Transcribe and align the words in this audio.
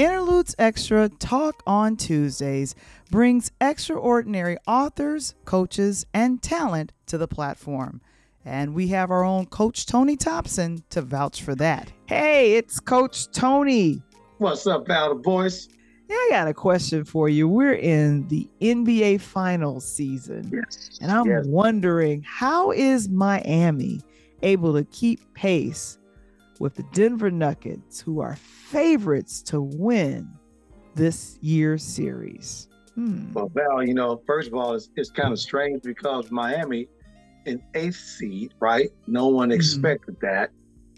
Interludes 0.00 0.54
Extra 0.58 1.10
Talk 1.10 1.62
on 1.66 1.94
Tuesdays 1.94 2.74
brings 3.10 3.50
extraordinary 3.60 4.56
authors, 4.66 5.34
coaches, 5.44 6.06
and 6.14 6.42
talent 6.42 6.92
to 7.04 7.18
the 7.18 7.28
platform. 7.28 8.00
And 8.42 8.72
we 8.72 8.88
have 8.88 9.10
our 9.10 9.22
own 9.22 9.44
Coach 9.44 9.84
Tony 9.84 10.16
Thompson 10.16 10.82
to 10.88 11.02
vouch 11.02 11.42
for 11.42 11.54
that. 11.56 11.92
Hey, 12.06 12.54
it's 12.54 12.80
Coach 12.80 13.30
Tony. 13.30 14.00
What's 14.38 14.66
up, 14.66 14.86
Val 14.86 15.16
Boys? 15.16 15.68
Yeah, 16.08 16.16
I 16.16 16.28
got 16.30 16.48
a 16.48 16.54
question 16.54 17.04
for 17.04 17.28
you. 17.28 17.46
We're 17.46 17.74
in 17.74 18.26
the 18.28 18.48
NBA 18.62 19.20
Finals 19.20 19.86
season. 19.86 20.50
Yes. 20.50 20.98
And 21.02 21.12
I'm 21.12 21.26
yes. 21.26 21.44
wondering 21.44 22.22
how 22.26 22.70
is 22.72 23.10
Miami 23.10 24.00
able 24.40 24.72
to 24.72 24.84
keep 24.84 25.34
pace 25.34 25.98
with 26.60 26.74
the 26.76 26.84
Denver 26.92 27.30
Nuggets, 27.30 28.00
who 28.00 28.20
are 28.20 28.36
favorites 28.36 29.42
to 29.42 29.60
win 29.62 30.30
this 30.94 31.38
year's 31.40 31.82
series? 31.82 32.68
Hmm. 32.94 33.32
Well, 33.32 33.50
Val, 33.54 33.82
you 33.82 33.94
know, 33.94 34.22
first 34.26 34.46
of 34.48 34.54
all, 34.54 34.74
it's, 34.74 34.90
it's 34.94 35.10
kind 35.10 35.32
of 35.32 35.38
strange 35.40 35.82
because 35.82 36.30
Miami 36.30 36.86
in 37.46 37.62
eighth 37.74 37.96
seed, 37.96 38.52
right? 38.60 38.90
No 39.06 39.28
one 39.28 39.48
Mhm. 39.48 39.54
expected 39.54 40.16
that. 40.20 40.50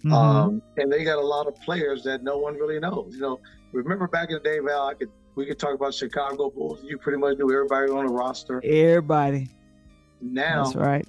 Mhm. 0.05 0.13
Um, 0.13 0.63
and 0.79 0.91
they 0.93 1.05
got 1.05 1.19
a 1.19 1.25
lot 1.27 1.47
of 1.47 1.55
players 1.61 2.03
that 2.03 2.25
no 2.25 2.37
one 2.39 2.55
really 2.55 2.81
knows. 2.81 3.15
You 3.15 3.21
know, 3.21 3.41
remember 3.73 4.09
back 4.09 4.31
in 4.31 4.35
the 4.35 4.41
day, 4.41 4.59
Val, 4.59 4.89
I 4.89 4.95
could 4.95 5.09
we 5.35 5.47
could 5.47 5.59
talk 5.59 5.75
about 5.75 5.95
Chicago 5.95 6.51
Bulls. 6.51 6.81
You 6.83 6.99
pretty 6.99 7.17
much 7.19 7.39
knew 7.39 7.51
everybody 7.51 7.91
on 7.91 8.07
the 8.07 8.13
roster. 8.13 8.61
Everybody. 8.63 9.49
Now 10.21 10.65
That's 10.65 10.77
right. 10.77 11.09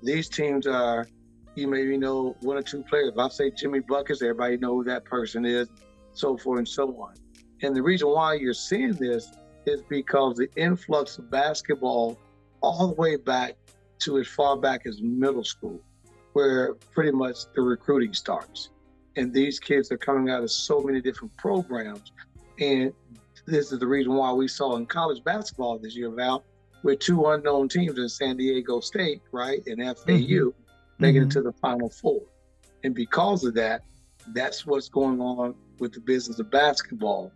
these 0.00 0.28
teams 0.28 0.66
are 0.68 1.08
you 1.56 1.68
maybe 1.68 1.96
know 1.96 2.36
one 2.40 2.56
or 2.56 2.62
two 2.62 2.82
players. 2.82 3.10
If 3.12 3.18
I 3.18 3.28
say 3.28 3.50
Jimmy 3.50 3.80
Buckets, 3.80 4.22
everybody 4.22 4.56
know 4.56 4.74
who 4.76 4.84
that 4.84 5.04
person 5.04 5.44
is, 5.44 5.68
so 6.12 6.36
forth 6.36 6.58
and 6.58 6.68
so 6.68 6.88
on. 7.00 7.14
And 7.62 7.74
the 7.74 7.82
reason 7.82 8.08
why 8.08 8.34
you're 8.34 8.54
seeing 8.54 8.92
this 8.92 9.30
is 9.66 9.82
because 9.88 10.36
the 10.36 10.48
influx 10.56 11.18
of 11.18 11.30
basketball 11.30 12.18
all 12.60 12.88
the 12.88 12.94
way 12.94 13.16
back 13.16 13.56
to 14.00 14.18
as 14.18 14.26
far 14.26 14.56
back 14.56 14.86
as 14.86 15.00
middle 15.00 15.44
school, 15.44 15.80
where 16.32 16.74
pretty 16.92 17.12
much 17.12 17.36
the 17.54 17.62
recruiting 17.62 18.12
starts. 18.12 18.70
And 19.16 19.32
these 19.32 19.60
kids 19.60 19.92
are 19.92 19.96
coming 19.96 20.30
out 20.30 20.42
of 20.42 20.50
so 20.50 20.80
many 20.80 21.00
different 21.00 21.36
programs. 21.36 22.12
And 22.58 22.92
this 23.46 23.72
is 23.72 23.78
the 23.78 23.86
reason 23.86 24.14
why 24.14 24.32
we 24.32 24.48
saw 24.48 24.76
in 24.76 24.86
college 24.86 25.22
basketball 25.22 25.78
this 25.78 25.94
year, 25.94 26.10
Val, 26.10 26.44
with 26.82 26.98
two 26.98 27.24
unknown 27.26 27.68
teams 27.68 27.98
in 27.98 28.08
San 28.08 28.36
Diego 28.36 28.80
State, 28.80 29.22
right, 29.32 29.62
and 29.66 29.80
FAU 29.80 30.12
mm-hmm. 30.12 30.63
Making 30.98 31.22
Mhm. 31.22 31.26
it 31.26 31.30
to 31.32 31.42
the 31.42 31.52
Final 31.52 31.88
Four. 31.88 32.22
And 32.84 32.94
because 32.94 33.44
of 33.44 33.54
that, 33.54 33.82
that's 34.28 34.66
what's 34.66 34.88
going 34.88 35.20
on 35.20 35.54
with 35.78 35.92
the 35.92 36.00
business 36.00 36.38
of 36.38 36.50
basketball. 36.50 37.30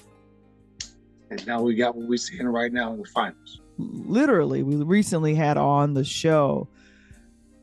And 1.31 1.45
now 1.47 1.61
we 1.63 1.75
got 1.75 1.95
what 1.97 2.09
we're 2.09 2.17
seeing 2.17 2.47
right 2.47 2.73
now 2.73 2.93
in 2.95 3.01
the 3.01 3.05
finals. 3.09 3.61
literally 3.81 4.65
we 4.65 4.75
recently 4.75 5.37
had 5.37 5.57
on 5.57 5.95
the 5.95 6.03
show 6.03 6.67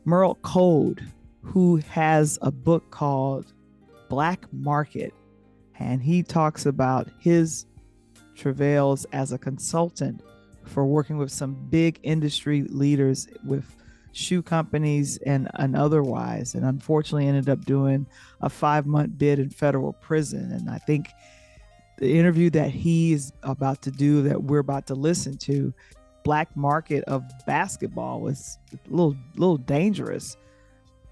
merl 0.05 0.35
code 0.43 1.03
who 1.41 1.75
has 1.89 2.39
a 2.41 2.49
book 2.49 2.89
called 2.89 3.51
black 4.07 4.45
market 4.53 5.13
and 5.77 6.01
he 6.01 6.23
talks 6.23 6.65
about 6.65 7.09
his 7.19 7.65
travails 8.33 9.05
as 9.11 9.33
a 9.33 9.37
consultant 9.37 10.21
for 10.63 10.85
working 10.85 11.17
with 11.17 11.29
some 11.31 11.53
big 11.69 11.99
industry 12.03 12.63
leaders 12.69 13.27
with 13.43 13.75
shoe 14.15 14.41
companies 14.41 15.17
and, 15.25 15.49
and 15.55 15.75
otherwise 15.75 16.55
and 16.55 16.63
unfortunately 16.65 17.27
ended 17.27 17.49
up 17.49 17.63
doing 17.65 18.07
a 18.41 18.49
five 18.49 18.85
month 18.85 19.17
bid 19.17 19.39
in 19.39 19.49
federal 19.49 19.91
prison 19.93 20.51
and 20.53 20.69
i 20.69 20.77
think 20.77 21.09
the 21.97 22.17
interview 22.17 22.49
that 22.49 22.71
he 22.71 23.11
is 23.11 23.33
about 23.43 23.81
to 23.81 23.91
do 23.91 24.21
that 24.21 24.41
we're 24.41 24.59
about 24.59 24.87
to 24.87 24.95
listen 24.95 25.37
to 25.37 25.73
black 26.25 26.55
market 26.57 27.03
of 27.05 27.23
basketball 27.45 28.19
was 28.19 28.57
a 28.73 28.77
little 28.89 29.15
little 29.35 29.57
dangerous. 29.57 30.35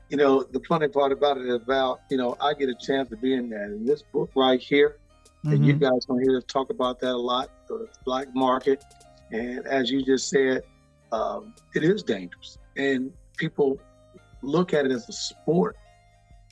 You 0.09 0.17
know, 0.17 0.43
the 0.43 0.59
funny 0.67 0.89
part 0.89 1.11
about 1.11 1.37
it 1.37 1.47
is 1.47 1.55
about, 1.55 2.01
you 2.09 2.17
know, 2.17 2.35
I 2.41 2.53
get 2.53 2.67
a 2.67 2.75
chance 2.75 3.09
to 3.09 3.17
be 3.17 3.33
in 3.33 3.49
that. 3.49 3.65
In 3.65 3.85
this 3.85 4.03
book 4.11 4.29
right 4.35 4.59
here, 4.59 4.97
and 5.45 5.65
you 5.65 5.75
Mhm. 5.75 5.79
guys 5.79 6.05
gonna 6.07 6.21
hear 6.23 6.37
us 6.37 6.43
talk 6.47 6.69
about 6.69 6.99
that 6.99 7.13
a 7.13 7.17
lot, 7.17 7.49
the 7.67 7.87
black 8.05 8.27
market. 8.35 8.83
And 9.31 9.65
as 9.65 9.89
you 9.89 10.03
just 10.03 10.29
said, 10.29 10.63
um, 11.11 11.53
it 11.75 11.83
is 11.83 12.03
dangerous. 12.03 12.57
And 12.77 13.11
people 13.37 13.79
look 14.41 14.73
at 14.73 14.85
it 14.85 14.91
as 14.91 15.07
a 15.09 15.13
sport. 15.13 15.77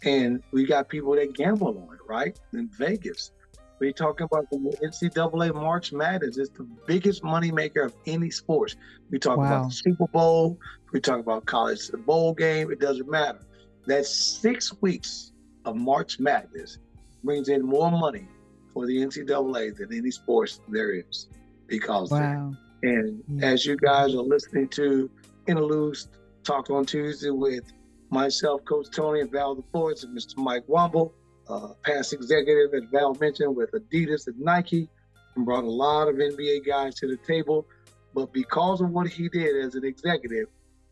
And 0.03 0.41
we 0.51 0.65
got 0.65 0.89
people 0.89 1.13
that 1.15 1.33
gamble 1.35 1.67
on 1.87 1.93
it, 1.95 1.99
right? 2.07 2.39
In 2.53 2.69
Vegas. 2.77 3.31
We're 3.79 3.91
talking 3.91 4.25
about 4.31 4.49
the 4.51 4.57
NCAA 4.83 5.53
March 5.55 5.91
Madness. 5.91 6.37
It's 6.37 6.49
the 6.51 6.67
biggest 6.85 7.23
moneymaker 7.23 7.83
of 7.85 7.95
any 8.05 8.29
sports. 8.29 8.75
We 9.09 9.17
talk 9.19 9.37
Wow. 9.37 9.45
about 9.45 9.69
the 9.69 9.75
Super 9.75 10.07
Bowl. 10.07 10.57
We 10.91 10.99
talk 10.99 11.19
about 11.19 11.45
college 11.45 11.89
bowl 12.05 12.33
game. 12.33 12.71
It 12.71 12.79
doesn't 12.79 13.09
matter. 13.09 13.39
That 13.87 14.05
six 14.05 14.71
weeks 14.81 15.31
of 15.65 15.75
March 15.75 16.19
Madness 16.19 16.77
brings 17.23 17.49
in 17.49 17.63
more 17.63 17.89
money 17.91 18.27
for 18.71 18.85
the 18.85 19.01
NCAA 19.01 19.71
than 19.75 19.93
any 19.93 20.11
sports 20.11 20.61
there 20.67 20.91
is 20.91 21.27
because. 21.67 22.11
Wow. 22.11 22.53
And 22.83 23.23
Yeah. 23.27 23.47
as 23.47 23.65
you 23.65 23.77
guys 23.77 24.13
are 24.15 24.21
listening 24.23 24.67
to 24.69 25.09
Interludes 25.47 26.07
Talk 26.43 26.69
on 26.69 26.85
Tuesday 26.85 27.29
with 27.29 27.71
myself, 28.09 28.63
Coach 28.65 28.87
Tony, 28.91 29.21
and 29.21 29.31
Val 29.31 29.55
the 29.55 29.63
Voice, 29.71 30.03
and 30.03 30.17
Mr. 30.17 30.37
Mike 30.37 30.65
Womble, 30.67 31.11
uh, 31.47 31.69
past 31.83 32.13
executive, 32.13 32.73
as 32.73 32.89
Val 32.91 33.15
mentioned, 33.15 33.55
with 33.55 33.71
Adidas 33.71 34.27
and 34.27 34.39
Nike, 34.39 34.89
and 35.35 35.45
brought 35.45 35.63
a 35.63 35.69
lot 35.69 36.07
of 36.07 36.15
NBA 36.15 36.65
guys 36.65 36.95
to 36.95 37.07
the 37.07 37.17
table. 37.17 37.65
But 38.13 38.33
because 38.33 38.81
of 38.81 38.89
what 38.89 39.07
he 39.07 39.29
did 39.29 39.63
as 39.65 39.75
an 39.75 39.85
executive, 39.85 40.47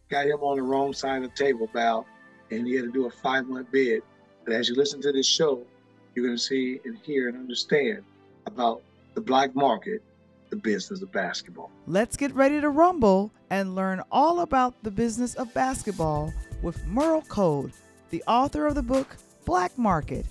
got 0.09 0.25
him 0.25 0.39
on 0.39 0.57
the 0.57 0.63
wrong 0.63 0.93
side 0.93 1.23
of 1.23 1.29
the 1.29 1.43
table, 1.43 1.69
Val, 1.73 2.05
and 2.51 2.65
he 2.65 2.75
had 2.75 2.85
to 2.85 2.91
do 2.91 3.05
a 3.05 3.11
five 3.11 3.47
month 3.47 3.71
bid. 3.71 4.01
But 4.45 4.53
as 4.53 4.69
you 4.69 4.75
listen 4.75 5.01
to 5.01 5.11
this 5.11 5.27
show, 5.27 5.65
you're 6.15 6.25
going 6.25 6.37
to 6.37 6.41
see 6.41 6.79
and 6.85 6.97
hear 7.03 7.27
and 7.27 7.37
understand 7.37 8.03
about 8.45 8.81
the 9.13 9.21
black 9.21 9.55
market, 9.55 10.01
the 10.49 10.55
business 10.55 11.01
of 11.01 11.11
basketball. 11.11 11.71
Let's 11.87 12.17
get 12.17 12.33
ready 12.33 12.59
to 12.61 12.69
rumble 12.69 13.31
and 13.49 13.75
learn 13.75 14.01
all 14.11 14.41
about 14.41 14.83
the 14.83 14.91
business 14.91 15.35
of 15.35 15.53
basketball 15.53 16.33
with 16.61 16.85
Merl 16.85 17.27
Code, 17.27 17.71
the 18.09 18.23
author 18.27 18.67
of 18.67 18.75
the 18.75 18.83
book 18.83 19.17
Black 19.45 19.77
Market, 19.77 20.25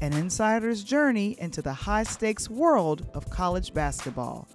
an 0.00 0.12
insider's 0.12 0.82
journey 0.82 1.36
into 1.38 1.62
the 1.62 1.72
high 1.72 2.02
stakes 2.02 2.48
world 2.50 3.06
of 3.14 3.30
college 3.30 3.74
basketball. 3.74 4.48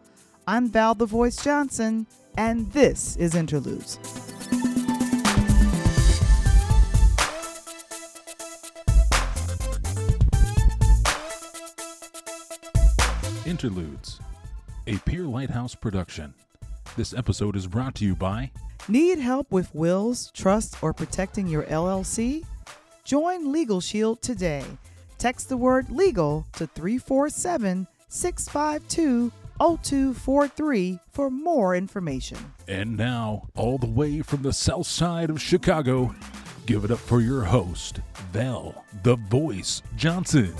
I'm 0.47 0.67
Val 0.69 0.95
the 0.95 1.05
Voice 1.05 1.43
Johnson, 1.43 2.07
and 2.37 2.71
this 2.71 3.15
is 3.17 3.35
Interludes. 3.35 3.99
Interludes, 13.45 14.19
a 14.87 14.97
Peer 14.99 15.23
Lighthouse 15.23 15.75
production. 15.75 16.33
This 16.97 17.13
episode 17.13 17.55
is 17.55 17.67
brought 17.67 17.95
to 17.95 18.05
you 18.05 18.15
by 18.15 18.51
Need 18.87 19.19
help 19.19 19.51
with 19.51 19.73
wills, 19.75 20.31
trusts, 20.31 20.75
or 20.81 20.93
protecting 20.93 21.47
your 21.47 21.63
LLC? 21.63 22.45
Join 23.03 23.51
Legal 23.51 23.81
Shield 23.81 24.21
today. 24.21 24.63
Text 25.17 25.49
the 25.49 25.57
word 25.57 25.89
legal 25.89 26.45
to 26.53 26.65
347 26.67 27.87
652 28.07 29.31
0243 29.59 30.99
for 31.11 31.29
more 31.29 31.75
information. 31.75 32.37
And 32.67 32.95
now, 32.95 33.49
all 33.55 33.77
the 33.77 33.89
way 33.89 34.21
from 34.21 34.41
the 34.41 34.53
south 34.53 34.87
side 34.87 35.29
of 35.29 35.41
Chicago, 35.41 36.15
give 36.65 36.85
it 36.85 36.91
up 36.91 36.99
for 36.99 37.19
your 37.19 37.43
host, 37.43 37.99
Val, 38.31 38.85
the 39.03 39.17
Voice 39.17 39.81
Johnson. 39.97 40.53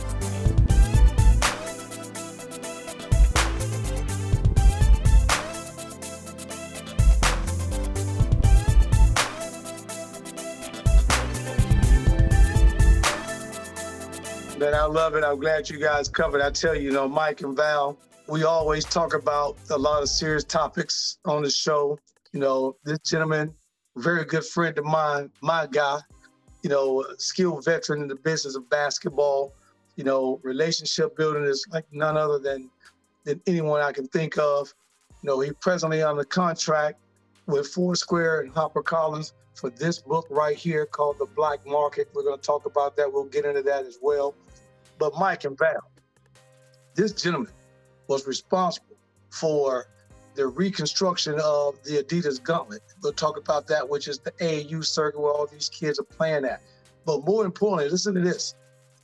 Man, 14.60 14.76
I 14.76 14.84
love 14.84 15.16
it. 15.16 15.24
I'm 15.24 15.40
glad 15.40 15.70
you 15.70 15.80
guys 15.80 16.10
covered. 16.10 16.42
I 16.42 16.50
tell 16.50 16.76
you, 16.76 16.82
you 16.82 16.92
know, 16.92 17.08
Mike 17.08 17.40
and 17.40 17.56
Val, 17.56 17.98
we 18.28 18.44
always 18.44 18.84
talk 18.84 19.14
about 19.14 19.58
a 19.70 19.78
lot 19.78 20.04
of 20.04 20.10
serious 20.10 20.44
topics 20.44 21.18
on 21.24 21.44
the 21.44 21.50
show. 21.50 21.98
You 22.34 22.42
know, 22.42 22.76
this 22.84 23.00
gentleman, 23.00 23.56
very 23.96 24.26
good 24.26 24.44
friend 24.44 24.78
of 24.78 24.84
mine, 24.84 25.32
my 25.40 25.66
guy, 25.72 26.00
you 26.62 26.70
know, 26.70 27.06
skilled 27.18 27.64
veteran 27.64 28.02
in 28.02 28.10
the 28.10 28.18
business 28.18 28.58
of 28.58 28.70
basketball. 28.70 29.54
You 29.96 30.04
know, 30.04 30.42
relationship 30.44 31.16
building 31.16 31.46
is 31.46 31.66
like 31.72 31.86
none 31.94 32.18
other 32.18 32.38
than 32.38 32.70
than 33.24 33.40
anyone 33.48 33.80
I 33.80 33.94
can 33.94 34.08
think 34.08 34.38
of. 34.38 34.74
You 35.24 35.30
know, 35.30 35.40
he 35.40 35.54
presently 35.54 36.04
on 36.04 36.18
the 36.18 36.26
contract 36.26 37.00
with 37.48 37.70
Foursquare 37.70 38.42
and 38.42 38.54
HarperCollins 38.54 39.32
for 39.54 39.70
this 39.70 40.00
book 40.00 40.28
right 40.30 40.58
here 40.58 40.86
called 40.86 41.18
The 41.18 41.28
Black 41.34 41.66
Market. 41.66 42.10
We're 42.14 42.24
going 42.24 42.38
to 42.38 42.46
talk 42.46 42.66
about 42.66 42.98
that. 42.98 43.12
We'll 43.12 43.24
get 43.24 43.46
into 43.46 43.62
that 43.64 43.86
as 43.86 44.00
well. 44.02 44.36
But 45.00 45.18
Mike 45.18 45.46
and 45.46 45.58
Val, 45.58 45.90
this 46.94 47.14
gentleman 47.14 47.54
was 48.08 48.28
responsible 48.28 48.98
for 49.32 49.88
the 50.36 50.46
reconstruction 50.46 51.40
of 51.44 51.82
the 51.84 52.04
Adidas 52.04 52.44
gauntlet. 52.44 52.82
We'll 53.02 53.14
talk 53.14 53.38
about 53.38 53.68
that, 53.68 53.88
which 53.88 54.08
is 54.08 54.20
the 54.20 54.32
AAU 54.32 54.86
circuit 54.86 55.20
where 55.20 55.32
all 55.32 55.48
these 55.48 55.70
kids 55.70 56.00
are 56.00 56.04
playing 56.04 56.46
at. 56.46 56.62
But 57.06 57.26
more 57.26 57.46
importantly, 57.46 57.90
listen 57.90 58.14
to 58.16 58.22
this. 58.22 58.56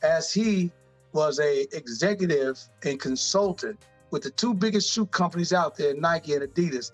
As 0.03 0.31
he 0.31 0.71
was 1.13 1.39
a 1.39 1.65
executive 1.75 2.59
and 2.83 2.99
consultant 2.99 3.79
with 4.11 4.23
the 4.23 4.29
two 4.31 4.53
biggest 4.53 4.91
shoe 4.91 5.05
companies 5.07 5.53
out 5.53 5.75
there, 5.77 5.95
Nike 5.95 6.33
and 6.33 6.43
Adidas, 6.43 6.91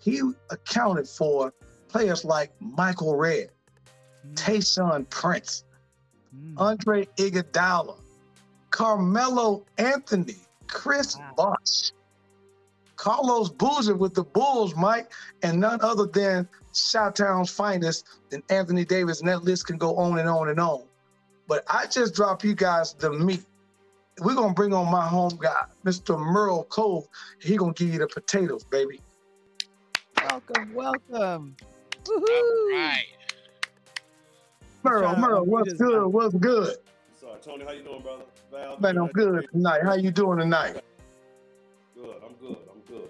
he 0.00 0.20
accounted 0.50 1.08
for 1.08 1.52
players 1.88 2.24
like 2.24 2.52
Michael 2.60 3.16
Redd, 3.16 3.50
mm. 4.26 4.34
Tayshaun 4.34 5.08
Prince, 5.08 5.64
mm. 6.36 6.54
Andre 6.58 7.06
Iguodala, 7.16 7.98
Carmelo 8.70 9.64
Anthony, 9.78 10.36
Chris 10.66 11.16
wow. 11.16 11.32
Bosh, 11.36 11.92
Carlos 12.96 13.50
Boozer 13.50 13.94
with 13.94 14.14
the 14.14 14.24
Bulls, 14.24 14.74
Mike, 14.76 15.10
and 15.42 15.58
none 15.58 15.80
other 15.82 16.06
than 16.06 16.48
Chi-Town's 16.92 17.50
finest 17.50 18.06
and 18.32 18.42
Anthony 18.50 18.84
Davis. 18.84 19.20
And 19.20 19.28
that 19.28 19.42
list 19.42 19.66
can 19.66 19.78
go 19.78 19.96
on 19.96 20.18
and 20.18 20.28
on 20.28 20.50
and 20.50 20.60
on. 20.60 20.82
But 21.48 21.64
I 21.68 21.86
just 21.86 22.14
drop 22.14 22.44
you 22.44 22.54
guys 22.54 22.94
the 22.94 23.10
meat. 23.10 23.42
We're 24.20 24.34
gonna 24.34 24.54
bring 24.54 24.74
on 24.74 24.90
my 24.90 25.06
home 25.06 25.38
guy, 25.40 25.62
Mr. 25.84 26.18
Merl 26.18 26.68
Code. 26.68 27.04
He 27.40 27.56
gonna 27.56 27.72
give 27.72 27.92
you 27.92 27.98
the 27.98 28.06
potatoes, 28.06 28.64
baby. 28.64 29.00
Welcome, 30.22 30.74
welcome. 30.74 31.56
Woo-hoo. 32.06 32.24
All 32.24 32.78
right. 32.78 33.06
Merl, 34.84 35.16
Merl, 35.16 35.46
what's 35.46 35.72
good? 35.72 36.06
What's 36.06 36.34
good? 36.34 36.76
Sorry, 37.18 37.38
Tony, 37.42 37.64
how 37.64 37.72
you 37.72 37.82
doing, 37.82 38.02
brother? 38.02 38.24
Val, 38.50 38.78
Man, 38.80 38.98
I'm 38.98 39.06
good 39.08 39.46
tonight. 39.52 39.82
How 39.84 39.94
you 39.94 40.10
doing 40.10 40.38
tonight? 40.38 40.82
Good, 41.94 42.16
I'm 42.24 42.34
good. 42.34 42.56
I'm 42.70 42.80
good. 42.88 43.08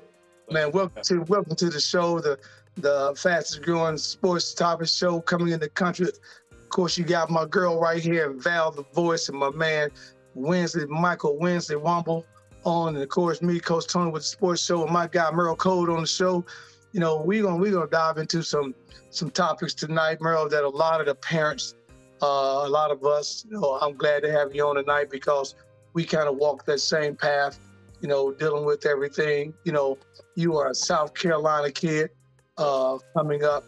Man, 0.51 0.71
welcome 0.73 1.03
to 1.03 1.23
welcome 1.23 1.57
to 1.57 1.71
the 1.71 1.81
show, 1.81 2.21
the 2.21 2.39
the 2.77 3.15
fastest 3.17 3.63
growing 3.63 3.97
sports 3.97 4.53
topic 4.53 4.89
show 4.89 5.21
coming 5.21 5.53
in 5.53 5.61
the 5.61 5.69
country. 5.69 6.09
Of 6.09 6.69
course, 6.69 6.99
you 6.99 7.05
got 7.05 7.31
my 7.31 7.47
girl 7.47 7.81
right 7.81 8.03
here, 8.03 8.33
Val 8.33 8.71
the 8.71 8.85
Voice, 8.95 9.31
and 9.31 9.39
my 9.39 9.51
man 9.51 9.91
Wednesday, 10.35 10.85
Michael 10.87 11.39
Wednesday 11.39 11.75
Womble 11.75 12.25
on, 12.65 12.95
and 12.95 13.03
of 13.03 13.09
course 13.09 13.41
me, 13.41 13.61
Coach 13.61 13.87
Tony 13.87 14.11
with 14.11 14.23
the 14.23 14.29
sports 14.29 14.63
show, 14.63 14.83
and 14.83 14.93
my 14.93 15.07
guy 15.07 15.31
Merl 15.31 15.57
Code 15.57 15.89
on 15.89 16.03
the 16.03 16.07
show 16.07 16.45
you 16.93 17.01
know, 17.01 17.21
we're 17.21 17.43
gonna 17.43 17.57
we're 17.57 17.73
gonna 17.73 17.87
dive 17.87 18.19
into 18.19 18.43
some 18.43 18.75
some 19.11 19.31
topics 19.31 19.75
tonight, 19.75 20.21
Merl, 20.21 20.49
that 20.51 20.65
a 20.65 20.69
lot 20.69 21.01
of 21.01 21.07
the 21.07 21.15
parents, 21.15 21.75
uh, 22.23 22.63
a 22.65 22.69
lot 22.69 22.91
of 22.91 23.05
us, 23.05 23.45
you 23.49 23.59
know, 23.59 23.79
I'm 23.81 23.97
glad 23.97 24.23
to 24.23 24.33
have 24.33 24.55
you 24.55 24.67
on 24.67 24.77
tonight 24.77 25.11
because 25.11 25.55
we 25.93 26.05
kind 26.05 26.29
of 26.29 26.37
walk 26.37 26.65
that 26.67 26.81
same 26.81 27.17
path, 27.17 27.59
you 28.01 28.09
know, 28.09 28.33
dealing 28.33 28.65
with 28.65 28.87
everything. 28.87 29.55
You 29.65 29.73
know, 29.73 29.99
you 30.37 30.57
are 30.57 30.71
a 30.71 30.75
South 30.75 31.15
Carolina 31.15 31.71
kid, 31.71 32.11
uh, 32.59 32.99
coming 33.17 33.45
up, 33.45 33.65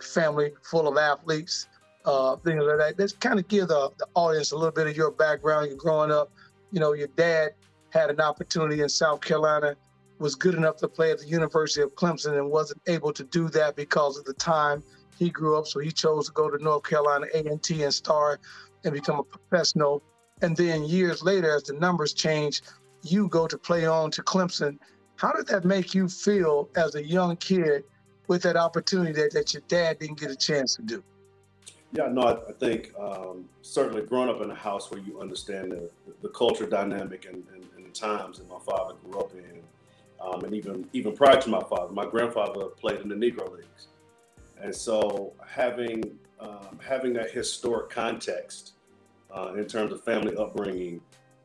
family 0.00 0.52
full 0.62 0.88
of 0.88 0.96
athletes, 0.96 1.66
uh, 2.04 2.36
things 2.36 2.62
like 2.62 2.78
that. 2.78 2.94
Let's 2.98 3.12
kind 3.12 3.38
of 3.38 3.48
give 3.48 3.68
the, 3.68 3.90
the 3.98 4.06
audience 4.14 4.52
a 4.52 4.56
little 4.56 4.72
bit 4.72 4.86
of 4.86 4.96
your 4.96 5.10
background. 5.10 5.68
You're 5.68 5.76
growing 5.76 6.10
up, 6.10 6.30
you 6.70 6.80
know, 6.80 6.92
your 6.92 7.08
dad 7.08 7.50
had 7.90 8.10
an 8.10 8.20
opportunity 8.20 8.82
in 8.82 8.88
South 8.88 9.20
Carolina 9.20 9.76
was 10.18 10.34
good 10.34 10.54
enough 10.54 10.76
to 10.76 10.88
play 10.88 11.10
at 11.10 11.18
the 11.18 11.26
University 11.26 11.82
of 11.82 11.94
Clemson 11.94 12.38
and 12.38 12.50
wasn't 12.50 12.80
able 12.86 13.12
to 13.12 13.24
do 13.24 13.48
that 13.50 13.76
because 13.76 14.16
of 14.16 14.24
the 14.24 14.32
time 14.32 14.82
he 15.18 15.30
grew 15.30 15.58
up. 15.58 15.66
So 15.66 15.80
he 15.80 15.90
chose 15.90 16.26
to 16.26 16.32
go 16.32 16.50
to 16.50 16.62
North 16.62 16.84
Carolina 16.84 17.26
A&T 17.34 17.82
and 17.82 17.92
start 17.92 18.40
and 18.84 18.92
become 18.92 19.18
a 19.18 19.24
professional. 19.24 20.02
And 20.42 20.56
then 20.56 20.84
years 20.84 21.22
later, 21.22 21.54
as 21.54 21.64
the 21.64 21.74
numbers 21.74 22.12
change, 22.12 22.62
you 23.02 23.28
go 23.28 23.46
to 23.46 23.58
play 23.58 23.86
on 23.86 24.10
to 24.12 24.22
Clemson. 24.22 24.78
How 25.16 25.32
did 25.32 25.46
that 25.48 25.64
make 25.64 25.94
you 25.94 26.08
feel 26.08 26.68
as 26.76 26.94
a 26.94 27.04
young 27.04 27.36
kid 27.36 27.84
with 28.28 28.42
that 28.42 28.56
opportunity 28.56 29.12
that, 29.12 29.32
that 29.32 29.54
your 29.54 29.62
dad 29.68 29.98
didn't 29.98 30.20
get 30.20 30.30
a 30.30 30.36
chance 30.36 30.76
to 30.76 30.82
do? 30.82 31.02
Yeah, 31.92 32.08
no, 32.08 32.22
I, 32.22 32.32
I 32.48 32.52
think 32.52 32.92
um, 32.98 33.48
certainly 33.62 34.02
growing 34.02 34.28
up 34.28 34.42
in 34.42 34.50
a 34.50 34.54
house 34.54 34.90
where 34.90 35.00
you 35.00 35.20
understand 35.20 35.72
the, 35.72 35.88
the 36.20 36.28
culture 36.28 36.66
dynamic 36.66 37.26
and, 37.26 37.44
and, 37.54 37.64
and 37.76 37.86
the 37.86 37.90
times 37.90 38.38
that 38.38 38.48
my 38.48 38.58
father 38.58 38.94
grew 39.04 39.20
up 39.20 39.32
in, 39.32 39.62
um, 40.20 40.44
and 40.44 40.54
even 40.54 40.88
even 40.92 41.14
prior 41.16 41.40
to 41.40 41.48
my 41.48 41.60
father, 41.60 41.92
my 41.92 42.04
grandfather 42.04 42.66
played 42.66 43.00
in 43.00 43.08
the 43.08 43.14
Negro 43.14 43.50
Leagues, 43.52 43.88
and 44.62 44.74
so 44.74 45.32
having 45.46 46.18
um, 46.40 46.78
having 46.86 47.12
that 47.14 47.30
historic 47.30 47.90
context 47.90 48.72
uh, 49.34 49.54
in 49.54 49.66
terms 49.66 49.92
of 49.92 50.02
family 50.04 50.36
upbringing 50.36 51.00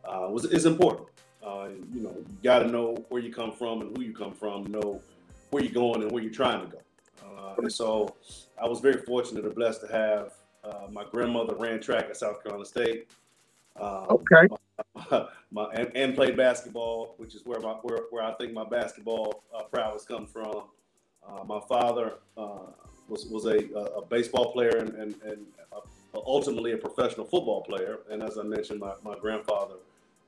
uh, 0.05 0.27
was 0.29 0.45
is 0.45 0.65
important. 0.65 1.07
Uh, 1.43 1.69
you 1.93 2.01
know, 2.01 2.15
you 2.15 2.37
got 2.43 2.59
to 2.59 2.67
know 2.67 2.95
where 3.09 3.21
you 3.21 3.33
come 3.33 3.51
from 3.51 3.81
and 3.81 3.97
who 3.97 4.03
you 4.03 4.13
come 4.13 4.33
from, 4.33 4.65
know 4.65 5.01
where 5.49 5.63
you're 5.63 5.73
going 5.73 6.03
and 6.03 6.11
where 6.11 6.21
you're 6.21 6.31
trying 6.31 6.61
to 6.61 6.71
go. 6.71 6.81
Uh, 7.25 7.55
and 7.57 7.71
so, 7.71 8.15
I 8.61 8.67
was 8.67 8.79
very 8.79 9.01
fortunate 9.01 9.43
and 9.43 9.55
blessed 9.55 9.81
to 9.81 9.87
have 9.87 10.33
uh, 10.63 10.87
my 10.91 11.03
grandmother 11.03 11.55
ran 11.55 11.79
track 11.81 12.05
at 12.09 12.17
South 12.17 12.43
Carolina 12.43 12.65
State. 12.65 13.09
Um, 13.79 14.05
okay. 14.09 14.47
My, 14.95 15.27
my, 15.51 15.63
and, 15.73 15.91
and, 15.95 16.15
played 16.15 16.37
basketball, 16.37 17.15
which 17.17 17.33
is 17.33 17.45
where 17.45 17.59
my 17.59 17.73
where, 17.81 18.01
where 18.11 18.23
I 18.23 18.33
think 18.33 18.53
my 18.53 18.65
basketball 18.65 19.43
uh, 19.55 19.63
prowess 19.63 20.03
comes 20.03 20.29
from. 20.31 20.63
Uh, 21.27 21.43
my 21.43 21.59
father 21.67 22.15
uh, 22.37 22.71
was 23.11 23.25
was 23.25 23.45
a, 23.45 23.57
a 23.99 24.01
baseball 24.05 24.51
player 24.53 24.77
and, 24.77 24.95
and, 24.95 25.15
and 25.23 25.45
ultimately 26.15 26.71
a 26.73 26.77
professional 26.77 27.25
football 27.25 27.61
player, 27.61 27.99
and 28.09 28.21
as 28.23 28.37
I 28.37 28.43
mentioned, 28.43 28.79
my, 28.79 28.93
my 29.03 29.17
grandfather, 29.17 29.75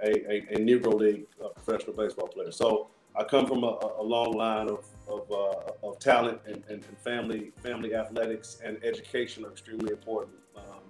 a, 0.01 0.09
a, 0.09 0.37
a 0.55 0.57
Negro 0.57 0.93
League 0.93 1.25
uh, 1.43 1.49
professional 1.49 1.95
baseball 1.95 2.27
player. 2.27 2.51
So 2.51 2.87
I 3.15 3.23
come 3.23 3.45
from 3.45 3.63
a, 3.63 3.79
a 3.99 4.03
long 4.03 4.33
line 4.33 4.69
of 4.69 4.85
of, 5.07 5.29
uh, 5.31 5.87
of 5.87 5.99
talent 5.99 6.39
and, 6.45 6.63
and, 6.69 6.83
family 7.03 7.51
family 7.61 7.93
athletics 7.93 8.59
and 8.63 8.81
education 8.83 9.43
are 9.45 9.51
extremely 9.51 9.91
important. 9.91 10.37
Um, 10.55 10.83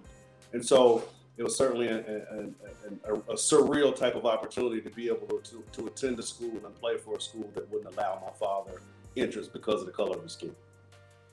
and 0.54 0.63
so 0.63 1.04
it 1.38 1.44
was 1.44 1.57
certainly 1.57 1.88
a, 1.88 1.98
a, 1.98 3.13
a, 3.13 3.34
surreal 3.34 3.96
type 3.96 4.13
of 4.13 4.28
opportunity 4.28 4.81
to 4.81 4.89
be 4.92 5.07
able 5.07 5.25
to, 5.28 5.42
to, 5.50 5.63
to, 5.72 5.88
attend 5.88 6.19
a 6.19 6.22
school 6.22 6.62
and 6.63 6.75
play 6.75 6.98
for 6.98 7.16
a 7.16 7.22
school 7.22 7.50
that 7.56 7.68
wouldn't 7.72 7.92
allow 7.96 8.22
my 8.24 8.31
father 8.34 8.81
interest 9.16 9.51
because 9.51 9.80
of 9.80 9.88
the 9.88 9.92
color 9.92 10.15
of 10.15 10.22
his 10.22 10.34
skin. 10.34 10.56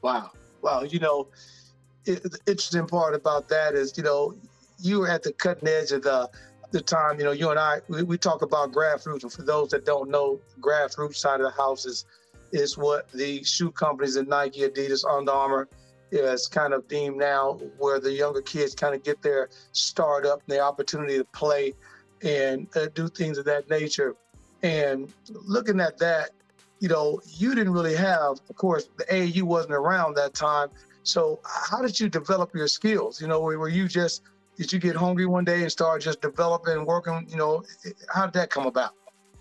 Wow. 0.00 0.30
Wow. 0.62 0.82
You 0.82 0.98
know, 0.98 1.28
it, 2.06 2.22
the 2.22 2.38
interesting 2.46 2.86
part 2.86 3.14
about 3.14 3.48
that 3.48 3.74
is, 3.74 3.96
you 3.96 4.02
know, 4.02 4.34
you 4.78 5.00
were 5.00 5.08
at 5.08 5.22
the 5.22 5.32
cutting 5.32 5.68
edge 5.68 5.92
of 5.92 6.02
the, 6.02 6.30
the 6.70 6.80
time, 6.80 7.18
you 7.18 7.24
know, 7.24 7.32
you 7.32 7.50
and 7.50 7.58
I, 7.58 7.80
we, 7.88 8.02
we 8.02 8.18
talk 8.18 8.42
about 8.42 8.72
grassroots. 8.72 9.22
And 9.22 9.32
for 9.32 9.42
those 9.42 9.70
that 9.70 9.84
don't 9.84 10.10
know, 10.10 10.40
grassroots 10.60 11.16
side 11.16 11.40
of 11.40 11.46
the 11.46 11.62
house 11.62 11.84
is, 11.84 12.04
is 12.52 12.76
what 12.76 13.10
the 13.12 13.42
shoe 13.44 13.70
companies 13.70 14.16
and 14.16 14.28
Nike, 14.28 14.60
Adidas, 14.60 15.04
Under 15.04 15.32
Armour, 15.32 15.68
is 16.12 16.48
kind 16.48 16.72
of 16.72 16.88
deemed 16.88 17.16
now 17.16 17.52
where 17.78 18.00
the 18.00 18.10
younger 18.10 18.42
kids 18.42 18.74
kind 18.74 18.94
of 18.94 19.02
get 19.04 19.22
their 19.22 19.48
start 19.72 20.26
up 20.26 20.40
and 20.46 20.56
the 20.56 20.60
opportunity 20.60 21.16
to 21.18 21.24
play 21.24 21.72
and 22.22 22.66
uh, 22.76 22.86
do 22.94 23.08
things 23.08 23.38
of 23.38 23.44
that 23.44 23.70
nature. 23.70 24.16
And 24.62 25.12
looking 25.30 25.80
at 25.80 25.98
that, 25.98 26.30
you 26.80 26.88
know, 26.88 27.20
you 27.26 27.54
didn't 27.54 27.72
really 27.72 27.94
have, 27.94 28.40
of 28.48 28.56
course, 28.56 28.88
the 28.96 29.04
AAU 29.04 29.42
wasn't 29.42 29.74
around 29.74 30.16
that 30.16 30.34
time. 30.34 30.68
So 31.02 31.40
how 31.44 31.80
did 31.82 32.00
you 32.00 32.08
develop 32.08 32.54
your 32.54 32.68
skills? 32.68 33.20
You 33.20 33.28
know, 33.28 33.40
were 33.40 33.68
you 33.68 33.86
just, 33.86 34.22
did 34.56 34.72
you 34.72 34.78
get 34.78 34.96
hungry 34.96 35.26
one 35.26 35.44
day 35.44 35.62
and 35.62 35.70
start 35.70 36.02
just 36.02 36.20
developing 36.20 36.74
and 36.74 36.86
working? 36.86 37.26
You 37.28 37.36
know, 37.36 37.62
how 38.12 38.24
did 38.24 38.34
that 38.34 38.50
come 38.50 38.66
about? 38.66 38.94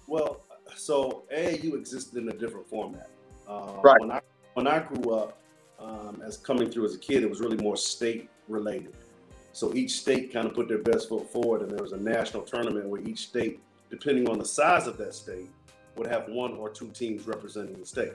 Well, 0.08 0.42
so 0.76 1.24
AAU 1.36 1.74
existed 1.76 2.22
in 2.22 2.30
a 2.30 2.34
different 2.34 2.68
format. 2.68 3.10
Uh, 3.48 3.74
right. 3.84 4.00
When 4.00 4.12
I, 4.12 4.22
when 4.54 4.68
I 4.68 4.80
grew 4.80 5.16
up, 5.16 5.38
um, 5.80 6.22
as 6.26 6.36
coming 6.36 6.70
through 6.70 6.86
as 6.86 6.96
a 6.96 7.00
kid, 7.00 7.24
it 7.24 7.30
was 7.30 7.40
really 7.40 7.58
more 7.58 7.78
state 7.78 8.30
related. 8.50 8.94
So 9.54 9.74
each 9.74 9.92
state 9.92 10.34
kind 10.34 10.46
of 10.46 10.54
put 10.54 10.68
their 10.68 10.80
best 10.80 11.08
foot 11.08 11.32
forward, 11.32 11.62
and 11.62 11.72
there 11.72 11.82
was 11.82 11.94
a 11.94 11.98
national 11.98 12.44
tournament 12.44 12.88
where 12.88 13.02
each 13.02 13.28
state, 13.28 13.62
depending 13.90 14.30
on 14.30 14.38
the 14.38 14.46
size 14.46 14.88
of 14.88 14.98
that 14.98 15.14
state, 15.14 15.50
would 15.96 16.08
have 16.08 16.28
one 16.30 16.54
or 16.54 16.70
two 16.70 16.90
teams 16.90 17.28
representing 17.28 17.80
the 17.80 17.86
state. 17.86 18.14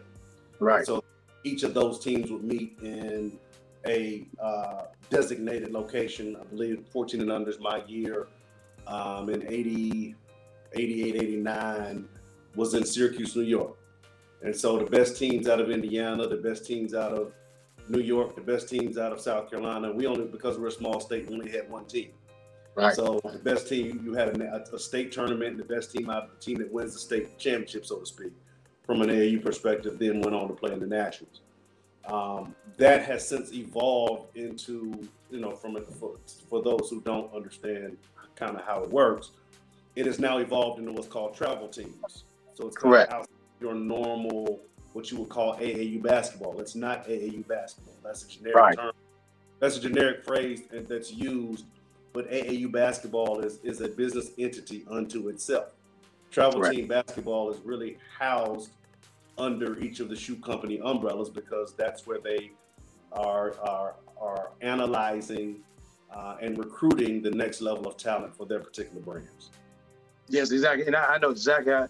Right. 0.58 0.86
So 0.86 1.04
each 1.44 1.62
of 1.62 1.74
those 1.74 1.98
teams 1.98 2.30
would 2.30 2.44
meet 2.44 2.78
in 2.82 3.38
a 3.86 4.26
uh, 4.40 4.84
designated 5.10 5.72
location. 5.72 6.36
I 6.40 6.44
believe 6.44 6.84
14 6.90 7.20
and 7.20 7.30
under 7.30 7.50
is 7.50 7.60
my 7.60 7.84
year. 7.86 8.28
Um, 8.86 9.28
in 9.30 9.46
80, 9.46 10.14
88, 10.72 11.16
89 11.16 12.08
was 12.54 12.74
in 12.74 12.84
Syracuse, 12.84 13.34
New 13.36 13.42
York. 13.42 13.76
And 14.42 14.54
so 14.54 14.78
the 14.78 14.84
best 14.84 15.16
teams 15.16 15.48
out 15.48 15.60
of 15.60 15.70
Indiana, 15.70 16.26
the 16.26 16.36
best 16.36 16.66
teams 16.66 16.94
out 16.94 17.12
of 17.12 17.32
New 17.88 18.00
York, 18.00 18.34
the 18.34 18.42
best 18.42 18.68
teams 18.68 18.98
out 18.98 19.12
of 19.12 19.20
South 19.20 19.50
Carolina. 19.50 19.90
We 19.92 20.06
only 20.06 20.26
because 20.26 20.58
we're 20.58 20.68
a 20.68 20.72
small 20.72 21.00
state, 21.00 21.28
we 21.28 21.34
only 21.34 21.50
had 21.50 21.70
one 21.70 21.86
team. 21.86 22.10
Right. 22.76 22.94
So 22.94 23.20
the 23.22 23.38
best 23.38 23.68
team, 23.68 24.02
you 24.04 24.14
had 24.14 24.40
a, 24.40 24.64
a 24.72 24.78
state 24.78 25.12
tournament, 25.12 25.58
the 25.58 25.64
best 25.64 25.92
team 25.92 26.10
out, 26.10 26.30
the 26.30 26.44
team 26.44 26.58
that 26.58 26.72
wins 26.72 26.92
the 26.92 26.98
state 26.98 27.38
championship, 27.38 27.86
so 27.86 27.98
to 28.00 28.06
speak, 28.06 28.32
from 28.84 29.00
an 29.02 29.10
AAU 29.10 29.42
perspective, 29.42 29.98
then 29.98 30.20
went 30.20 30.34
on 30.34 30.48
to 30.48 30.54
play 30.54 30.72
in 30.72 30.80
the 30.80 30.86
nationals. 30.86 31.40
Um, 32.06 32.54
that 32.76 33.04
has 33.04 33.26
since 33.26 33.52
evolved 33.52 34.36
into, 34.36 35.08
you 35.30 35.40
know, 35.40 35.52
from 35.52 35.76
a, 35.76 35.80
for, 35.80 36.16
for 36.50 36.62
those 36.62 36.88
who 36.90 37.00
don't 37.00 37.32
understand 37.34 37.96
kind 38.36 38.56
of 38.56 38.64
how 38.64 38.82
it 38.82 38.90
works, 38.90 39.30
it 39.96 40.06
has 40.06 40.18
now 40.18 40.38
evolved 40.38 40.80
into 40.80 40.92
what's 40.92 41.06
called 41.06 41.34
travel 41.34 41.68
teams 41.68 42.24
So 42.54 42.66
it's 42.66 42.76
Correct. 42.76 43.10
Kind 43.10 43.22
of 43.22 43.28
your 43.60 43.74
normal, 43.74 44.60
what 44.92 45.10
you 45.10 45.18
would 45.18 45.28
call 45.28 45.56
AAU 45.56 46.02
basketball. 46.02 46.60
It's 46.60 46.74
not 46.74 47.06
AAU 47.06 47.46
basketball. 47.46 47.94
That's 48.02 48.24
a 48.24 48.28
generic 48.28 48.56
Right. 48.56 48.76
term. 48.76 48.92
That's 49.60 49.76
a 49.76 49.80
generic 49.80 50.24
phrase 50.24 50.62
that's 50.70 51.12
used. 51.12 51.64
But 52.14 52.30
AAU 52.30 52.70
basketball 52.70 53.40
is, 53.40 53.58
is 53.64 53.80
a 53.80 53.88
business 53.88 54.30
entity 54.38 54.86
unto 54.88 55.28
itself. 55.28 55.72
Travel 56.30 56.60
Correct. 56.60 56.76
team 56.76 56.86
basketball 56.86 57.50
is 57.50 57.60
really 57.64 57.98
housed 58.18 58.70
under 59.36 59.78
each 59.80 59.98
of 59.98 60.08
the 60.08 60.16
shoe 60.16 60.36
company 60.36 60.80
umbrellas 60.82 61.28
because 61.28 61.74
that's 61.74 62.06
where 62.06 62.20
they 62.20 62.52
are 63.12 63.54
are 63.60 63.96
are 64.20 64.50
analyzing 64.60 65.56
uh, 66.14 66.36
and 66.40 66.56
recruiting 66.56 67.20
the 67.20 67.30
next 67.32 67.60
level 67.60 67.86
of 67.86 67.96
talent 67.96 68.34
for 68.36 68.46
their 68.46 68.60
particular 68.60 69.00
brands. 69.02 69.50
Yes, 70.28 70.52
exactly. 70.52 70.86
And 70.86 70.94
I, 70.94 71.14
I 71.14 71.18
know 71.18 71.30
exactly. 71.30 71.72
I, 71.72 71.88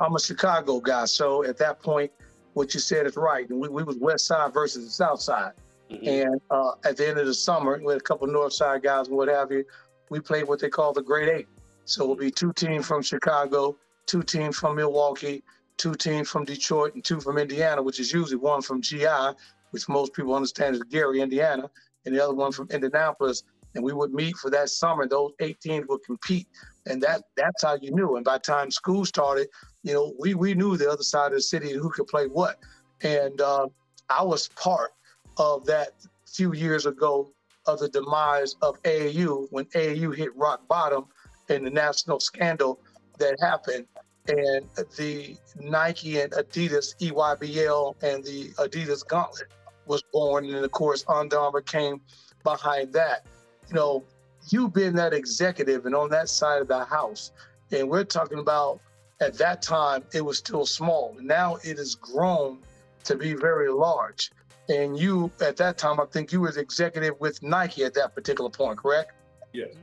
I'm 0.00 0.14
a 0.14 0.20
Chicago 0.20 0.80
guy, 0.80 1.06
so 1.06 1.44
at 1.44 1.56
that 1.58 1.82
point, 1.82 2.12
what 2.52 2.74
you 2.74 2.80
said 2.80 3.06
is 3.06 3.16
right. 3.16 3.48
And 3.48 3.58
we, 3.58 3.68
we 3.68 3.82
was 3.82 3.96
West 3.96 4.26
Side 4.26 4.52
versus 4.52 4.84
the 4.84 4.90
South 4.90 5.20
Side. 5.20 5.52
Mhm. 5.90 6.24
And 6.24 6.40
uh, 6.50 6.72
at 6.84 6.96
the 6.96 7.08
end 7.08 7.18
of 7.18 7.26
the 7.26 7.34
summer, 7.34 7.80
with 7.82 7.98
a 7.98 8.00
couple 8.00 8.26
North 8.26 8.52
Side 8.52 8.82
guys 8.82 9.08
and 9.08 9.16
what 9.16 9.28
have 9.28 9.52
you, 9.52 9.64
we 10.10 10.20
played 10.20 10.44
what 10.48 10.60
they 10.60 10.68
call 10.68 10.92
the 10.92 11.02
Great 11.02 11.28
Eight. 11.28 11.48
So 11.84 12.02
it'll 12.02 12.16
be 12.16 12.30
two 12.30 12.52
teams 12.52 12.86
from 12.86 13.02
Chicago, 13.02 13.76
two 14.06 14.22
teams 14.22 14.56
from 14.56 14.76
Milwaukee, 14.76 15.42
two 15.76 15.94
teams 15.94 16.28
from 16.28 16.44
Detroit, 16.44 16.94
and 16.94 17.04
two 17.04 17.20
from 17.20 17.38
Indiana, 17.38 17.82
which 17.82 18.00
is 18.00 18.12
usually 18.12 18.36
one 18.36 18.62
from 18.62 18.82
GI, 18.82 19.34
which 19.70 19.88
most 19.88 20.12
people 20.12 20.34
understand 20.34 20.74
is 20.74 20.82
Gary, 20.84 21.20
Indiana, 21.20 21.70
and 22.04 22.14
the 22.14 22.22
other 22.22 22.34
one 22.34 22.50
from 22.52 22.68
Indianapolis. 22.70 23.44
And 23.74 23.84
we 23.84 23.92
would 23.92 24.12
meet 24.12 24.36
for 24.36 24.50
that 24.50 24.70
summer. 24.70 25.06
Those 25.06 25.32
eight 25.40 25.60
teams 25.60 25.86
would 25.88 26.02
compete, 26.04 26.48
and 26.86 27.00
that 27.02 27.22
that's 27.36 27.62
how 27.62 27.76
you 27.80 27.94
knew. 27.94 28.16
And 28.16 28.24
by 28.24 28.34
the 28.38 28.40
time 28.40 28.70
school 28.70 29.04
started, 29.04 29.48
you 29.82 29.92
know, 29.92 30.14
we 30.18 30.34
we 30.34 30.54
knew 30.54 30.76
the 30.76 30.90
other 30.90 31.02
side 31.02 31.26
of 31.26 31.34
the 31.34 31.42
city 31.42 31.72
who 31.72 31.90
could 31.90 32.06
play 32.06 32.26
what. 32.26 32.58
And 33.02 33.38
uh, 33.40 33.68
I 34.08 34.22
was 34.22 34.48
part 34.48 34.92
of 35.36 35.64
that 35.66 35.90
few 36.26 36.52
years 36.54 36.86
ago 36.86 37.30
of 37.66 37.80
the 37.80 37.88
demise 37.88 38.56
of 38.62 38.80
AAU 38.82 39.46
when 39.50 39.64
AAU 39.66 40.14
hit 40.14 40.34
rock 40.36 40.66
bottom 40.68 41.06
and 41.48 41.66
the 41.66 41.70
national 41.70 42.20
scandal 42.20 42.80
that 43.18 43.38
happened. 43.40 43.86
And 44.28 44.66
the 44.96 45.36
Nike 45.60 46.20
and 46.20 46.32
Adidas 46.32 46.96
EYBL 47.00 48.02
and 48.02 48.24
the 48.24 48.48
Adidas 48.58 49.06
Gauntlet 49.06 49.48
was 49.86 50.02
born. 50.12 50.46
And 50.46 50.64
of 50.64 50.70
course, 50.72 51.04
Under 51.08 51.38
Armour 51.38 51.60
came 51.60 52.00
behind 52.42 52.92
that. 52.92 53.24
You 53.68 53.74
know, 53.74 54.04
you 54.48 54.68
being 54.68 54.94
that 54.94 55.12
executive 55.12 55.86
and 55.86 55.94
on 55.94 56.10
that 56.10 56.28
side 56.28 56.60
of 56.60 56.68
the 56.68 56.84
house. 56.84 57.32
And 57.70 57.88
we're 57.88 58.04
talking 58.04 58.38
about 58.38 58.80
at 59.20 59.34
that 59.38 59.62
time, 59.62 60.04
it 60.12 60.24
was 60.24 60.38
still 60.38 60.66
small. 60.66 61.16
Now 61.20 61.56
it 61.62 61.78
has 61.78 61.94
grown 61.94 62.58
to 63.04 63.16
be 63.16 63.34
very 63.34 63.70
large. 63.70 64.30
And 64.68 64.98
you, 64.98 65.30
at 65.40 65.56
that 65.58 65.78
time, 65.78 66.00
I 66.00 66.06
think 66.06 66.32
you 66.32 66.40
was 66.40 66.56
executive 66.56 67.14
with 67.20 67.42
Nike 67.42 67.84
at 67.84 67.94
that 67.94 68.14
particular 68.14 68.50
point, 68.50 68.78
correct? 68.78 69.12
Yes. 69.52 69.74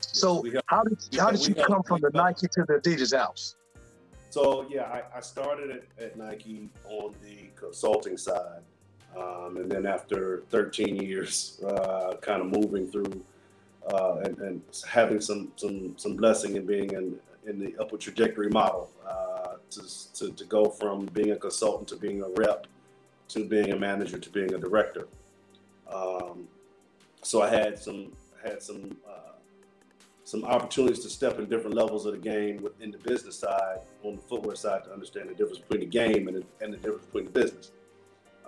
So 0.00 0.42
got- 0.42 0.64
how 0.66 0.82
did 0.84 0.98
how 1.18 1.30
did 1.30 1.46
you 1.46 1.54
got- 1.54 1.66
come 1.66 1.82
from 1.82 2.00
the 2.00 2.10
Nike 2.10 2.48
to 2.48 2.64
the 2.66 2.74
Adidas 2.74 3.16
house? 3.16 3.56
So 4.30 4.66
yeah, 4.68 4.82
I, 4.82 5.18
I 5.18 5.20
started 5.20 5.70
at, 5.70 5.84
at 6.02 6.16
Nike 6.18 6.68
on 6.84 7.14
the 7.22 7.48
consulting 7.54 8.16
side, 8.16 8.62
um, 9.16 9.56
and 9.56 9.70
then 9.70 9.86
after 9.86 10.42
13 10.50 10.96
years, 10.96 11.60
uh, 11.66 12.16
kind 12.20 12.42
of 12.42 12.48
moving 12.48 12.90
through 12.90 13.24
uh, 13.92 14.16
and, 14.24 14.38
and 14.38 14.62
having 14.86 15.20
some 15.20 15.52
some 15.56 15.96
some 15.96 16.16
blessing 16.16 16.56
in 16.56 16.66
being 16.66 16.90
in 16.92 17.18
in 17.46 17.58
the 17.58 17.74
upward 17.80 18.00
trajectory 18.00 18.48
model 18.48 18.90
uh, 19.08 19.54
to, 19.70 20.12
to 20.14 20.32
to 20.32 20.44
go 20.44 20.68
from 20.68 21.06
being 21.06 21.30
a 21.30 21.36
consultant 21.36 21.88
to 21.88 21.96
being 21.96 22.22
a 22.22 22.28
rep 22.36 22.66
to 23.28 23.44
being 23.44 23.72
a 23.72 23.76
manager 23.76 24.18
to 24.18 24.30
being 24.30 24.54
a 24.54 24.58
director. 24.58 25.08
Um, 25.92 26.48
so 27.22 27.42
I 27.42 27.48
had 27.48 27.78
some 27.78 28.12
had 28.42 28.62
some. 28.62 28.96
Uh, 29.08 29.26
some 30.24 30.44
opportunities 30.44 30.98
to 30.98 31.08
step 31.08 31.38
in 31.38 31.48
different 31.48 31.76
levels 31.76 32.04
of 32.04 32.10
the 32.10 32.18
game 32.18 32.60
within 32.60 32.90
the 32.90 32.98
business 32.98 33.38
side, 33.38 33.78
on 34.02 34.16
the 34.16 34.22
footwear 34.22 34.56
side, 34.56 34.82
to 34.82 34.92
understand 34.92 35.30
the 35.30 35.34
difference 35.34 35.60
between 35.60 35.78
the 35.78 35.86
game 35.86 36.26
and 36.26 36.38
the, 36.38 36.44
and 36.60 36.72
the 36.72 36.76
difference 36.78 37.06
between 37.06 37.26
the 37.26 37.30
business. 37.30 37.70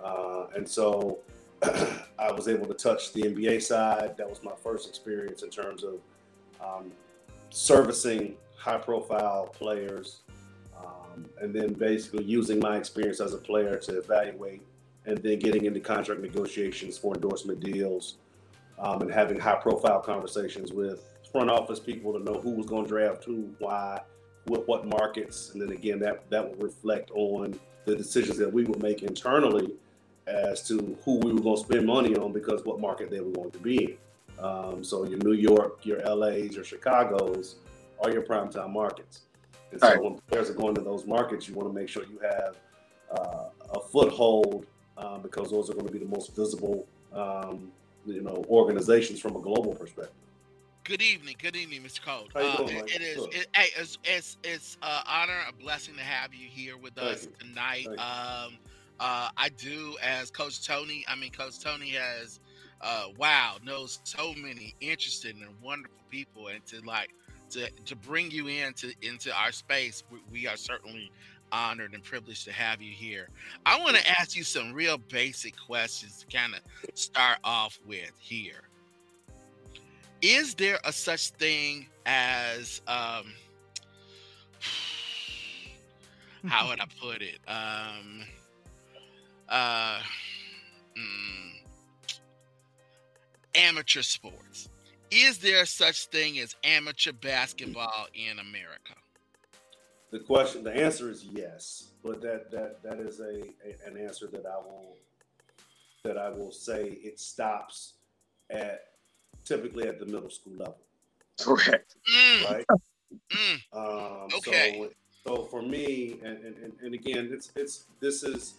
Uh, 0.03 0.47
and 0.57 0.67
so 0.67 1.19
I 2.19 2.33
was 2.33 2.49
able 2.49 2.65
to 2.67 2.73
touch 2.73 3.13
the 3.13 3.21
NBA 3.21 3.61
side. 3.61 4.17
That 4.17 4.29
was 4.29 4.43
my 4.43 4.51
first 4.61 4.89
experience 4.89 5.41
in 5.41 5.49
terms 5.49 5.85
of 5.85 6.01
um, 6.61 6.91
servicing 7.49 8.35
high 8.57 8.77
profile 8.77 9.47
players 9.47 10.19
um, 10.77 11.25
and 11.41 11.53
then 11.53 11.73
basically 11.73 12.25
using 12.25 12.59
my 12.59 12.77
experience 12.77 13.21
as 13.21 13.33
a 13.33 13.37
player 13.37 13.77
to 13.77 13.99
evaluate 13.99 14.61
and 15.09 15.17
then 15.23 15.39
getting 15.39 15.65
into 15.65 15.79
contract 15.79 16.21
negotiations 16.21 16.97
for 16.97 17.15
endorsement 17.15 17.59
deals 17.59 18.17
um, 18.77 19.01
and 19.01 19.11
having 19.11 19.39
high 19.39 19.55
profile 19.55 19.99
conversations 19.99 20.71
with 20.71 21.03
front 21.31 21.49
office 21.49 21.79
people 21.79 22.13
to 22.13 22.19
know 22.19 22.39
who 22.39 22.51
was 22.51 22.65
going 22.65 22.83
to 22.83 22.89
draft 22.89 23.23
who, 23.23 23.53
why, 23.59 23.99
what, 24.45 24.67
what 24.67 24.87
markets, 24.87 25.51
and 25.53 25.61
then 25.61 25.71
again 25.71 25.99
that 25.99 26.29
that 26.29 26.47
will 26.47 26.65
reflect 26.65 27.11
on 27.11 27.59
the 27.85 27.95
decisions 27.95 28.37
that 28.37 28.51
we 28.51 28.63
would 28.63 28.81
make 28.81 29.03
internally 29.03 29.73
as 30.27 30.67
to 30.67 30.97
who 31.03 31.17
we 31.19 31.33
were 31.33 31.39
going 31.39 31.55
to 31.55 31.61
spend 31.61 31.85
money 31.85 32.15
on 32.15 32.31
because 32.31 32.63
what 32.63 32.79
market 32.79 33.09
they 33.09 33.19
were 33.19 33.31
going 33.31 33.51
to 33.51 33.59
be 33.59 33.83
in. 33.83 34.43
Um, 34.43 34.83
so 34.83 35.05
your 35.05 35.19
New 35.19 35.33
York, 35.33 35.85
your 35.85 35.99
LA's, 36.01 36.55
your 36.55 36.63
Chicago's 36.63 37.55
are 38.03 38.11
your 38.11 38.21
primetime 38.21 38.71
markets. 38.71 39.21
And 39.71 39.81
so 39.81 39.87
Right. 39.87 40.01
when 40.01 40.17
players 40.29 40.49
are 40.49 40.53
going 40.53 40.75
to 40.75 40.81
those 40.81 41.05
markets, 41.05 41.47
you 41.47 41.55
want 41.55 41.67
to 41.67 41.73
make 41.73 41.89
sure 41.89 42.03
you 42.03 42.19
have 42.19 42.55
uh, 43.11 43.45
a 43.73 43.79
foothold 43.79 44.65
uh, 44.99 45.17
because 45.17 45.49
those 45.51 45.69
are 45.69 45.73
going 45.73 45.85
to 45.87 45.91
be 45.91 45.99
the 45.99 46.05
most 46.05 46.35
visible, 46.35 46.85
um, 47.13 47.71
you 48.05 48.21
know, 48.21 48.43
organizations 48.49 49.19
from 49.19 49.35
a 49.35 49.39
global 49.39 49.73
perspective. 49.73 50.13
Good 50.83 51.01
evening, 51.01 51.35
good 51.41 51.55
evening, 51.55 51.83
Mr. 51.83 51.99
How 52.05 52.21
you 52.21 52.35
Uh, 52.35 52.63
it- 52.67 52.95
it 52.95 53.01
is, 53.01 53.25
it, 53.31 53.47
hey, 53.55 53.69
it's, 53.77 53.97
it's 54.03 54.37
it's 54.43 54.77
uh, 54.81 55.01
honor, 55.05 55.39
a 55.47 55.53
blessing 55.53 55.95
to 55.95 56.01
have 56.01 56.33
you 56.33 56.47
here 56.47 56.77
with 56.77 56.93
Thank 56.95 57.11
us 57.17 57.23
you. 57.25 57.31
tonight. 57.39 57.87
Um, 57.99 58.57
uh, 58.99 59.29
I 59.37 59.49
do, 59.49 59.95
as 60.01 60.31
Coach 60.31 60.65
Tony. 60.65 61.05
I 61.07 61.15
mean, 61.15 61.31
Coach 61.31 61.59
Tony 61.59 61.89
has, 61.91 62.39
uh, 62.81 63.05
wow, 63.17 63.57
knows 63.63 63.99
so 64.03 64.33
many 64.33 64.75
interesting 64.81 65.41
and 65.41 65.51
wonderful 65.61 65.99
people, 66.09 66.47
and 66.47 66.65
to 66.67 66.81
like 66.81 67.09
to 67.51 67.69
to 67.85 67.95
bring 67.95 68.31
you 68.31 68.47
into 68.47 68.91
into 69.03 69.31
our 69.35 69.51
space, 69.51 70.03
we, 70.11 70.19
we 70.31 70.47
are 70.47 70.57
certainly 70.57 71.11
honored 71.51 71.93
and 71.93 72.03
privileged 72.03 72.45
to 72.45 72.51
have 72.51 72.81
you 72.81 72.91
here. 72.91 73.29
I 73.65 73.79
want 73.79 73.95
to 73.97 74.09
ask 74.09 74.35
you 74.35 74.43
some 74.43 74.73
real 74.73 74.97
basic 74.97 75.55
questions 75.57 76.19
to 76.23 76.37
kind 76.37 76.53
of 76.53 76.61
start 76.95 77.39
off 77.43 77.79
with 77.85 78.11
here. 78.19 78.61
Is 80.21 80.53
there 80.55 80.79
a 80.83 80.91
such 80.91 81.29
thing 81.31 81.87
as 82.05 82.81
um 82.87 83.33
how 86.47 86.67
would 86.69 86.79
i 86.79 86.85
put 87.01 87.21
it? 87.21 87.39
Um 87.47 88.23
uh 89.47 89.99
mm, 90.97 91.61
amateur 93.55 94.01
sports. 94.01 94.69
Is 95.11 95.39
there 95.39 95.65
such 95.65 96.05
thing 96.07 96.37
as 96.39 96.55
amateur 96.63 97.13
basketball 97.13 98.07
in 98.13 98.39
america 98.39 98.93
The 100.11 100.19
question, 100.19 100.63
the 100.63 100.73
answer 100.75 101.09
is 101.09 101.25
yes, 101.25 101.89
but 102.03 102.21
that 102.21 102.49
that 102.51 102.81
that 102.83 102.99
is 102.99 103.19
a, 103.19 103.41
a 103.63 103.87
an 103.87 103.97
answer 103.97 104.27
that 104.27 104.45
I 104.45 104.57
will 104.57 104.95
that 106.03 106.17
I 106.17 106.29
will 106.29 106.51
say 106.51 106.97
it 107.03 107.19
stops 107.19 107.93
at 108.49 108.85
typically 109.45 109.87
at 109.87 109.99
the 109.99 110.05
middle 110.05 110.29
school 110.29 110.53
level, 110.53 110.77
Correct. 111.39 111.95
Mm, 112.11 112.49
right? 112.49 112.65
mm, 113.31 113.59
Um, 113.73 114.29
Okay. 114.37 114.89
So, 115.25 115.35
so 115.35 115.43
for 115.45 115.61
me, 115.61 116.19
and, 116.23 116.37
and, 116.43 116.55
and- 116.57 116.73
and 116.81 116.93
again, 116.93 117.29
it's 117.31 117.51
it's 117.55 117.85
this 117.99 118.23
is 118.23 118.55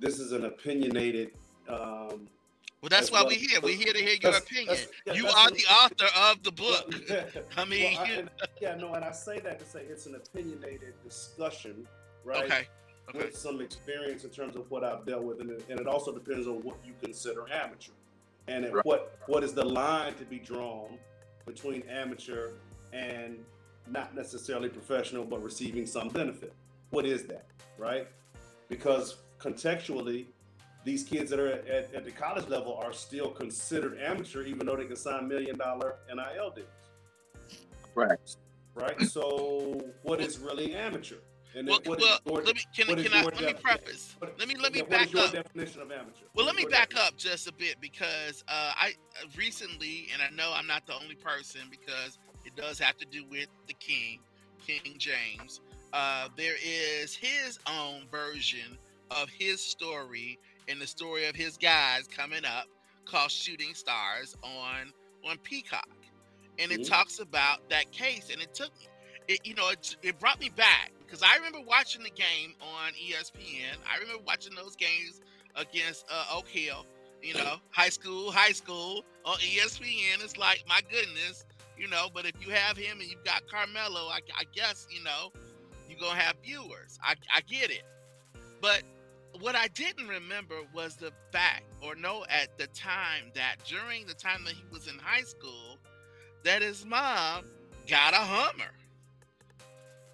this 0.00 0.18
is 0.18 0.32
an 0.32 0.44
opinionated. 0.46 1.30
Um, 1.68 2.26
well 2.82 2.88
that's 2.88 3.10
That's 3.10 3.12
why 3.12 3.22
we're 3.28 3.38
here 3.38 3.60
we're 3.62 3.76
here 3.76 3.92
to 3.92 3.98
hear 3.98 4.16
your 4.22 4.36
opinion 4.36 4.76
yeah, 5.06 5.12
you 5.12 5.26
are 5.26 5.50
the 5.50 5.64
author 5.82 6.06
of 6.30 6.42
the 6.42 6.52
book 6.52 6.94
I 7.56 7.64
mean, 7.64 7.96
Well, 7.96 8.06
you- 8.06 8.14
and- 8.20 8.30
yeah, 8.60 8.74
no, 8.76 8.94
and 8.94 9.04
I 9.04 9.12
say 9.12 9.38
that 9.40 9.58
to 9.58 9.64
say 9.64 9.82
it's 9.88 10.06
an 10.06 10.14
opinionated 10.16 10.94
discussion, 11.04 11.86
right? 12.24 12.44
okay 12.44 12.68
okay 13.08 13.26
with 13.26 13.36
some 13.36 13.60
experience 13.60 14.24
in 14.24 14.30
terms 14.30 14.54
of 14.56 14.70
what 14.70 14.84
I've 14.84 15.04
dealt 15.04 15.24
with, 15.24 15.40
and 15.40 15.50
it, 15.50 15.64
and 15.68 15.80
it 15.80 15.86
also 15.88 16.12
depends 16.12 16.46
on 16.46 16.62
what 16.62 16.76
you 16.86 16.92
consider 17.02 17.44
amateur, 17.52 17.92
and 18.46 18.72
Right. 18.72 18.84
what 18.84 19.18
what 19.26 19.42
is 19.42 19.52
the 19.52 19.64
line 19.64 20.14
to 20.14 20.24
be 20.24 20.38
drawn 20.38 20.96
between 21.44 21.82
amateur 21.88 22.52
and 22.92 23.38
not 23.88 24.14
necessarily 24.14 24.68
professional, 24.68 25.24
but 25.24 25.42
receiving 25.42 25.86
some 25.86 26.08
benefit. 26.08 26.52
What 26.90 27.04
is 27.04 27.24
that, 27.24 27.46
right? 27.78 28.06
Because 28.68 29.16
contextually, 29.40 30.26
these 30.84 31.04
kids 31.04 31.30
that 31.30 31.38
are 31.38 31.48
at, 31.48 31.94
at 31.94 32.04
the 32.04 32.10
college 32.10 32.48
level 32.48 32.80
are 32.82 32.92
still 32.92 33.30
considered 33.30 33.98
amateur, 34.00 34.42
even 34.44 34.66
though 34.66 34.76
they 34.76 34.86
can 34.86 34.96
sign 34.96 35.28
million 35.28 35.56
dollar 35.58 35.96
NIL 36.08 36.50
deals. 36.50 36.68
Right. 37.94 38.18
right? 38.74 39.00
So, 39.02 39.82
what 40.02 40.20
is 40.20 40.38
really 40.38 40.74
amateur? 40.74 41.16
And 41.54 41.66
well, 41.66 41.80
well 41.84 41.98
your, 41.98 42.42
let 42.44 42.54
me 42.54 42.62
can, 42.74 42.86
can 42.86 43.12
I 43.12 43.24
let 43.24 43.40
me 43.40 43.54
preface. 43.54 44.14
What, 44.18 44.38
let 44.38 44.46
me 44.46 44.54
let 44.54 44.72
me 44.72 44.82
back 44.82 45.14
up. 45.16 45.32
definition 45.32 45.82
of 45.82 45.90
amateur? 45.90 46.26
Well, 46.34 46.46
let 46.46 46.54
me 46.54 46.64
back 46.64 46.96
up 46.96 47.16
just 47.16 47.48
a 47.48 47.52
bit 47.52 47.76
because 47.80 48.44
uh, 48.46 48.72
I 48.76 48.92
uh, 49.20 49.26
recently, 49.36 50.06
and 50.12 50.22
I 50.22 50.30
know 50.34 50.52
I'm 50.54 50.68
not 50.68 50.86
the 50.86 50.94
only 50.94 51.16
person 51.16 51.62
because 51.68 52.18
it 52.44 52.54
does 52.54 52.78
have 52.78 52.96
to 52.98 53.06
do 53.06 53.24
with 53.28 53.48
the 53.66 53.74
King, 53.74 54.20
King 54.64 54.94
James. 54.96 55.60
Uh, 55.92 56.28
there 56.36 56.54
is 56.64 57.16
his 57.16 57.58
own 57.66 58.02
version 58.12 58.78
of 59.10 59.28
his 59.28 59.60
story 59.60 60.38
and 60.70 60.80
the 60.80 60.86
story 60.86 61.26
of 61.26 61.34
his 61.34 61.56
guys 61.56 62.06
coming 62.06 62.44
up 62.44 62.66
called 63.04 63.30
Shooting 63.30 63.74
Stars 63.74 64.36
on 64.42 64.92
on 65.28 65.36
Peacock, 65.38 65.88
and 66.58 66.70
it 66.70 66.80
mm-hmm. 66.80 66.92
talks 66.92 67.18
about 67.18 67.68
that 67.68 67.90
case. 67.90 68.28
And 68.32 68.40
it 68.40 68.54
took, 68.54 68.70
it 69.28 69.40
you 69.44 69.54
know, 69.54 69.68
it, 69.70 69.96
it 70.02 70.18
brought 70.18 70.40
me 70.40 70.48
back 70.48 70.92
because 71.04 71.22
I 71.22 71.36
remember 71.36 71.58
watching 71.66 72.02
the 72.02 72.10
game 72.10 72.54
on 72.60 72.92
ESPN. 72.92 73.76
I 73.90 73.98
remember 73.98 74.22
watching 74.26 74.54
those 74.54 74.76
games 74.76 75.20
against 75.56 76.06
uh, 76.10 76.26
Oak 76.32 76.48
Hill. 76.48 76.86
You 77.20 77.34
know, 77.34 77.56
high 77.70 77.90
school, 77.90 78.30
high 78.30 78.52
school 78.52 79.04
on 79.24 79.36
ESPN. 79.38 80.22
It's 80.22 80.36
like 80.36 80.64
my 80.68 80.80
goodness, 80.90 81.44
you 81.76 81.88
know. 81.88 82.06
But 82.14 82.26
if 82.26 82.34
you 82.40 82.54
have 82.54 82.76
him 82.76 83.00
and 83.00 83.10
you've 83.10 83.24
got 83.24 83.42
Carmelo, 83.48 84.08
I, 84.08 84.20
I 84.38 84.44
guess 84.54 84.86
you 84.90 85.02
know 85.02 85.32
you're 85.88 85.98
gonna 85.98 86.20
have 86.20 86.36
viewers. 86.44 86.98
I, 87.02 87.14
I 87.34 87.40
get 87.42 87.70
it, 87.70 87.82
but 88.62 88.84
what 89.38 89.54
I 89.54 89.68
didn't 89.68 90.08
remember 90.08 90.56
was 90.74 90.96
the 90.96 91.12
fact, 91.32 91.64
or 91.82 91.94
know 91.94 92.24
at 92.28 92.56
the 92.58 92.66
time 92.68 93.30
that 93.34 93.56
during 93.64 94.06
the 94.06 94.14
time 94.14 94.44
that 94.44 94.54
he 94.54 94.64
was 94.72 94.88
in 94.88 94.98
high 94.98 95.22
school, 95.22 95.78
that 96.44 96.62
his 96.62 96.84
mom 96.84 97.44
got 97.86 98.12
a 98.12 98.18
Hummer. 98.18 98.72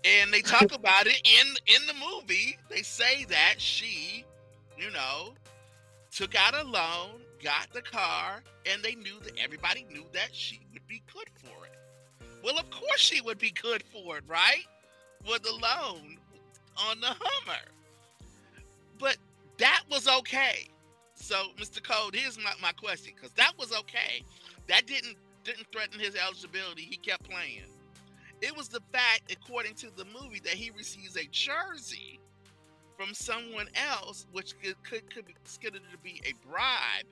And 0.05 0.33
they 0.33 0.43
talk 0.43 0.73
about 0.75 1.07
it 1.07 1.21
in 1.25 1.47
in 1.67 1.87
the 1.87 1.95
movie. 1.95 2.59
They 2.69 2.83
say 2.83 3.25
that 3.25 3.55
she, 3.59 4.25
you 4.79 4.91
know, 4.91 5.35
took 6.11 6.35
out 6.35 6.55
a 6.55 6.63
loan, 6.63 7.21
got 7.43 7.73
the 7.73 7.83
car, 7.83 8.43
and 8.71 8.83
they 8.83 8.95
knew 8.95 9.19
that 9.23 9.33
everybody 9.43 9.87
knew 9.91 10.05
that 10.13 10.35
she 10.35 10.61
would 10.73 10.87
be 10.87 11.03
good 11.13 11.29
for 11.35 11.67
it. 11.67 11.73
Well, 12.45 12.59
of 12.59 12.71
course 12.71 13.01
she 13.01 13.21
would 13.21 13.39
be 13.39 13.51
good 13.51 13.83
for 13.93 14.19
it, 14.19 14.25
right? 14.29 14.65
For 15.25 15.39
the 15.39 15.53
loan 15.53 16.19
on 16.77 17.01
the 17.01 17.09
Hummer. 17.19 17.76
But 18.99 19.17
that 19.59 19.83
was 19.91 20.09
okay. 20.09 20.69
So, 21.15 21.37
Mr. 21.59 21.83
Code, 21.83 22.15
here's 22.15 22.39
my, 22.39 22.53
my 22.61 22.73
question, 22.73 23.15
because 23.17 23.33
that 23.33 23.53
was 23.59 23.73
okay. 23.73 24.23
That 24.69 24.87
didn't 24.87 25.17
didn't 25.45 25.67
threaten 25.73 26.01
his 26.01 26.17
eligibility. 26.17 26.83
He 26.83 26.97
kept 26.97 27.23
playing. 27.29 27.63
It 28.43 28.55
was 28.57 28.69
the 28.69 28.81
fact, 28.93 29.33
according 29.33 29.75
to 29.77 29.91
the 29.97 30.05
movie, 30.05 30.41
that 30.45 30.55
he 30.55 30.71
receives 30.77 31.17
a 31.17 31.25
jersey 31.31 32.21
from 32.97 33.15
someone 33.15 33.69
else, 33.75 34.27
which 34.33 34.59
could, 34.61 34.75
could, 34.83 35.09
could 35.15 35.25
be 35.27 35.35
considered 35.35 35.83
to 35.93 35.99
be 35.99 36.21
a 36.25 36.33
bribe, 36.47 37.07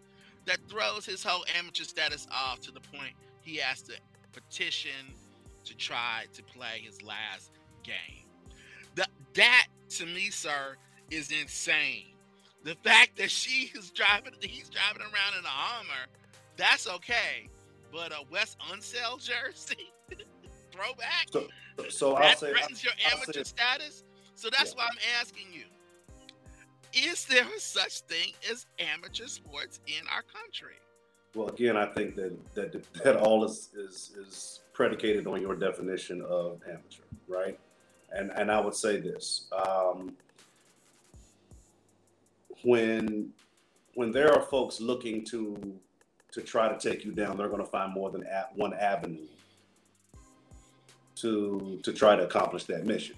that 0.47 0.59
throws 0.69 1.07
his 1.07 1.23
whole 1.23 1.45
amateur 1.57 1.85
status 1.85 2.27
off 2.33 2.61
to 2.61 2.73
the 2.73 2.81
point 2.81 3.15
he 3.41 3.57
has 3.57 3.83
to 3.83 3.95
petition 4.33 5.15
to 5.65 5.77
try 5.77 6.25
to 6.35 6.43
play 6.43 6.83
his 6.85 7.03
last 7.03 7.53
game. 7.83 8.27
The, 8.95 9.07
that, 9.35 9.67
to 9.91 10.07
me, 10.07 10.31
sir, 10.31 10.77
is 11.11 11.31
insane. 11.31 12.15
The 12.65 12.75
fact 12.77 13.17
that 13.19 13.31
she 13.31 13.71
is 13.75 13.91
driving, 13.91 14.33
he's 14.41 14.71
driving 14.71 15.03
around 15.03 15.39
in 15.39 15.45
a 15.45 15.49
Hummer, 15.49 16.07
that's 16.57 16.89
okay. 16.89 17.49
But 17.93 18.13
a 18.13 18.25
Wes 18.31 18.57
Unseld 18.73 19.23
jersey, 19.23 19.93
throwback, 20.73 21.29
so, 21.31 21.47
so 21.89 22.15
that 22.15 22.23
I'll 22.23 22.37
say, 22.37 22.53
threatens 22.53 22.83
your 22.83 22.93
I'll 23.07 23.19
amateur 23.19 23.45
status. 23.45 24.05
So 24.35 24.49
that's 24.51 24.73
yeah. 24.73 24.79
why 24.79 24.89
I'm 24.91 24.99
asking 25.21 25.47
you: 25.53 25.65
Is 26.93 27.27
there 27.27 27.47
such 27.59 28.01
thing 28.01 28.33
as 28.51 28.67
amateur 28.79 29.27
sports 29.27 29.81
in 29.87 30.07
our 30.09 30.23
country? 30.23 30.77
Well, 31.35 31.49
again, 31.49 31.77
I 31.77 31.87
think 31.87 32.17
that 32.17 32.55
that 32.55 32.85
that 33.05 33.17
all 33.17 33.45
is 33.45 33.71
is 33.77 34.13
is 34.17 34.61
predicated 34.73 35.27
on 35.27 35.41
your 35.41 35.55
definition 35.55 36.23
of 36.23 36.61
amateur, 36.67 37.03
right? 37.29 37.59
And 38.13 38.31
and 38.33 38.51
I 38.51 38.61
would 38.61 38.75
say 38.75 38.99
this: 38.99 39.49
um, 39.53 40.17
when 42.65 43.31
when 43.95 44.11
there 44.11 44.33
are 44.33 44.43
folks 44.43 44.81
looking 44.81 45.25
to 45.27 45.79
to 46.33 46.43
try 46.43 46.69
to 46.69 46.77
take 46.79 47.05
you 47.05 47.13
down, 47.13 47.37
they're 47.37 47.49
going 47.49 47.65
to 47.65 47.71
find 47.71 47.93
more 47.93 48.11
than 48.11 48.25
one 48.57 48.75
avenue 48.75 49.27
to 51.17 51.79
to 51.83 51.93
try 51.93 52.17
to 52.17 52.25
accomplish 52.25 52.65
that 52.65 52.85
mission. 52.85 53.17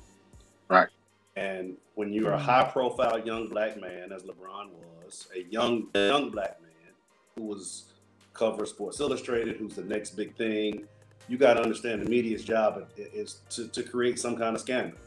Right. 0.69 0.89
And 1.37 1.77
when 1.95 2.13
you're 2.13 2.33
a 2.33 2.39
mm. 2.39 2.43
high 2.43 2.65
profile 2.65 3.19
young 3.19 3.49
black 3.49 3.81
man, 3.81 4.13
as 4.13 4.23
LeBron 4.23 4.71
was, 5.05 5.29
a 5.35 5.43
young 5.51 5.89
young 5.95 6.31
black 6.31 6.61
man 6.61 6.93
who 7.35 7.45
was 7.45 7.93
cover 8.33 8.67
Sports 8.67 9.01
Illustrated, 9.01 9.57
who's 9.57 9.75
the 9.75 9.85
next 9.85 10.11
big 10.11 10.37
thing, 10.37 10.87
you 11.29 11.39
got 11.39 11.55
to 11.55 11.63
understand 11.63 12.03
the 12.03 12.09
media's 12.09 12.45
job 12.45 12.87
is 12.97 13.41
to, 13.51 13.69
to 13.69 13.83
create 13.83 14.19
some 14.19 14.37
kind 14.37 14.55
of 14.55 14.61
scandal. 14.61 14.99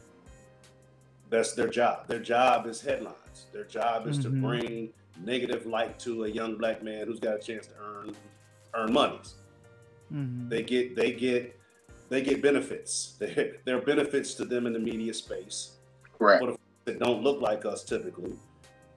That's 1.30 1.54
their 1.54 1.68
job. 1.68 2.08
Their 2.08 2.20
job 2.20 2.66
is 2.66 2.82
headlines. 2.82 3.29
Their 3.52 3.66
job 3.66 4.08
is 4.08 4.20
mm-hmm. 4.20 4.42
to 4.42 4.48
bring 4.48 4.90
negative 5.24 5.66
light 5.66 6.00
to 6.00 6.26
a 6.26 6.30
young 6.30 6.56
black 6.56 6.84
man 6.84 7.08
who's 7.08 7.20
got 7.20 7.36
a 7.36 7.40
chance 7.40 7.68
to 7.68 7.74
earn 7.82 8.16
earn 8.74 8.94
monies. 8.94 9.36
Mm-hmm. 10.14 10.50
They 10.50 10.64
get 10.64 10.96
they 10.96 11.12
get 11.12 11.60
they 12.10 12.22
get 12.22 12.42
benefits. 12.42 13.16
There 13.66 13.78
are 13.78 13.82
benefits 13.82 14.34
to 14.36 14.46
them 14.46 14.66
in 14.66 14.74
the 14.74 14.80
media 14.80 15.14
space. 15.14 15.74
Correct. 16.18 16.44
That 16.86 17.00
don't 17.00 17.22
look 17.22 17.42
like 17.42 17.66
us 17.66 17.84
typically, 17.84 18.34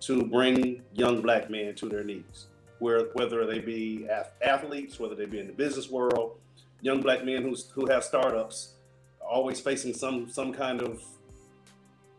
to 0.01 0.25
bring 0.25 0.83
young 0.95 1.21
black 1.21 1.51
men 1.51 1.75
to 1.75 1.89
their 1.89 2.05
knees. 2.05 2.47
Where 2.79 3.05
whether 3.15 3.47
they 3.47 3.59
be 3.59 4.09
athletes, 4.43 4.99
whether 4.99 5.15
they 5.15 5.27
be 5.27 5.39
in 5.39 5.47
the 5.47 5.53
business 5.53 5.91
world, 5.91 6.39
young 6.81 7.01
black 7.01 7.25
men 7.25 7.43
who's 7.43 7.71
who 7.71 7.87
have 7.87 8.03
startups, 8.03 8.75
always 9.21 9.61
facing 9.61 9.95
some 9.95 10.29
some 10.31 10.53
kind 10.53 10.81
of 10.81 11.03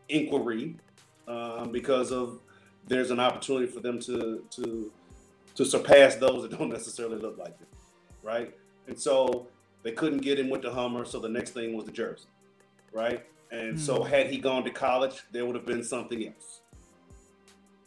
inquiry 0.10 0.76
um, 1.28 1.72
because 1.72 2.12
of 2.12 2.40
there's 2.88 3.12
an 3.12 3.20
opportunity 3.20 3.68
for 3.68 3.80
them 3.80 4.00
to 4.00 4.44
to 4.52 4.92
to 5.56 5.66
surpass 5.66 6.16
those 6.16 6.44
that 6.44 6.58
don't 6.58 6.70
necessarily 6.80 7.18
look 7.18 7.38
like 7.38 7.58
them, 7.60 7.68
right? 8.22 8.54
And 8.88 9.00
so 9.00 9.48
they 9.84 9.92
couldn't 9.92 10.20
get 10.20 10.40
him 10.40 10.50
with 10.50 10.62
the 10.62 10.72
Hummer, 10.72 11.06
so 11.06 11.20
the 11.20 11.30
next 11.30 11.52
thing 11.52 11.76
was 11.76 11.86
the 11.86 11.92
jersey, 11.92 12.28
right? 12.92 13.26
And 13.52 13.76
mm. 13.76 13.80
so 13.80 14.04
hmm. 14.04 14.10
had 14.10 14.28
he 14.28 14.38
gone 14.38 14.64
to 14.64 14.72
college, 14.72 15.22
there 15.32 15.46
would 15.46 15.56
have 15.56 15.66
been 15.66 15.84
something 15.84 16.28
else. 16.28 16.62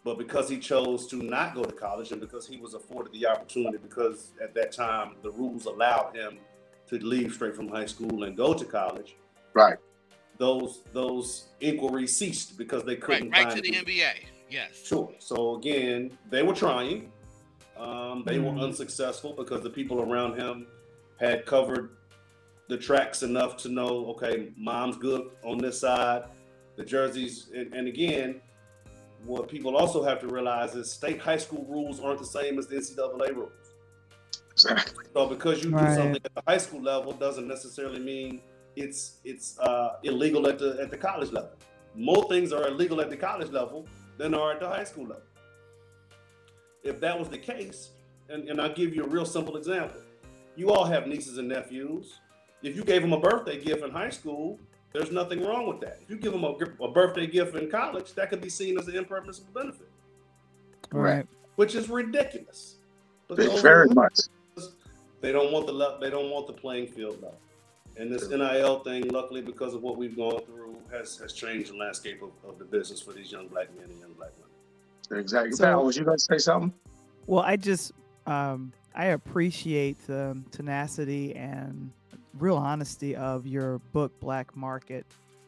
But 0.04 0.18
because 0.18 0.48
he 0.48 0.58
chose 0.58 1.08
to 1.08 1.16
not 1.16 1.56
go 1.56 1.64
to 1.64 1.72
college 1.72 2.12
and 2.12 2.20
because 2.20 2.46
he 2.46 2.58
was 2.58 2.74
afforded 2.74 3.12
the 3.12 3.26
opportunity, 3.26 3.78
because 3.78 4.30
at 4.40 4.54
that 4.54 4.70
time 4.70 5.16
the 5.22 5.32
rules 5.32 5.66
allowed 5.66 6.14
him 6.14 6.38
to 6.88 7.04
leave 7.04 7.32
straight 7.32 7.56
from 7.56 7.66
high 7.66 7.86
school 7.86 8.22
and 8.22 8.36
go 8.36 8.54
to 8.54 8.64
college. 8.64 9.16
Right 9.52 9.78
those 10.38 10.82
those 10.92 11.48
inquiries 11.60 12.16
ceased 12.16 12.58
because 12.58 12.84
they 12.84 12.96
couldn't 12.96 13.30
right, 13.30 13.46
right 13.46 13.56
to 13.56 13.62
the 13.62 13.72
NBA. 13.72 14.12
Yes. 14.50 14.86
Sure. 14.86 15.12
So 15.18 15.56
again, 15.56 16.16
they 16.30 16.42
were 16.42 16.54
trying. 16.54 17.12
Um, 17.76 18.22
they 18.26 18.38
mm. 18.38 18.54
were 18.54 18.60
unsuccessful 18.62 19.34
because 19.34 19.62
the 19.62 19.70
people 19.70 20.00
around 20.00 20.38
him 20.38 20.66
had 21.20 21.44
covered 21.46 21.90
the 22.68 22.76
tracks 22.76 23.22
enough 23.22 23.56
to 23.58 23.68
know, 23.68 24.06
okay, 24.06 24.52
mom's 24.56 24.96
good 24.96 25.30
on 25.44 25.58
this 25.58 25.80
side. 25.80 26.24
The 26.76 26.84
jerseys, 26.84 27.48
and, 27.54 27.72
and 27.72 27.88
again, 27.88 28.40
what 29.24 29.48
people 29.48 29.76
also 29.76 30.02
have 30.02 30.20
to 30.20 30.28
realize 30.28 30.74
is 30.74 30.90
state 30.90 31.20
high 31.20 31.36
school 31.36 31.66
rules 31.68 32.00
aren't 32.00 32.18
the 32.18 32.26
same 32.26 32.58
as 32.58 32.66
the 32.66 32.76
NCAA 32.76 33.34
rules. 33.34 33.52
Exactly. 34.52 35.04
So 35.12 35.26
because 35.26 35.62
you 35.62 35.70
right. 35.70 35.88
do 35.88 35.94
something 35.94 36.22
at 36.24 36.34
the 36.34 36.42
high 36.46 36.58
school 36.58 36.82
level 36.82 37.12
doesn't 37.12 37.46
necessarily 37.46 38.00
mean 38.00 38.40
it's 38.76 39.18
it's 39.24 39.58
uh, 39.58 39.96
illegal 40.04 40.46
at 40.46 40.58
the 40.58 40.78
at 40.80 40.90
the 40.90 40.96
college 40.96 41.32
level. 41.32 41.50
More 41.94 42.28
things 42.28 42.52
are 42.52 42.68
illegal 42.68 43.00
at 43.00 43.10
the 43.10 43.16
college 43.16 43.50
level 43.50 43.88
than 44.18 44.34
are 44.34 44.52
at 44.52 44.60
the 44.60 44.68
high 44.68 44.84
school 44.84 45.04
level. 45.04 45.22
If 46.82 47.00
that 47.00 47.18
was 47.18 47.28
the 47.28 47.38
case, 47.38 47.90
and, 48.28 48.48
and 48.48 48.60
I'll 48.60 48.74
give 48.74 48.94
you 48.94 49.04
a 49.04 49.08
real 49.08 49.24
simple 49.24 49.56
example. 49.56 50.00
You 50.54 50.70
all 50.70 50.84
have 50.84 51.06
nieces 51.06 51.38
and 51.38 51.48
nephews. 51.48 52.20
If 52.62 52.76
you 52.76 52.84
gave 52.84 53.02
them 53.02 53.12
a 53.12 53.20
birthday 53.20 53.62
gift 53.62 53.82
in 53.82 53.90
high 53.90 54.10
school, 54.10 54.58
there's 54.92 55.10
nothing 55.10 55.44
wrong 55.44 55.66
with 55.66 55.80
that. 55.80 55.98
If 56.02 56.10
you 56.10 56.16
give 56.16 56.32
them 56.32 56.44
a, 56.44 56.54
a 56.82 56.90
birthday 56.90 57.26
gift 57.26 57.54
in 57.56 57.70
college, 57.70 58.14
that 58.14 58.30
could 58.30 58.40
be 58.40 58.48
seen 58.48 58.78
as 58.78 58.88
an 58.88 58.94
impermissible 58.94 59.52
benefit. 59.52 59.90
Right. 60.90 61.26
Which 61.56 61.74
is 61.74 61.88
ridiculous. 61.88 62.76
But 63.28 63.38
very 63.60 63.88
much. 63.88 64.20
They 65.20 65.32
don't 65.32 65.50
want 65.50 65.66
the 65.66 65.98
they 66.00 66.10
don't 66.10 66.30
want 66.30 66.46
the 66.46 66.52
playing 66.52 66.88
field 66.88 67.14
level. 67.22 67.38
And 67.98 68.12
this 68.12 68.28
NIL 68.28 68.80
thing, 68.80 69.08
luckily, 69.08 69.40
because 69.40 69.74
of 69.74 69.82
what 69.82 69.96
we've 69.96 70.16
gone 70.16 70.44
through, 70.44 70.76
has, 70.90 71.16
has 71.18 71.32
changed 71.32 71.72
the 71.72 71.76
landscape 71.76 72.22
of, 72.22 72.30
of 72.48 72.58
the 72.58 72.64
business 72.64 73.00
for 73.00 73.12
these 73.12 73.32
young 73.32 73.48
black 73.48 73.74
men 73.74 73.90
and 73.90 73.98
young 73.98 74.12
black 74.12 74.30
women. 74.36 75.20
Exactly. 75.20 75.52
So, 75.52 75.64
Val, 75.64 75.84
was 75.84 75.96
you 75.96 76.04
going 76.04 76.18
to 76.18 76.22
say 76.22 76.38
something? 76.38 76.72
Well, 77.26 77.42
I 77.42 77.56
just 77.56 77.92
um, 78.26 78.72
I 78.94 79.06
appreciate 79.06 79.98
the 80.06 80.40
tenacity 80.50 81.34
and 81.34 81.90
real 82.38 82.56
honesty 82.56 83.16
of 83.16 83.46
your 83.46 83.78
book, 83.92 84.12
Black 84.20 84.56
Market, 84.56 85.06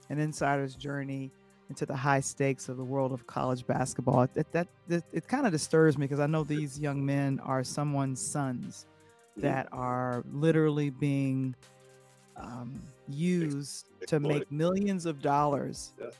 an 0.08 0.18
insider's 0.18 0.74
journey 0.74 1.30
into 1.68 1.84
the 1.84 1.96
high 1.96 2.20
stakes 2.20 2.68
of 2.68 2.78
the 2.78 2.84
world 2.84 3.12
of 3.12 3.26
college 3.26 3.66
basketball. 3.66 4.26
That 4.34 4.50
that, 4.52 4.68
that 4.88 5.04
it 5.12 5.28
kind 5.28 5.44
of 5.44 5.52
disturbs 5.52 5.98
me 5.98 6.06
because 6.06 6.20
I 6.20 6.26
know 6.26 6.44
these 6.44 6.78
young 6.80 7.04
men 7.04 7.40
are 7.44 7.62
someone's 7.62 8.20
sons 8.20 8.86
that 9.36 9.68
are 9.70 10.24
literally 10.32 10.90
being 10.90 11.54
um, 12.38 12.80
used 13.08 13.86
to 14.06 14.20
make 14.20 14.50
millions 14.50 15.06
of 15.06 15.20
dollars 15.20 15.92
Yeah. 16.00 16.10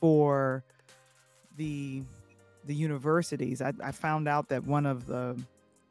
for 0.00 0.64
the 1.56 2.02
the 2.66 2.74
universities. 2.74 3.60
I, 3.60 3.72
I 3.82 3.92
found 3.92 4.26
out 4.26 4.48
that 4.48 4.64
one 4.64 4.86
of 4.86 5.06
the 5.06 5.38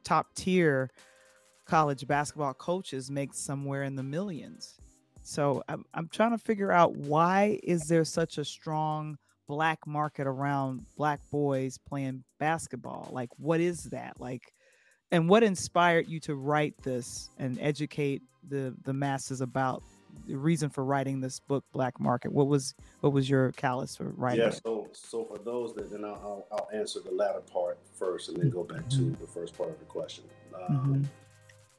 top 0.02 0.26
tier 0.34 0.90
college 1.66 2.06
basketball 2.06 2.52
coaches 2.54 3.10
makes 3.10 3.38
somewhere 3.38 3.84
in 3.84 3.94
the 3.94 4.02
millions. 4.02 4.74
So 5.22 5.62
I'm, 5.68 5.84
I'm 5.94 6.08
trying 6.08 6.32
to 6.32 6.38
figure 6.38 6.72
out 6.72 6.94
why 6.96 7.60
is 7.62 7.86
there 7.88 8.04
such 8.04 8.38
a 8.38 8.44
strong 8.44 9.16
black 9.46 9.86
market 9.86 10.26
around 10.26 10.84
black 10.96 11.20
boys 11.30 11.78
playing 11.78 12.24
basketball? 12.40 13.08
Like 13.12 13.30
what 13.38 13.60
is 13.60 13.84
that? 13.84 14.20
Like 14.20 14.52
and 15.10 15.28
what 15.28 15.42
inspired 15.42 16.08
you 16.08 16.20
to 16.20 16.34
write 16.34 16.74
this 16.82 17.30
and 17.38 17.58
educate 17.60 18.22
the 18.48 18.74
the 18.84 18.92
masses 18.92 19.40
about 19.40 19.82
the 20.28 20.36
reason 20.36 20.70
for 20.70 20.84
writing 20.84 21.20
this 21.20 21.40
book 21.40 21.64
Black 21.72 21.98
Market? 22.00 22.32
What 22.32 22.46
was 22.48 22.74
what 23.00 23.12
was 23.12 23.28
your 23.28 23.52
callus 23.52 23.96
for 23.96 24.10
writing 24.16 24.40
Yeah, 24.40 24.48
it? 24.48 24.60
so 24.64 24.88
so 24.92 25.24
for 25.24 25.38
those 25.38 25.74
that 25.74 25.90
then 25.90 26.04
I'll, 26.04 26.46
I'll 26.52 26.68
answer 26.72 27.00
the 27.00 27.10
latter 27.12 27.40
part 27.40 27.78
first, 27.92 28.28
and 28.28 28.36
then 28.38 28.50
go 28.50 28.64
back 28.64 28.88
to 28.90 28.96
Mhm. 28.98 29.20
the 29.20 29.26
first 29.26 29.56
part 29.56 29.70
of 29.70 29.78
the 29.78 29.84
question. 29.86 30.24
Um, 30.54 30.94
Mhm. 31.02 31.04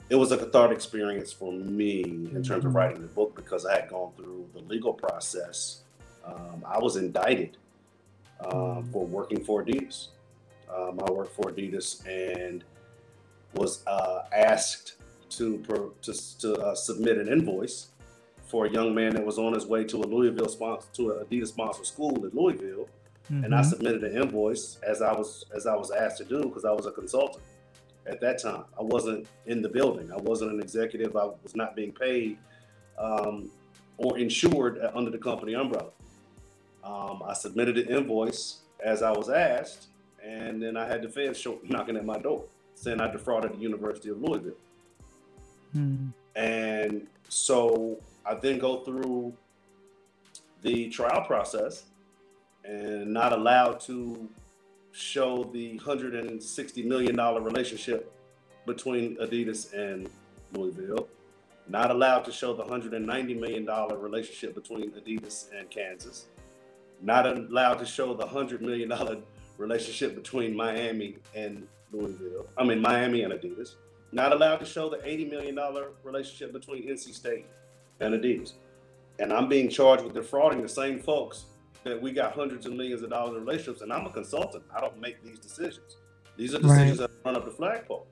It 0.07 0.15
was 0.15 0.31
a 0.31 0.38
cathartic 0.38 0.75
experience 0.77 1.31
for 1.33 1.51
me 1.51 2.03
in 2.03 2.43
terms 2.43 2.63
of 2.63 2.71
Mhm. 2.71 2.75
writing 2.75 3.01
the 3.01 3.07
book 3.07 3.35
because 3.35 3.65
I 3.65 3.79
had 3.79 3.89
gone 3.89 4.11
through 4.15 4.47
the 4.53 4.59
legal 4.59 4.93
process. 4.93 5.81
Um, 6.23 6.63
I 6.65 6.77
was 6.79 6.95
indicted 6.95 7.57
um, 8.41 8.51
Mhm. 8.83 8.91
for 8.91 9.05
working 9.05 9.43
for 9.43 9.63
Adidas. 9.63 10.09
Um, 10.69 10.99
I 11.07 11.09
worked 11.11 11.31
for 11.33 11.45
Adidas 11.51 12.05
and 12.05 12.63
was 13.55 13.85
uh, 13.87 14.23
asked 14.35 14.95
to 15.31 15.57
to, 16.01 16.13
to 16.39 16.55
uh, 16.61 16.75
submit 16.75 17.17
an 17.17 17.27
invoice 17.27 17.89
for 18.47 18.65
a 18.67 18.69
young 18.69 18.93
man 18.93 19.13
that 19.15 19.25
was 19.25 19.37
on 19.39 19.53
his 19.53 19.65
way 19.65 19.83
to 19.83 19.97
a 19.97 20.05
Louisville 20.05 20.47
sponsor 20.49 20.87
to 20.93 21.11
an 21.11 21.25
Adidas 21.25 21.47
sponsored 21.47 21.85
school 21.85 22.23
in 22.25 22.31
Louisville, 22.33 22.87
and 23.29 23.55
I 23.55 23.61
Mhm. 23.61 23.65
submitted 23.65 24.03
an 24.03 24.15
invoice 24.21 24.77
as 24.83 25.01
I 25.01 25.11
was 25.13 25.45
as 25.55 25.65
I 25.65 25.75
was 25.75 25.89
asked 25.91 26.17
to 26.19 26.25
do 26.25 26.43
because 26.43 26.63
I 26.63 26.71
was 26.71 26.85
a 26.85 26.91
consultant 26.91 27.43
at 28.05 28.21
that 28.21 28.37
time. 28.39 28.65
I 28.79 28.83
wasn't 28.83 29.27
in 29.47 29.61
the 29.63 29.69
building. 29.69 30.11
I 30.11 30.17
wasn't 30.17 30.51
an 30.51 30.59
executive. 30.61 31.15
I 31.15 31.25
was 31.25 31.55
not 31.55 31.75
being 31.75 31.91
paid 31.91 32.37
um, 32.99 33.49
or 33.97 34.17
insured 34.17 34.79
under 34.93 35.09
the 35.11 35.17
company 35.17 35.55
umbrella. 35.55 35.89
Um, 36.83 37.23
I 37.25 37.33
submitted 37.33 37.77
an 37.79 37.87
invoice 37.89 38.59
as 38.83 39.01
I 39.01 39.11
was 39.11 39.29
asked, 39.29 39.87
and 40.23 40.61
then 40.61 40.77
I 40.77 40.85
had 40.87 41.01
the 41.01 41.09
feds 41.09 41.45
knocking 41.63 41.97
at 41.97 42.05
my 42.05 42.19
door 42.19 42.45
saying 42.75 42.99
I 43.01 43.11
defrauded 43.11 43.53
the 43.53 43.57
University 43.57 44.09
of 44.09 44.21
Louisville. 44.21 44.57
Mhm. 45.75 46.13
And 46.35 47.07
so 47.29 47.97
I 48.25 48.35
then 48.35 48.59
go 48.59 48.81
through 48.81 49.33
the 50.61 50.89
trial 50.89 51.23
process 51.25 51.85
and 52.63 53.13
not 53.13 53.33
allowed 53.33 53.79
to 53.81 54.29
show 54.91 55.43
the 55.45 55.77
$160 55.79 56.85
million 56.85 57.15
relationship 57.15 58.11
between 58.65 59.17
Adidas 59.17 59.73
and 59.73 60.09
Louisville, 60.53 61.07
not 61.67 61.91
allowed 61.91 62.23
to 62.25 62.31
show 62.31 62.53
the 62.53 62.63
$190 62.63 63.39
million 63.39 63.65
relationship 63.99 64.55
between 64.55 64.91
Adidas 64.91 65.49
and 65.57 65.69
Kansas, 65.69 66.27
not 67.01 67.25
allowed 67.27 67.75
to 67.75 67.85
show 67.85 68.13
the 68.13 68.25
$100 68.25 68.61
million 68.61 68.91
relationship 69.57 70.15
between 70.15 70.55
Miami 70.55 71.17
and 71.35 71.67
Louisville, 71.95 72.47
I 72.58 72.63
mean, 72.63 72.81
Miami 72.81 73.23
and 73.23 73.34
Adidas 73.34 73.75
not 74.12 74.31
allowed 74.31 74.58
to 74.58 74.65
show 74.65 74.89
the 74.89 74.97
$80 74.97 75.29
million 75.29 75.60
relationship 76.03 76.53
between 76.53 76.88
NC 76.88 77.13
State 77.13 77.45
and 77.99 78.13
Adidas. 78.13 78.53
And 79.19 79.31
I'm 79.34 79.47
being 79.49 79.69
charged 79.69 80.03
with 80.03 80.13
defrauding 80.13 80.62
the 80.62 80.69
same 80.69 80.99
folks 80.99 81.45
that 81.84 82.01
we 82.01 82.12
got 82.12 82.34
hundreds 82.34 82.65
of 82.65 82.73
millions 82.73 83.01
of 83.01 83.10
dollars 83.10 83.36
in 83.38 83.45
relationships. 83.45 83.81
And 83.81 83.91
I'm 83.91 84.05
a 84.05 84.10
consultant. 84.10 84.63
I 84.75 84.79
don't 84.81 84.99
make 84.99 85.23
these 85.23 85.39
decisions. 85.39 85.97
These 86.38 86.53
are 86.53 86.60
Right. 86.60 86.69
decisions 86.69 86.99
that 86.99 87.12
run 87.23 87.36
up 87.36 87.45
the 87.45 87.51
flagpole. 87.51 88.08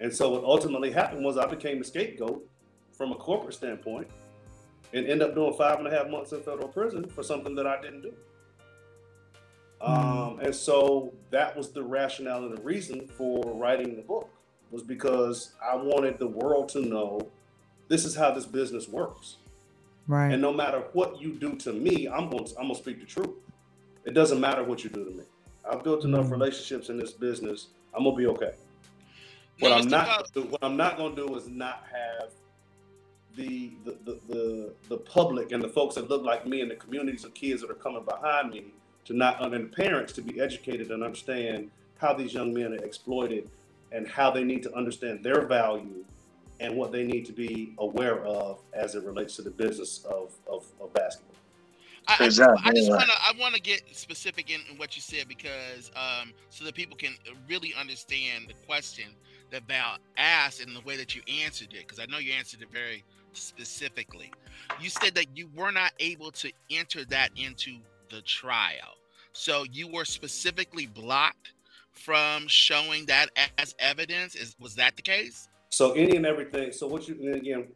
And 0.00 0.14
so 0.14 0.30
what 0.30 0.44
ultimately 0.44 0.90
happened 0.90 1.24
was 1.24 1.36
I 1.36 1.46
became 1.46 1.78
the 1.78 1.84
scapegoat 1.84 2.46
from 2.92 3.12
a 3.12 3.16
corporate 3.16 3.54
standpoint 3.54 4.08
and 4.92 5.06
end 5.06 5.22
up 5.22 5.34
doing 5.34 5.52
five 5.54 5.78
and 5.78 5.86
a 5.86 5.90
half 5.90 6.08
months 6.08 6.32
in 6.32 6.40
federal 6.42 6.68
prison 6.68 7.08
for 7.08 7.22
something 7.22 7.54
that 7.56 7.66
I 7.66 7.80
didn't 7.80 8.02
do. 8.02 8.12
Um, 9.80 10.38
and 10.40 10.54
so 10.54 11.12
that 11.30 11.56
was 11.56 11.70
the 11.72 11.82
rationale 11.82 12.44
and 12.44 12.56
the 12.56 12.62
reason 12.62 13.06
for 13.06 13.42
writing 13.54 13.96
the 13.96 14.02
book 14.02 14.30
was 14.70 14.82
because 14.82 15.52
I 15.62 15.76
wanted 15.76 16.18
the 16.18 16.26
world 16.26 16.68
to 16.70 16.80
know 16.80 17.28
this 17.88 18.04
is 18.04 18.14
how 18.16 18.30
this 18.32 18.46
business 18.46 18.88
works. 18.88 19.36
Right. 20.06 20.32
And 20.32 20.40
no 20.40 20.52
matter 20.52 20.84
what 20.92 21.20
you 21.20 21.32
do 21.34 21.54
to 21.56 21.72
me, 21.72 22.08
I'm 22.08 22.30
going 22.30 22.44
to, 22.44 22.50
I'm 22.56 22.64
going 22.64 22.74
to 22.74 22.80
speak 22.80 23.00
the 23.00 23.06
truth. 23.06 23.30
It 24.04 24.12
doesn't 24.14 24.40
matter 24.40 24.64
what 24.64 24.84
you 24.84 24.90
do 24.90 25.04
to 25.04 25.10
me. 25.10 25.24
I've 25.70 25.82
built 25.82 26.04
enough 26.04 26.26
Mm. 26.26 26.32
relationships 26.32 26.88
in 26.88 26.96
this 26.98 27.12
business. 27.12 27.68
I'm 27.94 28.04
going 28.04 28.16
to 28.16 28.18
be 28.18 28.26
okay. 28.26 28.52
Now, 29.60 29.70
What 29.70 29.72
I'm 29.82 29.88
not 29.88 30.06
Bell- 30.06 30.16
gonna 30.34 30.46
do, 30.46 30.52
what 30.52 30.64
I'm 30.64 30.76
not 30.76 30.96
going 30.96 31.16
to 31.16 31.26
do 31.26 31.34
is 31.36 31.48
not 31.48 31.84
have 31.92 32.30
the 33.36 33.72
the, 33.84 33.96
the 34.04 34.20
the 34.28 34.72
the 34.90 34.96
public 34.98 35.50
and 35.52 35.60
the 35.62 35.68
folks 35.68 35.96
that 35.96 36.08
look 36.08 36.22
like 36.22 36.46
me 36.46 36.60
and 36.60 36.70
the 36.70 36.76
communities 36.76 37.24
of 37.24 37.34
kids 37.34 37.62
that 37.62 37.70
are 37.70 37.74
coming 37.74 38.04
behind 38.04 38.50
me 38.50 38.66
to 39.04 39.14
not 39.14 39.42
and 39.42 39.52
the 39.52 39.68
parents 39.68 40.12
to 40.14 40.22
be 40.22 40.40
educated 40.40 40.90
and 40.90 41.02
understand 41.02 41.70
how 41.98 42.14
these 42.14 42.34
young 42.34 42.52
men 42.52 42.72
are 42.72 42.84
exploited 42.84 43.48
and 43.92 44.06
how 44.08 44.30
they 44.30 44.44
need 44.44 44.62
to 44.62 44.74
understand 44.74 45.22
their 45.22 45.46
value 45.46 46.04
and 46.60 46.76
what 46.76 46.92
they 46.92 47.04
need 47.04 47.24
to 47.26 47.32
be 47.32 47.74
aware 47.78 48.24
of 48.24 48.60
as 48.72 48.94
it 48.94 49.04
relates 49.04 49.36
to 49.36 49.42
the 49.42 49.50
business 49.50 50.04
of, 50.04 50.32
of, 50.46 50.64
of 50.80 50.92
basketball. 50.94 51.34
I, 52.06 52.14
I 52.14 52.16
just, 52.26 52.38
Exactly, 52.40 52.62
I 52.64 52.72
just 52.74 52.90
want 52.90 53.04
to 53.04 53.12
I 53.12 53.32
want 53.40 53.54
to 53.54 53.60
get 53.60 53.82
specific 53.92 54.50
in, 54.50 54.60
in 54.70 54.76
what 54.76 54.94
you 54.94 55.00
said 55.00 55.26
because 55.26 55.90
um, 55.96 56.32
so 56.50 56.64
that 56.64 56.74
people 56.74 56.96
can 56.96 57.14
really 57.48 57.72
understand 57.78 58.46
the 58.48 58.54
question 58.66 59.06
that 59.50 59.66
Val 59.66 59.96
asked 60.18 60.60
and 60.60 60.76
the 60.76 60.82
way 60.82 60.96
that 60.98 61.14
you 61.14 61.22
answered 61.42 61.72
it 61.72 61.86
because 61.86 61.98
I 61.98 62.06
know 62.06 62.18
you 62.18 62.32
answered 62.32 62.60
it 62.60 62.70
very 62.70 63.04
specifically. 63.32 64.32
You 64.80 64.90
said 64.90 65.14
that 65.14 65.34
you 65.34 65.48
were 65.54 65.72
not 65.72 65.92
able 65.98 66.30
to 66.32 66.52
enter 66.70 67.04
that 67.06 67.30
into 67.36 67.78
the 68.10 68.22
trial, 68.22 68.94
so 69.32 69.64
you 69.70 69.88
were 69.88 70.04
specifically 70.04 70.86
blocked 70.86 71.52
from 71.92 72.46
showing 72.48 73.06
that 73.06 73.30
as 73.58 73.74
evidence. 73.78 74.34
Is 74.34 74.56
was 74.60 74.74
that 74.76 74.96
the 74.96 75.02
case? 75.02 75.48
So 75.70 75.92
any 75.92 76.16
and 76.16 76.26
everything. 76.26 76.72
So 76.72 76.86
what 76.86 77.08
you 77.08 77.16
and 77.20 77.34
again, 77.36 77.66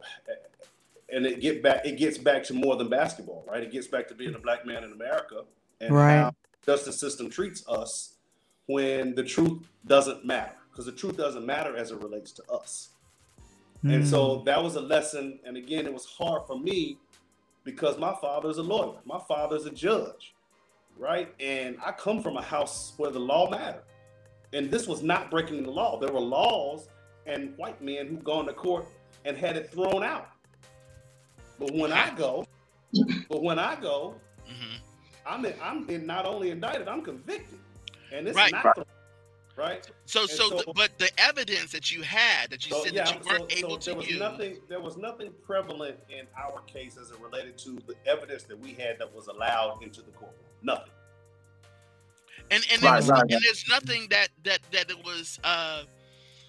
and 1.11 1.27
it 1.27 1.41
get 1.41 1.63
back. 1.63 1.85
It 1.87 1.97
gets 1.97 2.19
back 2.19 2.45
to 2.45 2.55
more 2.55 2.77
than 2.77 2.89
basketball, 2.89 3.45
right? 3.49 3.63
It 3.63 3.73
gets 3.73 3.87
back 3.87 4.09
to 4.09 4.15
being 4.15 4.35
a 4.35 4.39
black 4.39 4.67
man 4.67 4.85
in 4.85 4.93
America 4.93 5.45
and 5.81 5.95
Right. 5.95 6.17
how 6.17 6.35
justice 6.65 6.99
system 6.99 7.31
treats 7.31 7.67
us 7.69 8.15
when 8.67 9.15
the 9.15 9.25
truth 9.25 9.67
doesn't 9.87 10.25
matter 10.25 10.57
because 10.71 10.85
the 10.87 10.93
truth 10.93 11.17
doesn't 11.17 11.47
matter 11.47 11.77
as 11.77 11.91
it 11.91 11.97
relates 12.03 12.33
to 12.33 12.43
us. 12.53 12.91
And 13.85 14.03
Mm. 14.03 14.07
so 14.07 14.43
that 14.45 14.63
was 14.63 14.77
a 14.77 14.81
lesson. 14.81 15.41
And 15.45 15.57
again, 15.57 15.87
it 15.87 15.93
was 15.93 16.05
hard 16.05 16.47
for 16.47 16.59
me 16.59 16.99
because 17.69 17.99
my 17.99 18.15
father's 18.19 18.57
a 18.57 18.63
lawyer, 18.63 18.97
my 19.05 19.21
father's 19.29 19.67
a 19.67 19.71
judge, 19.71 20.35
right? 20.97 21.35
And 21.39 21.77
I 21.85 21.93
come 21.93 22.23
from 22.23 22.39
a 22.39 22.43
house 22.43 22.95
where 22.97 23.11
the 23.11 23.19
law 23.19 23.51
mattered. 23.51 23.83
And 24.55 24.71
this 24.71 24.87
was 24.87 25.03
not 25.03 25.31
breaking 25.31 25.65
the 25.65 25.71
law. 25.71 26.01
There 26.01 26.11
were 26.11 26.19
laws 26.19 26.89
and 27.27 27.53
white 27.59 27.83
men 27.83 28.07
who 28.07 28.17
gone 28.17 28.47
to 28.47 28.55
court 28.55 28.87
and 29.27 29.37
had 29.37 29.59
it 29.59 29.71
thrown 29.71 30.03
out. 30.03 30.29
But 31.59 31.75
when 31.75 31.93
I 31.93 32.15
go, 32.15 32.43
but 33.29 33.43
when 33.43 33.59
I 33.59 33.79
go, 33.79 34.19
hmm 34.47 34.77
I'm 35.27 35.45
in, 35.45 35.53
I'm 35.63 35.87
in 35.91 36.07
not 36.07 36.25
only 36.25 36.49
indicted, 36.49 36.89
I'm 36.89 37.03
convicted. 37.03 37.59
And 38.13 38.27
it's 38.27 38.39
Right. 38.39 38.51
not 38.51 38.75
thrown, 38.75 38.87
right? 39.59 39.91
So, 40.07 40.27
so, 40.27 40.49
so- 40.51 40.73
but 40.75 40.97
the 40.99 41.11
evidence 41.19 41.73
that 41.73 41.91
you 41.91 42.03
had 42.03 42.51
that 42.51 42.65
you 42.65 42.73
So, 42.73 42.85
said 42.85 42.95
yeah, 42.95 43.05
that 43.05 43.15
you 43.25 43.31
weren't 43.31 43.51
so 43.53 43.59
able 43.59 43.69
there 43.79 43.79
to 43.79 43.95
was 43.95 44.09
use. 44.11 44.19
nothing. 44.21 44.57
There 44.69 44.81
was 44.81 44.97
nothing 44.97 45.33
prevalent 45.45 45.97
in 46.09 46.27
our 46.39 46.61
case 46.63 46.97
as 46.97 47.11
it 47.11 47.19
related 47.21 47.59
to 47.59 47.79
the 47.87 47.95
evidence 48.07 48.45
that 48.45 48.59
we 48.59 48.73
had 48.73 48.99
that 48.99 49.13
was 49.15 49.27
allowed 49.27 49.83
into 49.83 50.01
the 50.03 50.11
courtroom. 50.13 50.41
Nothing. 50.63 50.93
and 52.51 52.65
and, 52.73 52.83
Right, 52.83 52.93
there's, 52.95 53.09
right, 53.09 53.21
and 53.23 53.41
there's 53.45 53.65
nothing 53.69 54.07
that 54.11 54.29
that 54.45 54.61
that 54.73 54.91
it 54.91 55.05
was 55.05 55.39
uh 55.45 55.83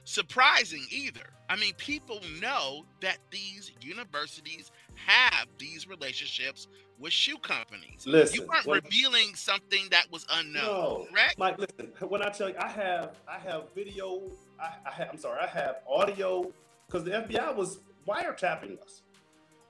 surprising 0.06 0.84
either 0.90 1.22
i 1.50 1.56
mean 1.56 1.74
people 1.76 2.20
know 2.42 2.84
that 3.02 3.18
these 3.32 3.72
universities 3.82 4.72
have 4.96 5.46
these 5.60 5.88
relationships 5.88 6.68
with 7.00 7.14
shoe 7.14 7.38
companies 7.38 8.06
Listen, 8.06 8.42
you 8.42 8.48
weren't 8.48 8.66
when- 8.66 8.82
revealing 8.84 9.34
something 9.36 9.88
that 9.92 10.12
was 10.12 10.26
unknown 10.32 10.64
No, 10.64 11.08
correct 11.12 11.38
Mike. 11.38 11.58
Listen, 11.58 11.92
when 12.08 12.22
I 12.22 12.30
tell 12.30 12.50
you, 12.50 12.56
I 12.60 12.68
have, 12.68 13.16
I 13.28 13.38
have 13.40 13.64
video. 13.74 14.22
I, 14.60 14.74
I 14.88 14.92
have, 14.92 15.10
I'm 15.12 15.18
sorry, 15.18 15.40
I 15.42 15.48
have 15.48 15.78
audio 15.90 16.52
because 16.88 17.04
the 17.06 17.12
FBI 17.12 17.56
was 17.56 17.80
wiretapping 18.08 18.82
us. 18.84 19.02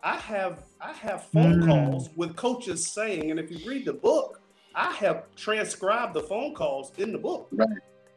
I 0.01 0.15
have 0.15 0.63
I 0.79 0.93
have 0.93 1.25
phone 1.25 1.61
Mm. 1.61 1.67
calls 1.67 2.09
with 2.15 2.35
coaches 2.35 2.87
saying, 2.87 3.31
and 3.31 3.39
if 3.39 3.51
you 3.51 3.59
read 3.69 3.85
the 3.85 3.93
book, 3.93 4.41
I 4.73 4.93
have 4.93 5.25
transcribed 5.35 6.13
the 6.13 6.21
phone 6.23 6.55
calls 6.55 6.93
in 6.97 7.11
the 7.11 7.17
book. 7.17 7.47
Right. 7.51 7.67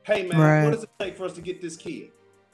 Hey 0.05 0.27
man, 0.29 0.39
Right. 0.41 0.65
what 0.65 0.73
does 0.75 0.85
it 0.85 0.91
take 1.01 1.17
for 1.17 1.25
us 1.25 1.33
to 1.35 1.41
get 1.41 1.61
this 1.61 1.77
kid? 1.77 2.11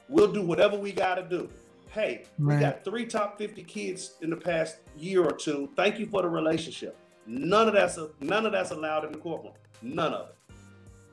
We'll 0.07 0.31
do 0.31 0.41
whatever 0.41 0.77
we 0.77 0.91
got 0.91 1.15
to 1.15 1.23
do. 1.23 1.49
Hey, 1.91 2.25
we 2.37 2.55
got 2.57 2.83
three 2.83 3.05
top 3.05 3.37
50 3.37 3.63
kids 3.63 4.13
in 4.21 4.29
the 4.29 4.35
past 4.35 4.77
year 4.95 5.23
or 5.23 5.31
two. 5.31 5.69
Thank 5.75 5.97
you 5.99 6.05
for 6.05 6.21
the 6.21 6.29
relationship. 6.29 6.95
None 7.25 7.67
of 7.67 7.73
that's 7.73 7.97
none 8.19 8.45
of 8.45 8.51
that's 8.51 8.71
allowed 8.71 9.05
in 9.05 9.11
the 9.11 9.17
courtroom. 9.17 9.53
None 9.81 10.13
of 10.13 10.29
it. 10.29 10.35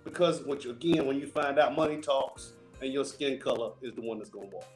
Because 0.04 0.42
which 0.42 0.66
again, 0.66 1.06
when 1.06 1.18
you 1.18 1.26
find 1.26 1.58
out 1.58 1.74
money 1.74 2.00
talks 2.00 2.52
and 2.82 2.92
your 2.92 3.04
skin 3.04 3.38
color 3.38 3.72
is 3.82 3.94
the 3.94 4.02
one 4.02 4.18
that's 4.18 4.30
gonna 4.30 4.46
walk. 4.46 4.66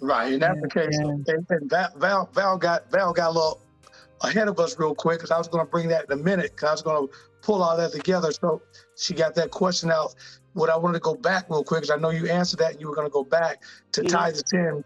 Right, 0.00 0.32
and 0.34 0.42
that's 0.42 0.60
the 0.60 0.68
case. 0.68 0.96
And, 0.98 1.26
and 1.26 1.70
Val, 1.70 1.92
Val, 1.96 2.30
Val 2.32 2.58
got 2.58 2.90
Val 2.90 3.12
got 3.12 3.30
a 3.30 3.32
little 3.32 3.60
ahead 4.22 4.48
of 4.48 4.58
us 4.60 4.78
real 4.78 4.94
quick 4.94 5.18
because 5.18 5.30
I 5.30 5.38
was 5.38 5.48
going 5.48 5.64
to 5.64 5.70
bring 5.70 5.88
that 5.88 6.04
in 6.10 6.12
a 6.18 6.22
minute 6.22 6.52
because 6.54 6.68
I 6.68 6.72
was 6.72 6.82
going 6.82 7.06
to 7.08 7.14
pull 7.40 7.62
all 7.62 7.76
that 7.76 7.92
together. 7.92 8.32
So 8.32 8.60
she 8.96 9.14
got 9.14 9.34
that 9.36 9.50
question 9.50 9.90
out. 9.90 10.14
What 10.54 10.70
I 10.70 10.76
wanted 10.76 10.94
to 10.94 11.00
go 11.00 11.14
back 11.14 11.48
real 11.48 11.62
quick 11.62 11.82
because 11.82 11.96
I 11.96 12.00
know 12.00 12.10
you 12.10 12.26
answered 12.28 12.58
that 12.58 12.72
and 12.72 12.80
you 12.80 12.88
were 12.88 12.94
going 12.96 13.06
to 13.06 13.12
go 13.12 13.22
back 13.22 13.62
to 13.92 14.02
Mhm. 14.02 14.08
tie 14.08 14.30
this 14.32 14.42
in. 14.52 14.82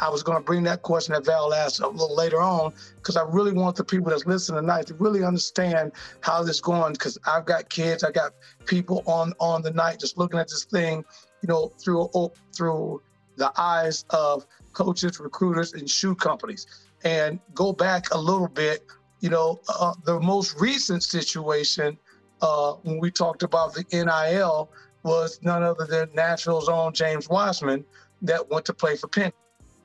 I 0.00 0.08
was 0.08 0.22
going 0.22 0.36
to 0.36 0.44
bring 0.44 0.64
that 0.64 0.82
question 0.82 1.14
that 1.14 1.24
Val 1.24 1.54
asked 1.54 1.80
a 1.80 1.88
little 1.88 2.14
later 2.14 2.40
on 2.40 2.72
because 2.96 3.16
I 3.16 3.22
really 3.22 3.52
want 3.52 3.76
the 3.76 3.84
people 3.84 4.10
that's 4.10 4.26
listening 4.26 4.60
tonight 4.60 4.86
to 4.88 4.94
really 4.94 5.24
understand 5.24 5.92
how 6.20 6.42
this 6.42 6.60
going 6.60 6.92
because 6.92 7.18
I've 7.26 7.46
got 7.46 7.70
kids, 7.70 8.02
I 8.02 8.10
got 8.10 8.32
people 8.66 9.02
on 9.06 9.32
on 9.38 9.62
the 9.62 9.70
night 9.70 10.00
just 10.00 10.18
looking 10.18 10.40
at 10.40 10.48
this 10.48 10.64
thing, 10.64 11.04
you 11.42 11.48
know, 11.48 11.68
through 11.78 12.10
oh, 12.14 12.32
through 12.54 13.00
the 13.36 13.52
eyes 13.56 14.04
of 14.10 14.44
coaches, 14.72 15.20
recruiters, 15.20 15.72
and 15.72 15.88
shoe 15.88 16.14
companies. 16.14 16.66
And 17.04 17.40
go 17.54 17.72
back 17.72 18.12
a 18.12 18.18
little 18.18 18.48
bit, 18.48 18.84
you 19.20 19.30
know, 19.30 19.60
uh, 19.68 19.94
the 20.04 20.20
most 20.20 20.60
recent 20.60 21.02
situation 21.02 21.96
uh, 22.42 22.72
when 22.82 22.98
we 22.98 23.10
talked 23.10 23.42
about 23.42 23.72
the 23.72 23.84
NIL 23.92 24.70
was 25.02 25.40
none 25.42 25.62
other 25.62 25.86
than 25.86 26.10
Nashville's 26.14 26.68
own 26.68 26.92
James 26.92 27.28
Wiseman 27.28 27.84
that 28.22 28.50
went 28.50 28.66
to 28.66 28.74
play 28.74 28.96
for 28.96 29.08
Penn 29.08 29.32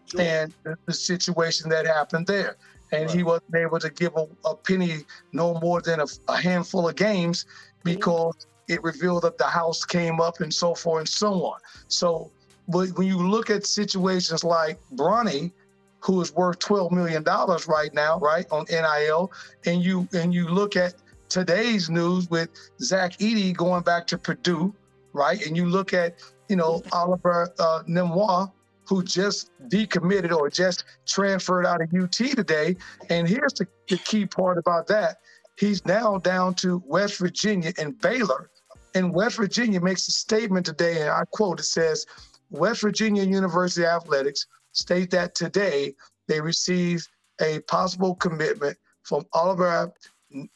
Sure. 0.07 0.21
and 0.21 0.53
the, 0.63 0.77
the 0.85 0.93
situation 0.93 1.69
that 1.69 1.85
happened 1.87 2.27
there. 2.27 2.57
And 2.91 3.09
he 3.09 3.23
wasn't 3.23 3.55
able 3.55 3.79
to 3.79 3.89
give 3.89 4.15
a, 4.15 4.27
a 4.45 4.55
penny 4.55 4.99
no 5.33 5.55
more 5.55 5.81
than 5.81 5.99
a, 5.99 6.05
a 6.29 6.37
handful 6.37 6.87
of 6.87 6.95
games 6.95 7.45
because 7.83 8.47
it 8.67 8.81
revealed 8.83 9.23
that 9.23 9.37
the 9.37 9.45
house 9.45 9.83
came 9.83 10.21
up 10.21 10.39
and 10.39 10.53
so 10.53 10.75
forth 10.75 10.99
and 10.99 11.09
so 11.09 11.45
on. 11.45 11.59
So 11.87 12.31
but 12.67 12.89
when 12.97 13.07
you 13.07 13.17
look 13.17 13.49
at 13.49 13.65
situations 13.65 14.43
like 14.43 14.79
Bronny, 14.95 15.51
who 15.99 16.21
is 16.21 16.33
worth 16.33 16.59
twelve 16.59 16.91
million 16.91 17.23
dollars 17.23 17.67
right 17.67 17.93
now, 17.93 18.19
right 18.19 18.45
on 18.51 18.65
NIL, 18.69 19.31
and 19.65 19.83
you 19.83 20.07
and 20.13 20.33
you 20.33 20.47
look 20.47 20.75
at 20.75 20.95
today's 21.29 21.89
news 21.89 22.29
with 22.29 22.49
Zach 22.79 23.17
Edey 23.17 23.55
going 23.55 23.83
back 23.83 24.07
to 24.07 24.17
Purdue, 24.17 24.73
right, 25.13 25.45
and 25.45 25.55
you 25.55 25.67
look 25.67 25.93
at 25.93 26.15
you 26.49 26.55
know 26.55 26.83
Oliver 26.91 27.53
uh, 27.59 27.83
Nemois, 27.87 28.51
who 28.87 29.03
just 29.03 29.51
decommitted 29.69 30.31
or 30.31 30.49
just 30.49 30.85
transferred 31.05 31.65
out 31.65 31.81
of 31.81 31.89
UT 31.93 32.11
today, 32.11 32.75
and 33.09 33.27
here's 33.27 33.53
the, 33.53 33.67
the 33.89 33.97
key 33.97 34.25
part 34.25 34.57
about 34.57 34.87
that: 34.87 35.17
he's 35.57 35.85
now 35.85 36.17
down 36.17 36.53
to 36.55 36.81
West 36.85 37.17
Virginia 37.17 37.73
and 37.77 37.99
Baylor. 37.99 38.49
And 38.93 39.13
West 39.13 39.35
Virginia 39.35 39.81
makes 39.81 40.07
a 40.07 40.11
statement 40.11 40.65
today, 40.65 41.01
and 41.01 41.09
I 41.09 41.23
quote: 41.31 41.59
"It 41.59 41.63
says." 41.63 42.05
West 42.51 42.81
Virginia 42.81 43.23
University 43.23 43.85
Athletics 43.85 44.45
state 44.71 45.09
that 45.11 45.35
today 45.35 45.95
they 46.27 46.39
received 46.39 47.07
a 47.41 47.59
possible 47.61 48.15
commitment 48.15 48.77
from 49.03 49.25
Oliver 49.33 49.91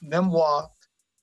Nemois 0.04 0.68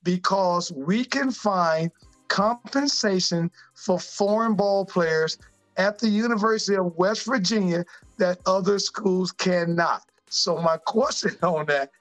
because 0.03 0.71
we 0.71 1.03
can 1.03 1.31
find 1.31 1.91
compensation 2.27 3.51
for 3.75 3.99
foreign 3.99 4.55
ball 4.55 4.85
players 4.85 5.37
at 5.77 5.99
the 5.99 6.09
University 6.09 6.75
of 6.75 6.95
West 6.97 7.25
Virginia 7.25 7.85
that 8.17 8.39
other 8.45 8.79
schools 8.79 9.31
cannot. 9.31 10.03
So 10.29 10.57
my 10.57 10.77
question 10.85 11.35
on 11.41 11.65
that, 11.67 11.91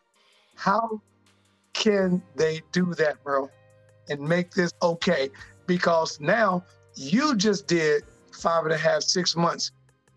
how 0.56 1.00
can 1.74 2.22
they 2.34 2.62
do 2.72 2.94
that, 2.94 3.22
bro, 3.22 3.50
and 4.08 4.20
make 4.20 4.52
this 4.52 4.72
okay? 4.82 5.30
Because 5.66 6.18
now 6.20 6.64
you 6.94 7.36
just 7.36 7.66
did 7.66 8.04
five 8.32 8.64
and 8.64 8.72
a 8.72 8.78
half, 8.78 9.02
six 9.02 9.36
months 9.36 9.72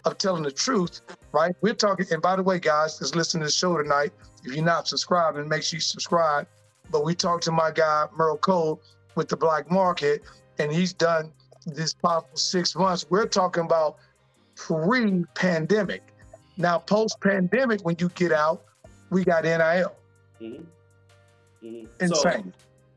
of 0.05 0.17
telling 0.17 0.43
the 0.43 0.51
truth, 0.51 1.01
right? 1.33 1.53
We're 1.61 1.73
talking, 1.73 2.05
and 2.11 2.21
by 2.21 2.37
the 2.37 2.43
way, 2.43 2.59
guys, 2.59 2.99
that's 2.99 3.15
listening 3.15 3.41
to 3.41 3.47
the 3.47 3.51
show 3.51 3.77
tonight, 3.77 4.13
if 4.45 4.55
you're 4.55 4.63
not 4.63 4.87
subscribing, 4.87 5.47
make 5.49 5.63
sure 5.63 5.77
you 5.77 5.81
subscribe. 5.81 6.47
But 6.89 7.03
we 7.03 7.13
talked 7.13 7.43
to 7.43 7.51
my 7.51 7.71
guy, 7.71 8.05
Merl 8.17 8.39
Code, 8.39 8.79
with 9.15 9.27
the 9.27 9.35
Black 9.35 9.69
Market, 9.69 10.23
and 10.57 10.71
he's 10.71 10.93
done 10.93 11.33
this 11.69 11.93
possible 11.93 12.37
six 12.37 12.75
months. 12.75 13.05
We're 13.09 13.25
talking 13.27 13.63
about 13.63 13.97
pre 14.55 15.23
pandemic. 15.35 16.03
Now, 16.57 16.79
post 16.79 17.19
pandemic, 17.21 17.81
when 17.81 17.95
you 17.99 18.09
get 18.09 18.31
out, 18.31 18.63
we 19.09 19.23
got 19.23 19.43
NIL. 19.45 19.95
Mhm. 20.41 20.65
Mhm. 21.63 21.87
Insane. 22.01 22.53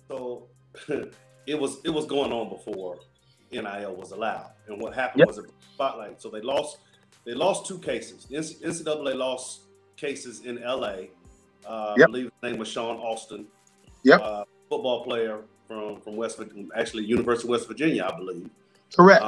So, 0.09 0.49
so 0.87 1.09
it 1.47 1.59
was 1.59 1.79
it 1.85 1.91
was 1.91 2.07
going 2.07 2.33
on 2.33 2.49
before 2.49 2.99
NIL 3.51 3.95
was 3.95 4.13
allowed, 4.13 4.51
and 4.67 4.81
what 4.81 4.95
happened 4.95 5.21
Yep. 5.21 5.29
was 5.29 5.39
a 5.39 5.45
spotlight. 5.75 6.21
So 6.21 6.29
they 6.31 6.41
lost 6.41 6.79
they 7.25 7.35
lost 7.35 7.67
two 7.67 7.79
cases. 7.79 8.25
The 8.27 8.37
NCAA 8.37 9.15
lost 9.15 9.63
cases 9.97 10.41
in 10.45 10.57
LA. 10.63 11.09
Uh, 11.65 11.95
Yep. 11.97 12.09
I 12.09 12.11
believe 12.11 12.25
his 12.25 12.43
name 12.43 12.59
was 12.59 12.69
Shawne 12.69 12.99
Alston. 12.99 13.47
Yep. 14.03 14.21
Uh, 14.21 14.45
football 14.69 15.05
player 15.05 15.43
from 15.69 16.01
from 16.01 16.17
West 16.17 16.37
Virginia, 16.39 16.67
actually 16.75 17.05
University 17.05 17.47
of 17.47 17.51
West 17.51 17.69
Virginia, 17.69 18.05
I 18.13 18.17
believe. 18.17 18.51
Correct. 18.97 19.25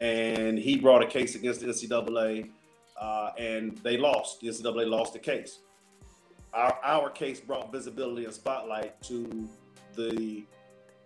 and 0.00 0.58
he 0.58 0.76
brought 0.76 1.02
a 1.02 1.06
case 1.06 1.34
against 1.34 1.60
the 1.60 1.66
NCAA, 1.68 2.50
uh, 3.00 3.30
and 3.38 3.76
they 3.78 3.96
lost. 3.96 4.40
The 4.40 4.48
NCAA 4.48 4.88
lost 4.88 5.12
the 5.12 5.18
case. 5.18 5.60
Our 6.52 6.78
our 6.82 7.10
case 7.10 7.40
brought 7.40 7.70
visibility 7.72 8.24
and 8.24 8.34
spotlight 8.34 9.00
to 9.04 9.48
the 9.94 10.44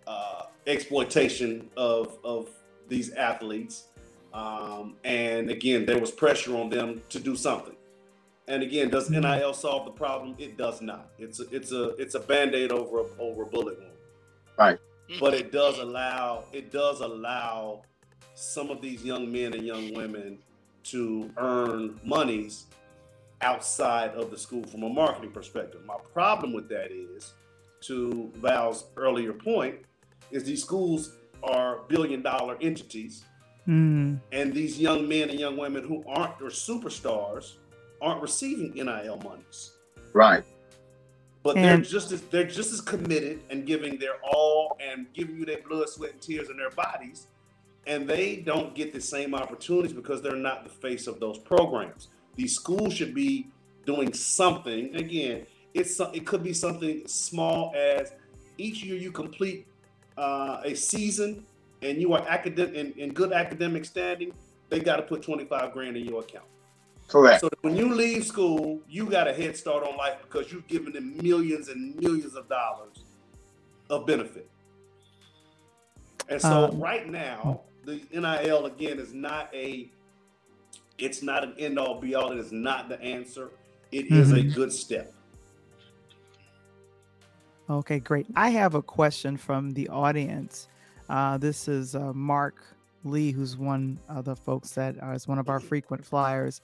uh, 0.07 0.43
exploitation 0.67 1.69
of 1.77 2.17
of 2.23 2.49
these 2.87 3.11
athletes, 3.13 3.85
um, 4.33 4.95
and 5.03 5.49
again, 5.49 5.85
there 5.85 5.99
was 5.99 6.11
pressure 6.11 6.55
on 6.57 6.69
them 6.69 7.01
to 7.09 7.19
do 7.19 7.35
something. 7.35 7.75
And 8.47 8.63
again, 8.63 8.89
does 8.89 9.09
NIL 9.09 9.53
solve 9.53 9.85
the 9.85 9.91
problem? 9.91 10.35
It 10.37 10.57
does 10.57 10.81
not. 10.81 11.09
It's 11.19 11.39
a, 11.39 11.43
it's 11.55 11.71
a 11.71 11.89
it's 11.97 12.15
a 12.15 12.19
band 12.19 12.53
aid 12.55 12.71
over 12.71 13.01
a, 13.01 13.05
over 13.19 13.43
a 13.43 13.45
bullet 13.45 13.77
wound 13.79 13.91
Right. 14.57 14.77
but 15.19 15.33
it 15.33 15.51
does 15.51 15.79
allow 15.79 16.43
it 16.51 16.71
does 16.71 16.99
allow 17.01 17.83
some 18.41 18.69
of 18.71 18.81
these 18.81 19.03
young 19.03 19.31
men 19.31 19.53
and 19.53 19.63
young 19.65 19.93
women 19.93 20.39
to 20.83 21.29
earn 21.37 21.99
monies 22.03 22.65
outside 23.41 24.11
of 24.11 24.31
the 24.31 24.37
school 24.37 24.63
from 24.63 24.83
a 24.83 24.89
marketing 24.89 25.31
perspective. 25.31 25.81
My 25.85 25.97
problem 26.13 26.53
with 26.53 26.67
that 26.69 26.91
is, 26.91 27.33
to 27.81 28.31
Val's 28.35 28.85
earlier 28.97 29.33
point, 29.33 29.75
is 30.31 30.43
these 30.43 30.63
schools 30.63 31.17
are 31.43 31.79
billion 31.87 32.21
dollar 32.21 32.57
entities, 32.61 33.25
Mm, 33.67 34.19
and 34.31 34.51
these 34.55 34.79
young 34.79 35.07
men 35.07 35.29
and 35.29 35.39
young 35.39 35.55
women 35.55 35.83
who 35.87 36.03
aren't 36.07 36.41
or 36.41 36.47
superstars 36.49 37.57
aren't 38.01 38.19
receiving 38.19 38.73
NIL 38.73 39.17
monies 39.23 39.73
Right. 40.13 40.43
but 41.43 41.57
And- 41.57 41.65
they're 41.65 41.77
just 41.77 42.11
as 42.11 42.21
they're 42.21 42.43
just 42.47 42.73
as 42.73 42.81
committed 42.81 43.43
and 43.51 43.67
giving 43.67 43.99
their 43.99 44.15
all 44.23 44.75
and 44.81 45.05
giving 45.13 45.35
you 45.37 45.45
their 45.45 45.61
blood, 45.61 45.89
sweat, 45.89 46.13
and 46.13 46.19
tears 46.21 46.49
in 46.49 46.57
their 46.57 46.71
bodies, 46.71 47.27
and 47.87 48.07
they 48.07 48.37
don't 48.37 48.75
get 48.75 48.93
the 48.93 49.01
same 49.01 49.33
opportunities 49.33 49.93
because 49.93 50.21
they're 50.21 50.35
not 50.35 50.63
the 50.63 50.69
face 50.69 51.07
of 51.07 51.19
those 51.19 51.37
programs. 51.37 52.09
These 52.35 52.55
schools 52.55 52.93
should 52.93 53.13
be 53.13 53.47
doing 53.85 54.13
something. 54.13 54.95
Again, 54.95 55.45
it's 55.73 55.99
it 56.13 56.25
could 56.25 56.43
be 56.43 56.53
something 56.53 57.07
small 57.07 57.73
as 57.75 58.13
each 58.57 58.83
year 58.83 58.97
you 58.97 59.11
complete 59.11 59.67
uh, 60.17 60.61
a 60.63 60.75
season 60.75 61.45
and 61.81 61.99
you 61.99 62.13
are 62.13 62.25
academic 62.27 62.75
in, 62.75 62.91
in 62.93 63.13
good 63.13 63.33
academic 63.33 63.85
standing. 63.85 64.33
They 64.69 64.79
got 64.79 64.97
to 64.97 65.01
put 65.01 65.23
twenty 65.23 65.45
five 65.45 65.73
grand 65.73 65.97
in 65.97 66.05
your 66.05 66.21
account. 66.21 66.45
Correct. 67.07 67.41
So 67.41 67.49
when 67.61 67.75
you 67.75 67.93
leave 67.93 68.25
school, 68.25 68.79
you 68.87 69.05
got 69.05 69.27
a 69.27 69.33
head 69.33 69.57
start 69.57 69.83
on 69.85 69.97
life 69.97 70.17
because 70.21 70.51
you've 70.51 70.67
given 70.67 70.93
them 70.93 71.17
millions 71.17 71.67
and 71.67 71.95
millions 71.97 72.35
of 72.35 72.47
dollars 72.47 73.03
of 73.89 74.05
benefit. 74.05 74.49
And 76.29 76.41
so 76.41 76.69
Um, 76.69 76.79
right 76.79 77.09
now, 77.09 77.61
the 77.85 78.01
NIL 78.13 78.65
again 78.65 78.99
is 78.99 79.13
not 79.13 79.53
a 79.53 79.89
it's 80.97 81.23
not 81.23 81.43
an 81.43 81.53
end 81.57 81.79
all 81.79 81.99
be 81.99 82.13
all. 82.13 82.31
It 82.31 82.37
is 82.37 82.51
not 82.51 82.87
the 82.89 83.01
answer. 83.01 83.49
It 83.91 84.11
is 84.11 84.31
a 84.31 84.35
Mhm. 84.37 84.53
good 84.53 84.71
step. 84.71 85.13
okay, 87.69 87.99
great. 87.99 88.27
I 88.35 88.49
have 88.49 88.75
a 88.75 88.81
question 88.81 89.37
from 89.37 89.71
the 89.71 89.87
audience. 89.89 90.67
Uh, 91.09 91.37
this 91.37 91.67
is 91.67 91.95
uh, 91.95 92.11
Mark 92.13 92.55
Lee, 93.03 93.31
who's 93.31 93.57
one 93.57 93.97
of 94.09 94.25
the 94.25 94.35
folks 94.35 94.71
that 94.71 95.01
uh, 95.01 95.11
is 95.11 95.27
one 95.27 95.39
of 95.39 95.49
our 95.49 95.59
frequent 95.59 96.05
flyers. 96.05 96.61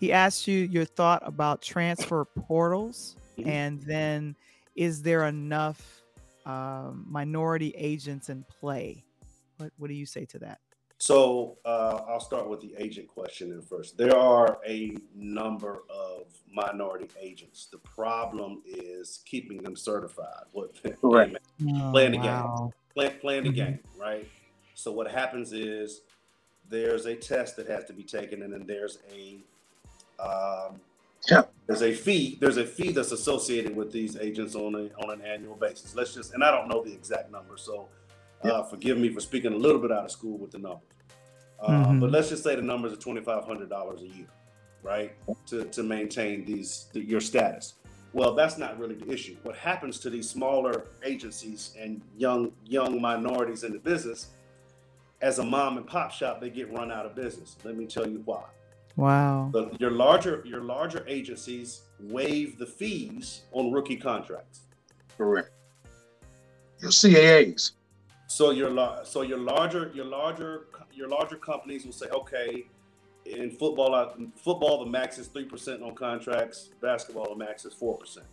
he 0.00 0.12
asked 0.12 0.46
you 0.48 0.58
your 0.58 0.84
thought 0.84 1.22
about 1.24 1.62
transfer 1.62 2.24
portals, 2.24 3.16
Mhm. 3.38 3.46
and 3.46 3.82
then 3.82 4.36
is 4.76 5.02
there 5.02 5.24
enough 5.26 6.00
um, 6.46 7.06
minority 7.08 7.70
agents 7.76 8.28
in 8.28 8.44
play? 8.60 9.02
What 9.58 9.72
What 9.76 9.88
do 9.88 9.94
you 9.94 10.06
say 10.06 10.24
to 10.26 10.38
that? 10.40 10.60
So 10.98 11.58
uh, 11.64 12.02
I'll 12.08 12.20
start 12.20 12.48
with 12.48 12.60
the 12.60 12.74
agent 12.78 13.08
question 13.08 13.50
in 13.50 13.60
first. 13.62 13.98
There 13.98 14.16
are 14.16 14.58
a 14.66 14.96
number 15.14 15.82
of 15.90 16.26
minority 16.50 17.08
agents. 17.20 17.66
The 17.70 17.78
problem 17.78 18.62
is 18.64 19.20
keeping 19.26 19.62
them 19.62 19.76
certified. 19.76 20.44
What 20.52 20.70
Correct. 21.00 21.36
Playing 21.90 22.12
the 22.12 22.18
game. 22.18 22.70
play, 22.94 23.10
playing 23.20 23.44
the 23.44 23.50
Mhm. 23.50 23.54
game, 23.54 23.78
right? 23.98 24.28
So 24.74 24.92
what 24.92 25.10
happens 25.10 25.52
is 25.52 26.02
there's 26.68 27.06
a 27.06 27.14
test 27.16 27.56
that 27.56 27.66
has 27.68 27.84
to 27.86 27.92
be 27.92 28.02
taken, 28.04 28.42
and 28.42 28.52
then 28.52 28.64
there's 28.66 28.98
a 29.12 29.38
um, 30.22 30.80
Yeah. 31.28 31.42
there's 31.66 31.82
a 31.82 31.92
fee. 31.92 32.36
There's 32.40 32.56
a 32.56 32.64
fee 32.66 32.92
that's 32.92 33.10
associated 33.12 33.74
with 33.74 33.90
these 33.92 34.16
agents 34.16 34.54
on 34.54 34.74
a 34.76 34.84
on 35.02 35.10
an 35.10 35.22
annual 35.22 35.56
basis. 35.56 35.94
Let's 35.94 36.14
just, 36.14 36.34
and 36.34 36.44
I 36.44 36.50
don't 36.52 36.68
know 36.68 36.82
the 36.84 36.92
exact 36.92 37.30
number, 37.32 37.56
so 37.56 37.88
uh, 38.44 38.62
forgive 38.64 38.98
me 38.98 39.08
for 39.08 39.20
speaking 39.20 39.52
a 39.52 39.56
little 39.56 39.80
bit 39.80 39.90
out 39.92 40.04
of 40.04 40.10
school 40.10 40.38
with 40.38 40.50
the 40.50 40.58
numbers. 40.58 40.82
Uh, 41.60 41.86
Mhm. 41.86 42.00
But 42.00 42.10
let's 42.10 42.28
just 42.28 42.42
say 42.42 42.56
the 42.56 42.62
numbers 42.62 42.92
are 42.92 42.96
twenty 42.96 43.20
five 43.22 43.44
hundred 43.44 43.68
dollars 43.70 44.02
a 44.02 44.08
year, 44.08 44.28
right? 44.82 45.12
To 45.46 45.64
to 45.64 45.82
maintain 45.82 46.44
these 46.44 46.88
your 46.92 47.20
status. 47.20 47.74
Well, 48.12 48.34
that's 48.34 48.58
not 48.58 48.78
really 48.78 48.94
the 48.94 49.10
issue. 49.10 49.36
What 49.42 49.56
happens 49.56 49.98
to 50.00 50.10
these 50.10 50.28
smaller 50.28 50.86
agencies 51.02 51.74
and 51.78 52.00
young 52.16 52.52
young 52.66 53.00
minorities 53.00 53.64
in 53.64 53.72
the 53.72 53.78
business, 53.78 54.28
as 55.20 55.38
a 55.38 55.44
mom 55.44 55.78
and 55.78 55.86
pop 55.86 56.10
shop, 56.12 56.40
they 56.40 56.50
get 56.50 56.70
run 56.72 56.92
out 56.92 57.06
of 57.06 57.14
business. 57.14 57.56
Let 57.64 57.76
me 57.76 57.86
tell 57.86 58.06
you 58.08 58.20
why. 58.24 58.44
Wow. 58.96 59.48
But 59.52 59.80
your 59.80 59.90
larger 59.90 60.42
your 60.44 60.60
larger 60.62 61.04
agencies 61.08 61.82
waive 61.98 62.58
the 62.58 62.66
fees 62.66 63.42
on 63.52 63.72
rookie 63.72 63.96
contracts. 63.96 64.60
Correct. 65.16 65.50
Your 66.80 66.90
CAAs. 66.90 67.72
So 68.34 68.50
your 68.50 68.98
so 69.04 69.22
your 69.22 69.38
larger 69.38 69.92
your 69.94 70.06
larger 70.06 70.66
your 70.92 71.08
larger 71.08 71.36
companies 71.36 71.84
will 71.84 71.92
say, 71.92 72.06
okay, 72.06 72.66
in 73.26 73.52
football, 73.52 74.12
in 74.18 74.32
football 74.32 74.84
the 74.84 74.90
max 74.90 75.18
is 75.18 75.28
three 75.28 75.44
percent 75.44 75.84
on 75.84 75.94
contracts. 75.94 76.70
Basketball, 76.80 77.28
the 77.28 77.36
max 77.36 77.64
is 77.64 77.72
four 77.74 77.96
percent. 77.96 78.26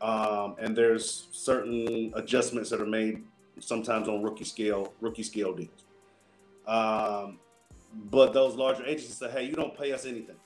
Um, 0.00 0.56
and 0.58 0.74
there's 0.74 1.28
certain 1.32 2.14
adjustments 2.16 2.70
that 2.70 2.80
are 2.80 2.86
made 2.86 3.22
sometimes 3.58 4.08
on 4.08 4.22
rookie 4.22 4.44
scale 4.44 4.94
rookie 5.02 5.22
scale 5.22 5.52
deals. 5.52 5.84
Um, 6.66 7.40
but 8.10 8.32
those 8.32 8.54
larger 8.54 8.86
agencies 8.86 9.18
say, 9.18 9.30
hey, 9.30 9.42
you 9.44 9.52
don't 9.52 9.76
pay 9.76 9.92
us 9.92 10.06
anything. 10.06 10.36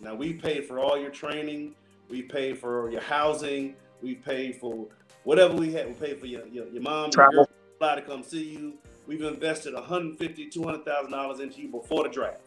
Now 0.00 0.16
we 0.16 0.32
paid 0.32 0.66
for 0.66 0.80
all 0.80 0.98
your 0.98 1.10
training, 1.10 1.76
we 2.08 2.22
paid 2.22 2.58
for 2.58 2.90
your 2.90 3.02
housing, 3.02 3.76
we 4.02 4.16
paid 4.16 4.56
for 4.56 4.88
whatever 5.22 5.54
we 5.54 5.72
had. 5.72 5.86
We 5.86 5.94
paid 5.94 6.18
for 6.18 6.26
your 6.26 6.48
your, 6.48 6.66
your 6.66 6.82
mom, 6.82 7.04
your 7.04 7.10
Travel. 7.10 7.44
girl, 7.44 7.48
fly 7.84 7.94
to 7.96 8.02
come 8.02 8.22
see 8.22 8.44
you. 8.44 8.74
We've 9.06 9.22
invested 9.22 9.74
150, 9.74 10.48
200 10.48 10.84
thousand 10.84 11.12
dollars 11.12 11.40
into 11.40 11.60
you 11.60 11.68
before 11.68 12.04
the 12.04 12.08
draft. 12.08 12.40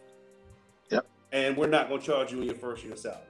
Yep. 0.90 1.06
And 1.32 1.56
we're 1.56 1.68
not 1.68 1.90
going 1.90 2.02
to 2.02 2.06
charge 2.06 2.32
you 2.32 2.40
in 2.42 2.46
your 2.48 2.56
first 2.56 2.84
year 2.84 2.96
salary. 2.96 3.22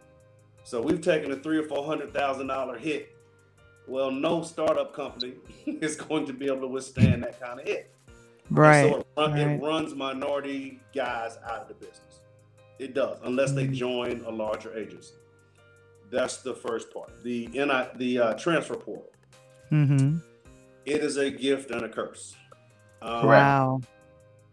So 0.63 0.82
we've 0.82 1.02
taken 1.02 1.32
a 1.32 1.36
three 1.36 1.58
or 1.58 1.63
four 1.63 1.86
hundred 1.86 2.13
thousand 2.13 2.48
dollar 2.48 2.78
hit. 2.78 3.13
Well, 3.88 4.12
no 4.12 4.43
startup 4.43 4.93
company 4.93 5.34
is 5.65 5.96
going 5.96 6.26
to 6.28 6.34
be 6.34 6.46
able 6.48 6.62
to 6.62 6.67
withstand 6.67 7.24
that 7.24 7.39
kind 7.41 7.60
of 7.60 7.65
hit. 7.67 7.93
And 8.50 8.58
Right. 8.58 8.91
So 8.91 9.00
it, 9.00 9.08
run, 9.17 9.32
right. 9.32 9.41
it 9.48 9.62
runs 9.62 9.93
minority 9.93 10.80
guys 10.96 11.38
out 11.46 11.62
of 11.62 11.67
the 11.67 11.74
business. 11.74 12.22
It 12.80 12.93
does, 12.93 13.17
unless 13.24 13.52
they 13.54 13.67
Mhm. 13.67 13.74
join 13.74 14.24
a 14.26 14.30
larger 14.32 14.78
agency. 14.78 15.15
That's 16.12 16.38
the 16.38 16.54
first 16.54 16.93
part. 16.93 17.12
The 17.24 17.48
NI, 17.54 17.88
the 17.96 18.20
uh, 18.20 18.34
transfer 18.36 18.76
portal. 18.76 19.10
Mm-hmm. 19.72 20.17
It 20.88 21.04
is 21.04 21.17
a 21.17 21.30
gift 21.30 21.71
and 21.71 21.84
a 21.84 21.89
curse. 21.89 22.38
Um, 23.02 23.28
Wow. 23.28 23.82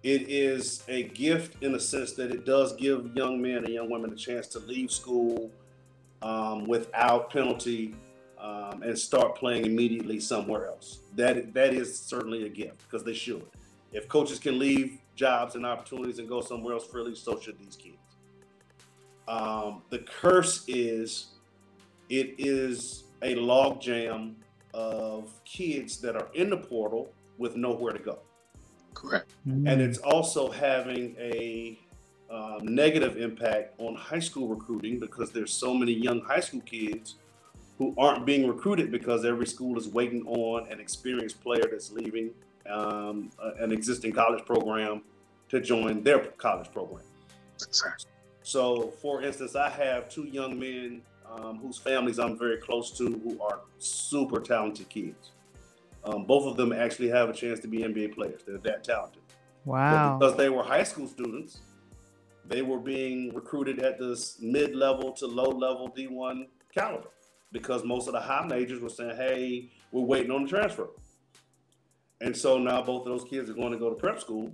It 0.03 0.29
is 0.29 0.83
a 0.89 1.05
gift 1.05 1.63
in 1.63 1.73
the 1.73 1.81
sense 1.81 2.13
that 2.15 2.31
it 2.33 2.45
does 2.45 2.75
give 2.75 3.15
young 3.15 3.41
men 3.41 3.59
and 3.59 3.69
young 3.69 3.89
women 3.89 4.13
a 4.13 4.17
chance 4.17 4.49
to 4.49 4.59
leave 4.59 4.91
school 4.91 5.51
um, 6.21 6.67
without 6.67 7.31
penalty 7.31 7.95
um, 8.39 8.83
and 8.83 8.99
start 8.99 9.37
playing 9.37 9.65
immediately 9.65 10.19
somewhere 10.19 10.67
else. 10.67 10.99
That 11.15 11.55
that 11.55 11.73
is 11.73 11.97
certainly 11.97 12.45
a 12.45 12.49
gift 12.51 12.83
because 12.85 13.05
they 13.05 13.15
should. 13.15 13.47
If 13.93 14.09
coaches 14.09 14.41
can 14.41 14.59
leave 14.59 14.99
jobs 15.15 15.55
and 15.55 15.65
opportunities 15.65 16.19
and 16.19 16.29
go 16.29 16.41
somewhere 16.41 16.75
else 16.75 16.87
freely, 16.87 17.15
so 17.15 17.39
should 17.39 17.59
these 17.59 17.77
kids. 17.77 17.97
Um, 19.29 19.83
the 19.89 20.01
curse 20.01 20.65
is 20.67 21.29
it 22.11 22.35
is 22.37 23.05
a 23.23 23.37
logjam 23.37 24.35
of 24.75 25.31
kids 25.45 25.99
that 26.01 26.17
are 26.17 26.29
in 26.35 26.51
the 26.51 26.57
portal 26.57 27.13
with 27.39 27.57
nowhere 27.57 27.93
to 27.93 27.99
go 28.01 28.19
Correct. 28.93 29.31
and 29.45 29.67
Mm. 29.67 29.79
it's 29.81 29.99
also 29.99 30.51
having 30.51 31.17
a 31.19 31.79
um, 32.31 32.67
negative 32.67 33.17
impact 33.17 33.75
on 33.79 33.95
high 33.95 34.19
school 34.19 34.49
recruiting 34.49 34.99
because 34.99 35.31
there's 35.31 35.53
so 35.53 35.73
many 35.75 35.93
young 35.93 36.21
high 36.23 36.41
school 36.41 36.61
kids 36.63 37.17
who 37.79 37.95
aren't 37.99 38.25
being 38.27 38.47
recruited 38.49 38.91
because 38.91 39.25
every 39.25 39.47
school 39.47 39.77
is 39.79 39.87
waiting 39.89 40.27
on 40.27 40.67
an 40.73 40.81
experienced 40.81 41.41
player 41.43 41.65
that's 41.71 41.91
leaving 41.93 42.31
um, 42.69 43.31
a- 43.41 43.63
an 43.63 43.71
existing 43.73 44.13
college 44.13 44.45
program 44.45 45.03
to 45.51 45.61
join 45.61 46.03
their 46.03 46.21
college 46.39 46.71
program. 46.73 47.05
Exactly. 47.63 48.11
So, 48.43 48.89
for 49.03 49.23
instance, 49.23 49.55
I 49.55 49.69
have 49.71 50.09
two 50.09 50.25
young 50.25 50.59
men 50.59 51.03
um, 51.31 51.59
whose 51.59 51.79
families 51.79 52.19
I'm 52.19 52.39
very 52.39 52.59
close 52.59 52.97
to 52.99 53.05
who 53.05 53.41
are 53.41 53.61
super 53.79 54.41
talented 54.41 54.89
kids. 54.89 55.33
Um, 56.05 56.25
both 56.27 56.47
of 56.47 56.57
them 56.57 56.73
actually 56.73 57.09
have 57.09 57.31
a 57.31 57.33
chance 57.33 57.61
to 57.61 57.69
be 57.69 57.79
NBA 57.79 58.15
players. 58.15 58.43
They're 58.47 58.59
that 58.59 58.85
talented. 58.85 59.23
But 59.65 59.73
Wow. 59.73 60.19
because 60.19 60.37
they 60.37 60.51
were 60.51 60.63
high 60.63 60.83
school 60.83 61.07
students, 61.07 61.61
they 62.47 62.61
were 62.61 62.79
being 62.79 63.35
recruited 63.35 63.79
at 63.81 63.99
this 63.99 64.39
mid 64.41 64.75
level 64.75 65.13
to 65.13 65.27
low 65.27 65.49
level 65.51 65.91
D1 65.97 66.47
caliber 66.75 67.09
because 67.53 67.85
most 67.85 68.07
of 68.07 68.13
the 68.13 68.21
high 68.21 68.45
majors 68.47 68.81
were 68.81 68.89
saying, 68.91 69.17
hey, 69.17 69.71
we're 69.93 70.03
waiting 70.03 70.31
on 70.31 70.43
the 70.43 70.49
transfer. 70.49 70.89
And 72.21 72.37
so 72.37 72.59
now 72.59 72.83
both 72.83 73.07
of 73.07 73.13
those 73.13 73.25
kids 73.25 73.49
are 73.49 73.55
going 73.55 73.73
to 73.73 73.79
go 73.79 73.89
to 73.89 73.97
prep 73.97 74.21
school 74.21 74.53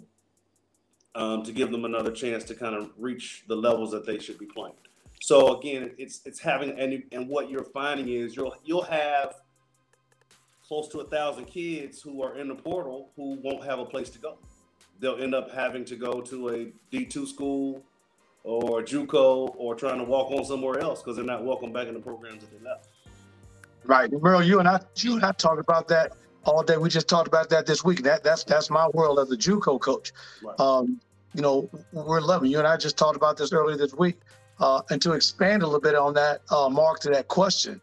um, 1.14 1.42
to 1.42 1.52
give 1.52 1.70
them 1.70 1.84
another 1.84 2.12
chance 2.12 2.44
to 2.44 2.54
kind 2.54 2.74
of 2.74 2.90
reach 2.96 3.44
the 3.48 3.56
levels 3.56 3.90
that 3.90 4.06
they 4.06 4.18
should 4.18 4.38
be 4.38 4.46
playing. 4.46 4.74
So 5.20 5.58
again, 5.58 5.92
it's 5.98 6.22
it's 6.24 6.40
having 6.40 6.78
and 6.78 7.02
and 7.12 7.28
what 7.28 7.50
you're 7.50 7.64
finding 7.64 8.08
is 8.08 8.34
you'll 8.34 8.54
you'll 8.64 8.82
have 8.82 9.34
close 10.66 10.88
to 10.88 11.00
a 11.00 11.04
thousand 11.04 11.44
kids 11.44 12.00
who 12.00 12.22
are 12.22 12.38
in 12.38 12.48
the 12.48 12.54
portal 12.54 13.10
who 13.16 13.38
won't 13.42 13.64
have 13.64 13.78
a 13.78 13.84
place 13.84 14.08
to 14.10 14.18
go. 14.18 14.38
They'll 14.98 15.20
end 15.20 15.34
up 15.34 15.50
having 15.50 15.84
to 15.86 15.96
go 15.96 16.20
to 16.20 16.48
a 16.48 16.72
D2 16.92 17.26
school 17.26 17.82
or 18.44 18.82
JUCO 18.82 19.54
or 19.56 19.74
trying 19.74 19.98
to 19.98 20.04
walk 20.04 20.30
on 20.30 20.44
somewhere 20.44 20.78
else 20.78 21.02
because 21.02 21.16
they're 21.16 21.24
not 21.24 21.44
welcome 21.44 21.72
back 21.72 21.88
in 21.88 21.94
the 21.94 22.00
programs 22.00 22.40
that 22.40 22.50
they 22.50 22.64
left. 22.64 22.88
Right. 23.84 24.10
Merl, 24.10 24.46
you 24.46 24.58
and 24.58 24.68
I 24.68 24.80
you 24.96 25.14
and 25.14 25.24
I 25.24 25.32
talked 25.32 25.60
about 25.60 25.88
that 25.88 26.16
all 26.44 26.62
day. 26.62 26.78
We 26.78 26.88
just 26.88 27.08
talked 27.08 27.28
about 27.28 27.50
that 27.50 27.66
this 27.66 27.84
week. 27.84 28.02
That 28.02 28.24
that's 28.24 28.44
that's 28.44 28.70
my 28.70 28.88
world 28.88 29.18
as 29.18 29.30
a 29.30 29.36
JUCO 29.36 29.80
coach. 29.80 30.12
Right. 30.42 30.58
Um, 30.58 30.98
you 31.34 31.42
know, 31.42 31.68
we're 31.92 32.20
loving 32.20 32.50
you 32.50 32.58
and 32.58 32.66
I 32.66 32.78
just 32.78 32.96
talked 32.96 33.16
about 33.16 33.36
this 33.36 33.52
earlier 33.52 33.76
this 33.76 33.94
week. 33.94 34.18
Uh, 34.60 34.82
and 34.90 35.00
to 35.02 35.12
expand 35.12 35.62
a 35.62 35.66
little 35.66 35.80
bit 35.80 35.94
on 35.94 36.12
that, 36.14 36.42
uh, 36.50 36.68
Mark, 36.68 37.00
to 37.00 37.08
that 37.10 37.28
question, 37.28 37.80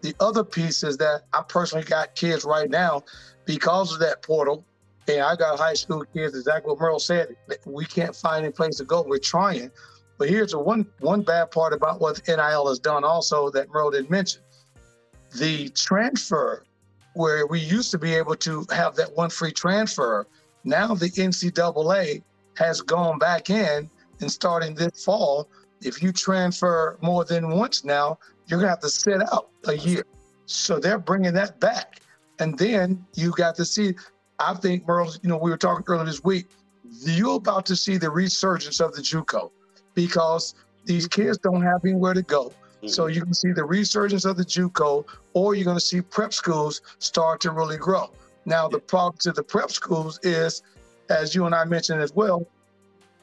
the 0.00 0.14
other 0.20 0.44
piece 0.44 0.82
is 0.82 0.96
that 0.98 1.22
I 1.32 1.42
personally 1.42 1.84
got 1.84 2.14
kids 2.14 2.44
right 2.44 2.70
now 2.70 3.02
because 3.44 3.92
of 3.92 3.98
that 4.00 4.22
portal. 4.22 4.64
And 5.08 5.22
I 5.22 5.34
got 5.34 5.58
high 5.58 5.74
school 5.74 6.04
kids, 6.14 6.36
exactly 6.36 6.70
what 6.70 6.78
Merl 6.78 7.00
said. 7.00 7.34
We 7.66 7.84
can't 7.84 8.14
find 8.14 8.44
any 8.44 8.52
place 8.52 8.76
to 8.76 8.84
go. 8.84 9.02
We're 9.02 9.18
trying. 9.18 9.70
But 10.18 10.28
here's 10.28 10.52
the 10.52 10.58
one 10.58 10.86
one 11.00 11.22
bad 11.22 11.50
part 11.50 11.72
about 11.72 12.00
what 12.00 12.20
NIL 12.28 12.68
has 12.68 12.78
done 12.78 13.04
also 13.04 13.50
that 13.50 13.68
Merl 13.70 13.90
didn't 13.90 14.10
mention. 14.10 14.42
The 15.36 15.70
transfer, 15.70 16.64
where 17.14 17.46
we 17.46 17.58
used 17.58 17.90
to 17.92 17.98
be 17.98 18.14
able 18.14 18.36
to 18.36 18.64
have 18.70 18.94
that 18.96 19.16
one 19.16 19.30
free 19.30 19.50
transfer, 19.50 20.26
now 20.62 20.94
the 20.94 21.06
NCAA 21.06 22.22
has 22.56 22.82
gone 22.82 23.18
back 23.18 23.50
in 23.50 23.90
and 24.20 24.30
starting 24.30 24.74
this 24.74 25.04
fall, 25.04 25.48
if 25.82 26.02
you 26.02 26.12
transfer 26.12 26.98
more 27.00 27.24
than 27.24 27.48
once 27.50 27.84
now, 27.84 28.18
you're 28.46 28.58
gonna 28.58 28.70
have 28.70 28.80
to 28.80 28.90
sit 28.90 29.22
out 29.32 29.50
a 29.66 29.76
year. 29.76 30.04
So 30.46 30.78
they're 30.78 30.98
bringing 30.98 31.34
that 31.34 31.60
back, 31.60 32.00
and 32.38 32.58
then 32.58 33.04
you 33.14 33.32
got 33.32 33.54
to 33.56 33.64
see. 33.64 33.94
I 34.38 34.54
think 34.54 34.86
Merl, 34.86 35.12
you 35.22 35.28
know, 35.28 35.36
we 35.36 35.50
were 35.50 35.58
talking 35.58 35.84
earlier 35.86 36.06
this 36.06 36.24
week. 36.24 36.48
You're 37.02 37.36
about 37.36 37.66
to 37.66 37.76
see 37.76 37.98
the 37.98 38.10
resurgence 38.10 38.80
of 38.80 38.94
the 38.94 39.02
JUCO 39.02 39.50
because 39.94 40.54
these 40.86 41.06
kids 41.06 41.38
don't 41.38 41.62
have 41.62 41.84
anywhere 41.84 42.14
to 42.14 42.22
go. 42.22 42.52
So 42.86 43.04
mm-hmm. 43.04 43.14
you 43.14 43.22
can 43.22 43.34
see 43.34 43.52
the 43.52 43.64
resurgence 43.64 44.24
of 44.24 44.36
the 44.36 44.44
JUCO, 44.44 45.04
or 45.34 45.54
you're 45.54 45.64
going 45.64 45.76
to 45.76 45.84
see 45.84 46.00
prep 46.00 46.32
schools 46.32 46.80
start 46.98 47.40
to 47.42 47.50
really 47.50 47.76
grow. 47.76 48.10
Now, 48.46 48.68
the 48.68 48.78
problem 48.78 49.18
to 49.20 49.32
the 49.32 49.42
prep 49.42 49.70
schools 49.70 50.18
is, 50.22 50.62
as 51.10 51.34
you 51.34 51.44
and 51.44 51.54
I 51.54 51.64
mentioned 51.64 52.00
as 52.00 52.14
well, 52.14 52.46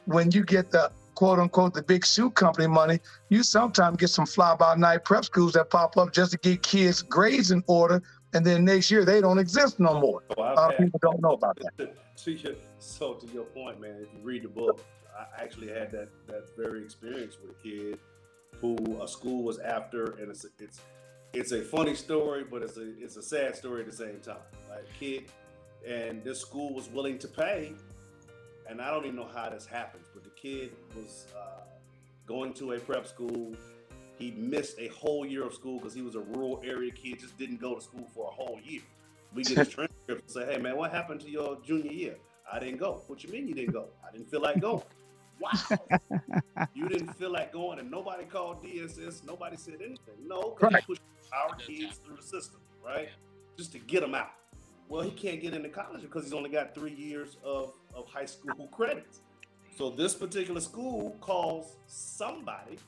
when 0.06 0.32
you 0.32 0.44
get 0.44 0.72
the 0.72 0.92
quote 1.18 1.40
unquote 1.40 1.74
the 1.74 1.82
big 1.82 2.06
shoe 2.06 2.30
company 2.30 2.68
money, 2.68 3.00
you 3.30 3.42
sometimes 3.42 3.98
get 3.98 4.08
some 4.08 4.28
fly 4.28 4.56
by 4.56 4.76
night 4.76 5.04
prep 5.04 5.26
schools 5.26 5.54
that 5.54 5.68
pop 5.72 5.98
up 5.98 6.14
just 6.14 6.32
to 6.32 6.38
get 6.38 6.62
kids' 6.62 7.02
grades 7.02 7.50
in 7.50 7.64
order, 7.66 8.04
and 8.36 8.46
then 8.46 8.64
next 8.64 8.92
year 8.92 9.04
they 9.04 9.20
don't 9.20 9.40
exist 9.40 9.80
no 9.80 10.00
more. 10.00 10.22
A 10.38 10.40
lot 10.40 10.72
of 10.72 10.78
people 10.78 11.00
don't 11.02 11.20
know 11.20 11.32
about 11.32 11.58
that. 11.58 11.96
to 12.18 12.32
your, 12.32 12.54
so 12.78 13.16
to 13.16 13.26
your 13.34 13.46
point, 13.46 13.82
man, 13.82 13.96
if 14.00 14.14
you 14.14 14.20
read 14.22 14.44
the 14.44 14.48
book, 14.48 14.86
I 15.18 15.42
actually 15.42 15.70
had 15.70 15.92
that 15.92 16.10
that 16.28 16.56
very 16.56 16.84
experience 16.84 17.38
with 17.42 17.58
a 17.58 17.64
kid 17.64 17.98
who 18.62 19.02
a 19.02 19.08
school 19.08 19.42
was 19.42 19.58
after, 19.58 20.18
and 20.20 20.30
it's 20.30 20.46
it's 20.60 20.82
it's 21.34 21.52
a 21.52 21.64
funny 21.64 21.96
story, 21.96 22.44
but 22.44 22.62
it's 22.62 22.78
a 22.78 22.92
it's 23.04 23.18
a 23.18 23.24
sad 23.24 23.56
story 23.56 23.82
at 23.82 23.90
the 23.90 23.98
same 23.98 24.20
time. 24.20 24.46
Like 24.70 24.86
kid, 25.00 25.32
and 25.84 26.24
this 26.24 26.42
school 26.42 26.76
was 26.76 26.90
willing 26.90 27.18
to 27.18 27.28
pay, 27.28 27.74
and 28.70 28.80
I 28.80 28.92
don't 28.92 29.06
even 29.06 29.16
know 29.16 29.30
how 29.34 29.50
this 29.50 29.66
happens, 29.66 30.06
but 30.14 30.24
the 30.24 30.30
kid 30.30 30.74
was 31.02 31.26
uh, 31.36 31.62
going 32.26 32.54
to 32.54 32.74
a 32.74 32.80
prep 32.80 33.08
school. 33.08 33.56
He 34.18 34.32
missed 34.32 34.80
a 34.80 34.88
whole 34.90 35.26
year 35.26 35.44
of 35.46 35.54
school 35.54 35.78
because 35.80 35.94
he 35.94 36.02
was 36.02 36.16
a 36.16 36.20
rural 36.22 36.62
area 36.66 36.92
kid, 36.92 37.20
just 37.20 37.38
didn't 37.38 37.60
go 37.62 37.76
to 37.76 37.82
school 37.82 38.08
for 38.14 38.28
a 38.28 38.32
whole 38.32 38.60
year. 38.64 38.82
We 39.34 39.44
get 39.44 39.58
his 39.58 39.70
transcript 39.76 40.22
and 40.24 40.30
say, 40.32 40.46
"Hey 40.52 40.58
man, 40.60 40.76
what 40.78 40.92
happened 40.92 41.22
to 41.22 41.30
your 41.30 41.60
junior 41.64 41.92
year?" 41.92 42.16
I 42.52 42.60
didn't 42.60 42.78
go. 42.78 43.02
What 43.08 43.24
you 43.24 43.32
mean 43.32 43.48
you 43.48 43.54
didn't 43.54 43.74
go? 43.74 43.90
I 44.08 44.12
didn't 44.12 44.30
feel 44.30 44.42
like 44.42 44.60
going. 44.62 44.84
Wow. 45.40 45.52
you 46.74 46.88
didn't 46.90 47.14
feel 47.14 47.30
like 47.32 47.52
going, 47.54 47.78
and 47.80 47.92
nobody 47.92 48.24
called 48.24 48.64
DSS. 48.64 49.24
Nobody 49.26 49.58
said 49.58 49.76
anything. 49.76 50.16
No, 50.26 50.52
'cause 50.52 50.72
Right. 50.72 50.84
he 50.84 50.96
pushed 50.96 51.02
our 51.34 51.56
kids 51.58 51.98
through 51.98 52.16
the 52.16 52.24
system, 52.24 52.60
right? 52.84 53.10
Just 53.58 53.72
to 53.74 53.80
get 53.80 54.00
them 54.02 54.16
out. 54.16 54.32
Well, 54.90 55.02
he 55.02 55.12
can't 55.12 55.42
get 55.42 55.54
into 55.54 55.68
college 55.70 56.02
because 56.02 56.24
he's 56.24 56.34
only 56.34 56.50
got 56.50 56.74
three 56.74 56.94
years 56.94 57.38
of, 57.44 57.74
of 57.94 58.08
high 58.08 58.26
school 58.26 58.68
credits. 58.72 59.20
So 59.78 59.92
this 59.92 60.16
particular 60.16 60.60
school 60.60 61.16
calls 61.22 61.76
somebody 61.86 62.80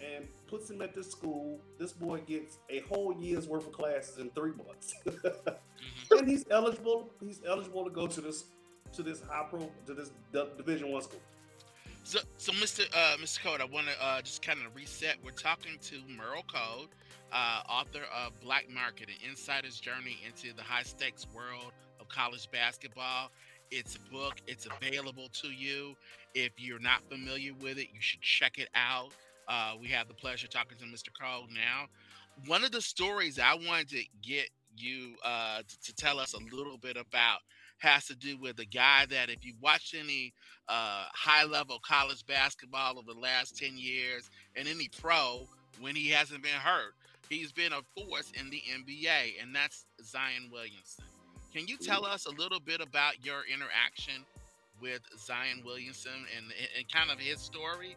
and 0.00 0.26
puts 0.48 0.68
him 0.68 0.82
at 0.82 0.92
this 0.92 1.08
school. 1.08 1.60
This 1.78 1.92
boy 1.92 2.18
gets 2.26 2.58
a 2.68 2.80
whole 2.80 3.14
year's 3.20 3.46
worth 3.46 3.66
of 3.68 3.72
classes 3.72 4.18
in 4.18 4.30
three 4.30 4.52
months. 4.52 4.94
Mhm. 6.10 6.18
and 6.18 6.28
he's 6.28 6.44
eligible. 6.50 7.10
He's 7.20 7.40
eligible 7.46 7.84
to 7.84 7.90
go 7.90 8.06
to 8.06 8.20
this 8.20 8.44
to 8.92 9.02
this 9.02 9.22
high 9.22 9.46
pro 9.48 9.70
to 9.86 9.94
this 9.94 10.10
D- 10.30 10.44
Division 10.58 10.90
One 10.92 11.00
school. 11.00 11.20
So, 12.04 12.18
so 12.36 12.52
Mr. 12.52 12.84
Uh, 12.94 13.16
Mr. 13.16 13.40
Code, 13.42 13.60
I 13.62 13.64
want 13.64 13.86
to 13.86 14.04
uh, 14.04 14.20
just 14.20 14.42
kind 14.42 14.58
of 14.66 14.74
reset. 14.76 15.16
We're 15.24 15.30
talking 15.30 15.78
to 15.80 15.94
Merl 16.14 16.42
Code, 16.52 16.88
uh, 17.32 17.62
author 17.66 18.02
of 18.14 18.38
Black 18.40 18.68
Market: 18.68 19.08
An 19.08 19.30
Insider's 19.30 19.80
Journey 19.80 20.18
into 20.26 20.54
the 20.54 20.62
High 20.62 20.82
Stakes 20.82 21.26
World 21.34 21.72
of 21.98 22.08
College 22.08 22.50
Basketball. 22.50 23.30
It's 23.70 23.96
a 23.96 24.12
book. 24.12 24.34
It's 24.46 24.66
available 24.66 25.28
to 25.42 25.48
you. 25.48 25.94
If 26.34 26.52
you're 26.58 26.80
not 26.80 27.02
familiar 27.08 27.52
with 27.54 27.78
it, 27.78 27.88
you 27.92 28.00
should 28.00 28.20
check 28.20 28.58
it 28.58 28.68
out. 28.74 29.10
Uh, 29.48 29.74
we 29.80 29.88
have 29.88 30.08
the 30.08 30.14
pleasure 30.14 30.48
talking 30.48 30.78
to 30.78 30.84
Mr. 30.84 31.08
Code 31.20 31.50
now. 31.52 31.86
One 32.46 32.64
of 32.64 32.72
the 32.72 32.80
stories 32.80 33.38
I 33.38 33.54
wanted 33.54 33.88
to 33.90 34.02
get 34.22 34.48
you 34.76 35.14
uh, 35.24 35.58
to, 35.58 35.80
to 35.82 35.94
tell 35.94 36.18
us 36.18 36.34
a 36.34 36.56
little 36.56 36.78
bit 36.78 36.96
about 36.96 37.40
has 37.78 38.06
to 38.06 38.14
do 38.14 38.36
with 38.38 38.58
a 38.58 38.64
guy 38.64 39.06
that, 39.06 39.30
if 39.30 39.44
you 39.44 39.54
watched 39.60 39.94
any 39.94 40.32
uh, 40.68 41.04
high 41.12 41.44
level 41.44 41.78
college 41.80 42.24
basketball 42.26 42.98
over 42.98 43.12
the 43.12 43.18
last 43.18 43.56
10 43.56 43.76
years 43.76 44.30
and 44.56 44.68
any 44.68 44.88
pro 45.00 45.46
when 45.80 45.96
he 45.96 46.08
hasn't 46.08 46.42
been 46.42 46.52
hurt. 46.52 46.94
He's 47.28 47.52
been 47.52 47.72
a 47.72 47.80
force 47.94 48.32
in 48.38 48.50
the 48.50 48.62
NBA, 48.68 49.40
and 49.40 49.54
that's 49.54 49.86
Zion 50.02 50.50
Williamson. 50.52 51.04
Can 51.52 51.66
you 51.66 51.76
tell 51.76 52.04
us 52.06 52.26
a 52.26 52.30
little 52.30 52.60
bit 52.60 52.80
about 52.80 53.24
your 53.24 53.42
interaction 53.52 54.24
with 54.80 55.00
Zion 55.18 55.62
Williamson 55.64 56.26
and, 56.36 56.46
and 56.76 56.92
kind 56.92 57.10
of 57.10 57.18
his 57.18 57.40
story? 57.40 57.96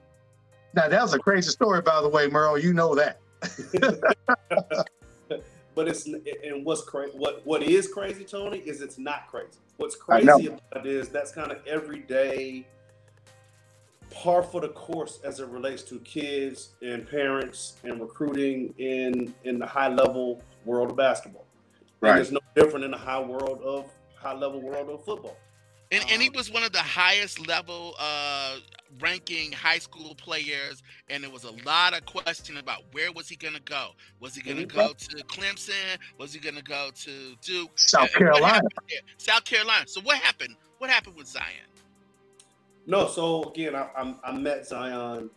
Now 0.76 0.88
that 0.90 1.02
was 1.02 1.14
a 1.14 1.20
crazy 1.20 1.52
story, 1.52 1.82
by 1.82 2.02
the 2.02 2.10
way, 2.10 2.28
Merl. 2.28 2.58
You 2.58 2.74
know 2.74 2.96
that. 2.96 3.20
But 5.76 5.88
it's 5.88 6.06
and 6.06 6.66
what's 6.66 6.82
crazy. 6.82 7.18
What 7.18 7.46
what 7.46 7.64
is 7.64 7.88
crazy, 7.88 8.24
Tony, 8.24 8.60
is 8.60 8.82
it's 8.82 8.98
not 8.98 9.28
crazy. 9.28 9.60
What's 9.78 9.96
crazy 9.96 10.48
about 10.48 10.86
it 10.86 10.86
is 10.86 11.10
that's 11.10 11.32
kind 11.32 11.52
of 11.52 11.66
everyday 11.66 12.68
par 14.12 14.44
for 14.44 14.62
the 14.62 14.70
course 14.70 15.20
as 15.24 15.40
it 15.40 15.48
relates 15.48 15.82
to 15.84 16.00
kids 16.00 16.70
and 16.84 17.10
parents 17.10 17.78
and 17.84 18.00
recruiting 18.00 18.74
in 18.78 19.34
in 19.46 19.58
the 19.58 19.66
high 19.66 19.88
level 19.88 20.44
world 20.66 20.92
of 20.92 20.98
basketball. 20.98 21.43
And 22.04 22.12
Right. 22.12 22.22
it's 22.22 22.32
no 22.32 22.42
different 22.54 22.84
in 22.84 22.92
the 22.92 22.98
high 22.98 23.22
world 23.22 23.62
of 23.64 23.90
high 24.16 24.34
level 24.34 24.62
world 24.62 24.90
of 24.90 25.06
football. 25.06 25.38
And, 25.90 26.04
and 26.12 26.22
he 26.22 26.28
Um, 26.28 26.34
was 26.36 26.52
one 26.52 26.64
of 26.64 26.74
the 26.74 26.80
highest 26.80 27.40
level 27.48 27.96
uh, 27.98 28.58
ranking 29.00 29.54
high 29.54 29.78
school 29.80 30.14
players, 30.16 30.84
and 31.10 31.24
there 31.24 31.32
was 31.32 31.46
a 31.46 31.52
lot 31.66 31.94
of 31.94 32.06
question 32.06 32.58
about 32.58 32.82
where 32.92 33.14
was 33.14 33.30
he 33.30 33.38
going 33.38 33.54
to 33.54 33.62
go? 33.62 33.92
Was 34.20 34.36
he 34.36 34.42
going 34.42 34.58
to 34.58 34.66
Mhm. 34.68 34.74
go 34.74 34.94
to 34.94 35.24
Clemson? 35.28 35.98
Was 36.18 36.34
he 36.34 36.42
going 36.42 36.56
to 36.56 36.62
go 36.62 36.92
to 36.94 37.36
Duke? 37.42 37.72
South 37.80 38.12
Carolina. 38.12 38.68
South 39.18 39.46
Carolina. 39.46 39.88
So 39.88 40.02
what 40.02 40.18
happened? 40.18 40.58
What 40.80 40.90
happened 40.90 41.16
with 41.16 41.28
Zion? 41.28 41.70
No, 42.86 43.08
so 43.08 43.44
again, 43.44 43.76
I, 43.76 43.88
I, 43.96 44.16
I 44.26 44.32
met 44.34 44.68
Zion 44.68 45.30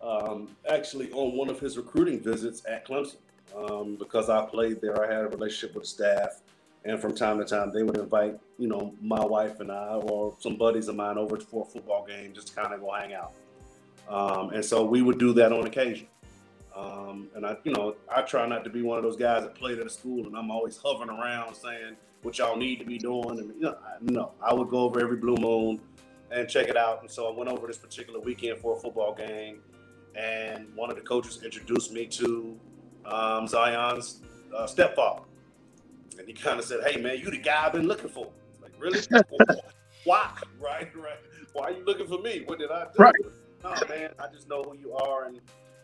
um, 0.00 0.56
actually 0.68 1.12
on 1.12 1.36
one 1.36 1.50
of 1.50 1.60
his 1.60 1.76
recruiting 1.76 2.18
visits 2.20 2.62
at 2.66 2.86
Clemson 2.86 3.16
um, 3.56 3.96
because 3.96 4.30
I 4.30 4.44
played 4.46 4.80
there. 4.80 5.02
I 5.02 5.12
had 5.12 5.24
a 5.24 5.28
relationship 5.28 5.74
with 5.74 5.84
the 5.84 5.88
staff, 5.88 6.40
and 6.84 7.00
from 7.00 7.14
time 7.14 7.38
to 7.38 7.44
time, 7.44 7.72
they 7.72 7.82
would 7.82 7.96
invite 7.96 8.38
you 8.58 8.68
know 8.68 8.94
my 9.00 9.24
wife 9.24 9.60
and 9.60 9.70
I 9.70 9.94
or 9.94 10.36
some 10.40 10.56
buddies 10.56 10.88
of 10.88 10.96
mine 10.96 11.18
over 11.18 11.38
for 11.38 11.66
a 11.66 11.70
football 11.70 12.04
game 12.06 12.32
just 12.34 12.48
to 12.48 12.54
kind 12.54 12.74
of 12.74 12.80
go 12.80 12.92
hang 12.92 13.14
out. 13.14 13.32
Um, 14.08 14.50
and 14.50 14.64
so 14.64 14.84
we 14.84 15.02
would 15.02 15.18
do 15.18 15.32
that 15.34 15.52
on 15.52 15.66
occasion. 15.66 16.08
Um, 16.76 17.28
and 17.36 17.46
I, 17.46 17.56
you 17.64 17.72
know, 17.72 17.94
I 18.14 18.22
try 18.22 18.46
not 18.46 18.64
to 18.64 18.70
be 18.70 18.82
one 18.82 18.98
of 18.98 19.04
those 19.04 19.16
guys 19.16 19.44
that 19.44 19.54
played 19.54 19.78
at 19.78 19.86
a 19.86 19.90
school 19.90 20.26
and 20.26 20.36
I'm 20.36 20.50
always 20.50 20.76
hovering 20.76 21.08
around 21.08 21.54
saying 21.54 21.96
what 22.22 22.36
y'all 22.38 22.56
need 22.56 22.80
to 22.80 22.84
be 22.84 22.98
doing. 22.98 23.38
And 23.38 23.54
you 23.54 23.62
know, 23.62 23.76
I, 23.84 23.96
no, 24.00 24.32
I 24.42 24.52
would 24.52 24.68
go 24.68 24.78
over 24.78 25.00
every 25.00 25.16
blue 25.16 25.36
moon 25.36 25.80
and 26.30 26.48
check 26.48 26.68
it 26.68 26.76
out. 26.76 27.00
And 27.02 27.10
so 27.10 27.32
I 27.32 27.36
went 27.36 27.48
over 27.48 27.66
this 27.66 27.78
particular 27.78 28.18
weekend 28.18 28.58
for 28.58 28.76
a 28.76 28.80
football 28.80 29.14
game, 29.14 29.60
and 30.16 30.66
one 30.74 30.90
of 30.90 30.96
the 30.96 31.02
coaches 31.02 31.42
introduced 31.44 31.92
me 31.92 32.06
to 32.06 32.58
um, 33.06 33.46
Zion's 33.46 34.22
uh, 34.54 34.66
stepfather. 34.66 35.22
And 36.18 36.28
he 36.28 36.34
kind 36.34 36.58
of 36.58 36.64
said, 36.64 36.80
"Hey 36.86 37.00
man, 37.00 37.18
you 37.18 37.30
the 37.30 37.38
guy 37.38 37.66
I've 37.66 37.72
been 37.72 37.88
looking 37.88 38.08
for." 38.08 38.30
Like, 38.62 38.72
really? 38.78 39.00
Why? 40.04 40.30
Right? 40.60 40.94
Right? 40.94 41.18
Why 41.52 41.64
are 41.64 41.70
you 41.72 41.84
looking 41.84 42.06
for 42.06 42.18
me? 42.18 42.42
What 42.46 42.58
did 42.58 42.70
I 42.70 42.84
do? 42.84 42.90
Right. 42.98 43.14
No, 43.62 43.74
man. 43.88 44.10
I 44.18 44.26
just 44.32 44.48
know 44.48 44.62
who 44.62 44.76
you 44.76 44.92
are 44.92 45.24
and 45.26 45.40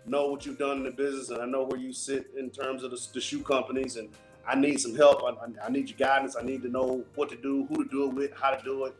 know 0.07 0.27
what 0.27 0.45
you've 0.45 0.59
done 0.59 0.79
in 0.79 0.85
the 0.85 0.91
business, 0.91 1.31
and 1.31 1.41
I 1.41 1.47
know 1.47 1.65
where 1.65 1.79
you 1.81 1.93
sit 1.93 2.27
in 2.37 2.51
terms 2.51 2.83
of 2.85 2.91
the, 2.91 3.09
the 3.15 3.21
shoe 3.21 3.43
companies. 3.43 3.97
And 3.97 4.11
I 4.47 4.55
need 4.55 4.81
some 4.81 4.95
help. 4.95 5.23
I, 5.23 5.29
I, 5.29 5.67
I 5.67 5.71
need 5.71 5.89
your 5.89 5.99
guidance. 5.99 6.37
I 6.37 6.43
need 6.43 6.63
to 6.63 6.69
know 6.69 7.05
what 7.15 7.29
to 7.31 7.37
do, 7.37 7.67
who 7.67 7.85
to 7.85 7.91
do 7.91 8.09
it 8.09 8.15
with, 8.15 8.33
how 8.35 8.51
to 8.51 8.63
do 8.63 8.87
it. 8.87 8.95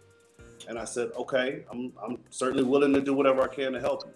And 0.69 0.79
I 0.79 0.85
said, 0.85 1.11
okay, 1.17 1.65
I'm, 1.71 1.93
I'm 2.05 2.19
certainly 2.31 2.65
willing 2.65 2.93
to 2.95 3.01
do 3.01 3.15
whatever 3.15 3.43
I 3.43 3.49
can 3.49 3.73
to 3.73 3.81
help 3.81 4.05
you. 4.07 4.13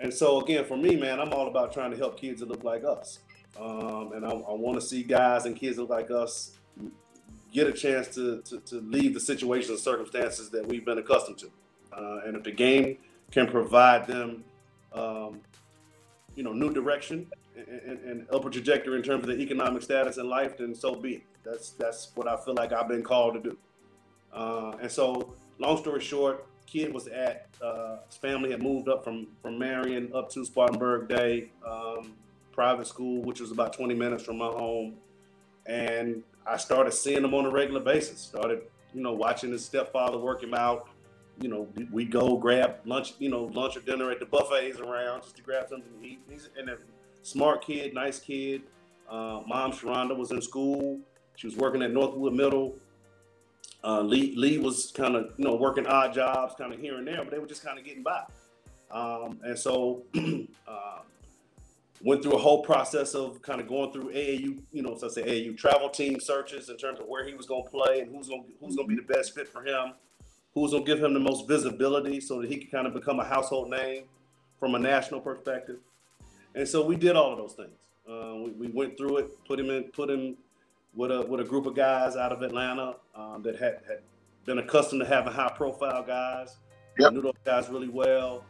And 0.00 0.12
so 0.12 0.40
again, 0.40 0.64
for 0.64 0.76
me, 0.76 0.96
man, 0.96 1.20
I'm 1.20 1.32
all 1.32 1.46
about 1.46 1.72
trying 1.72 1.90
to 1.90 1.96
help 1.96 2.18
kids 2.18 2.40
that 2.40 2.48
look 2.48 2.64
like 2.64 2.84
us. 2.84 3.20
Um, 3.58 4.12
and 4.14 4.24
I, 4.24 4.30
I 4.30 4.54
want 4.54 4.80
to 4.80 4.86
see 4.86 5.02
guys 5.02 5.44
and 5.44 5.54
kids 5.54 5.76
that 5.76 5.82
look 5.82 5.90
like 5.90 6.10
us 6.10 6.58
get 7.52 7.66
a 7.66 7.72
chance 7.72 8.08
to, 8.14 8.40
to, 8.42 8.60
to 8.60 8.76
leave 8.80 9.12
the 9.12 9.20
situations 9.20 9.70
and 9.70 9.78
circumstances 9.78 10.50
that 10.50 10.66
we've 10.66 10.84
been 10.84 10.98
accustomed 10.98 11.38
to. 11.38 11.50
Uh, 11.92 12.20
and 12.24 12.36
if 12.36 12.44
the 12.44 12.52
game 12.52 12.96
can 13.30 13.46
provide 13.46 14.06
them, 14.06 14.44
um, 14.92 15.40
you 16.34 16.42
know, 16.42 16.52
new 16.52 16.72
direction 16.72 17.26
and, 17.56 17.98
and, 17.98 18.26
and 18.30 18.52
trajectory 18.52 18.96
in 18.96 19.02
terms 19.02 19.24
of 19.24 19.28
the 19.28 19.42
economic 19.42 19.82
status 19.82 20.16
in 20.16 20.28
life, 20.28 20.56
then 20.56 20.74
so 20.74 20.94
be 20.94 21.16
it. 21.16 21.22
That's 21.44 21.70
that's 21.70 22.10
what 22.14 22.28
I 22.28 22.36
feel 22.36 22.54
like 22.54 22.72
I've 22.72 22.88
been 22.88 23.02
called 23.02 23.34
to 23.34 23.40
do. 23.40 23.58
Uh, 24.32 24.76
and 24.80 24.90
so, 24.90 25.34
long 25.58 25.78
story 25.78 26.00
short, 26.00 26.46
kid 26.70 26.92
was 26.92 27.08
at 27.08 27.48
uh, 27.62 27.96
his 28.06 28.16
family 28.16 28.50
had 28.50 28.62
moved 28.62 28.88
up 28.88 29.02
from 29.02 29.26
from 29.42 29.58
Marion 29.58 30.10
up 30.14 30.30
to 30.30 30.44
Spartanburg 30.44 31.08
Day 31.08 31.50
um, 31.66 32.12
private 32.52 32.86
school, 32.86 33.22
which 33.22 33.40
was 33.40 33.50
about 33.50 33.72
20 33.72 33.94
minutes 33.94 34.22
from 34.24 34.38
my 34.38 34.46
home, 34.46 34.94
and 35.66 36.22
I 36.46 36.56
started 36.56 36.92
seeing 36.92 37.24
him 37.24 37.34
on 37.34 37.46
a 37.46 37.50
regular 37.50 37.80
basis. 37.80 38.20
Started, 38.20 38.62
you 38.94 39.02
know, 39.02 39.12
watching 39.12 39.50
his 39.50 39.64
stepfather 39.64 40.18
work 40.18 40.42
him 40.42 40.54
out. 40.54 40.88
You 41.40 41.48
know, 41.48 41.68
we- 41.90 42.04
go 42.04 42.36
grab 42.36 42.76
lunch, 42.84 43.14
you 43.18 43.30
know, 43.30 43.44
lunch 43.44 43.76
or 43.76 43.80
dinner 43.80 44.10
at 44.10 44.20
the 44.20 44.26
buffets 44.26 44.78
around 44.78 45.22
just 45.22 45.36
to 45.36 45.42
grab 45.42 45.68
something 45.68 45.90
to 46.00 46.06
eat. 46.06 46.18
He's 46.28 46.50
and 46.58 46.68
a 46.68 46.76
smart 47.22 47.64
kid, 47.64 47.94
nice 47.94 48.20
kid. 48.20 48.62
Uh, 49.08 49.40
Mom 49.46 49.72
Sharonda 49.72 50.16
was 50.16 50.32
in 50.32 50.42
school. 50.42 51.00
She 51.36 51.46
was 51.46 51.56
working 51.56 51.82
at 51.82 51.92
Northwood 51.92 52.34
Middle. 52.34 52.76
Uh, 53.82 54.02
Lee 54.02 54.34
Lee 54.36 54.58
was 54.58 54.92
kind 54.94 55.16
of 55.16 55.32
you 55.36 55.44
know 55.44 55.56
working 55.56 55.86
odd 55.86 56.12
jobs, 56.12 56.54
kind 56.58 56.72
of 56.72 56.80
here 56.80 56.96
and 56.98 57.06
there, 57.06 57.18
but 57.18 57.30
they 57.30 57.38
were 57.38 57.46
just 57.46 57.64
kind 57.64 57.78
of 57.78 57.84
getting 57.84 58.02
by. 58.02 58.24
Um, 58.90 59.40
and 59.42 59.58
so 59.58 60.02
uh, 60.68 60.98
went 62.02 62.22
through 62.22 62.32
a 62.32 62.38
whole 62.38 62.62
process 62.62 63.14
of 63.14 63.40
kind 63.42 63.60
of 63.60 63.68
going 63.68 63.92
through 63.92 64.12
AAU, 64.12 64.60
you 64.72 64.82
know, 64.82 64.96
so 64.96 65.06
I 65.06 65.10
say 65.10 65.22
AAU 65.22 65.56
travel 65.56 65.88
team 65.88 66.18
searches 66.20 66.68
in 66.68 66.76
terms 66.76 66.98
of 66.98 67.06
where 67.06 67.26
he 67.26 67.34
was 67.34 67.46
going 67.46 67.64
to 67.64 67.70
play 67.70 68.00
and 68.00 68.14
who's 68.14 68.28
going 68.28 68.44
who's 68.60 68.76
going 68.76 68.88
to 68.88 68.94
be 68.94 69.00
the 69.00 69.12
best 69.12 69.34
fit 69.34 69.48
for 69.48 69.62
him. 69.64 69.92
who's 70.54 70.72
gonna 70.72 70.84
give 70.84 71.02
him 71.02 71.14
the 71.14 71.20
most 71.20 71.46
visibility 71.46 72.20
so 72.20 72.40
that 72.40 72.50
he 72.50 72.56
can 72.56 72.70
kind 72.70 72.86
of 72.86 72.92
become 72.92 73.20
a 73.20 73.24
household 73.24 73.70
name 73.70 74.04
from 74.58 74.74
a 74.74 74.78
national 74.78 75.20
perspective. 75.20 75.78
And 76.54 76.66
so 76.66 76.84
we 76.84 76.96
did 76.96 77.16
all 77.16 77.32
of 77.32 77.38
those 77.38 77.54
things. 77.54 77.70
Uh, 78.08 78.34
we, 78.44 78.50
we, 78.52 78.68
went 78.68 78.96
through 78.96 79.18
it, 79.18 79.44
put 79.46 79.60
him 79.60 79.70
in, 79.70 79.84
put 79.84 80.10
him 80.10 80.36
with 80.94 81.10
a 81.10 81.22
with 81.22 81.40
a 81.40 81.44
group 81.44 81.66
of 81.66 81.74
guys 81.74 82.16
out 82.16 82.32
of 82.32 82.42
Atlanta 82.42 82.96
um, 83.14 83.42
that 83.42 83.56
had, 83.56 83.80
had 83.86 84.00
been 84.44 84.58
accustomed 84.58 85.00
to 85.00 85.06
having 85.06 85.32
high 85.32 85.52
profile 85.54 86.02
guys. 86.02 86.56
Yep. 86.98 87.12
Knew 87.12 87.22
those 87.22 87.32
guys 87.44 87.68
really 87.68 87.88
well. 87.88 88.44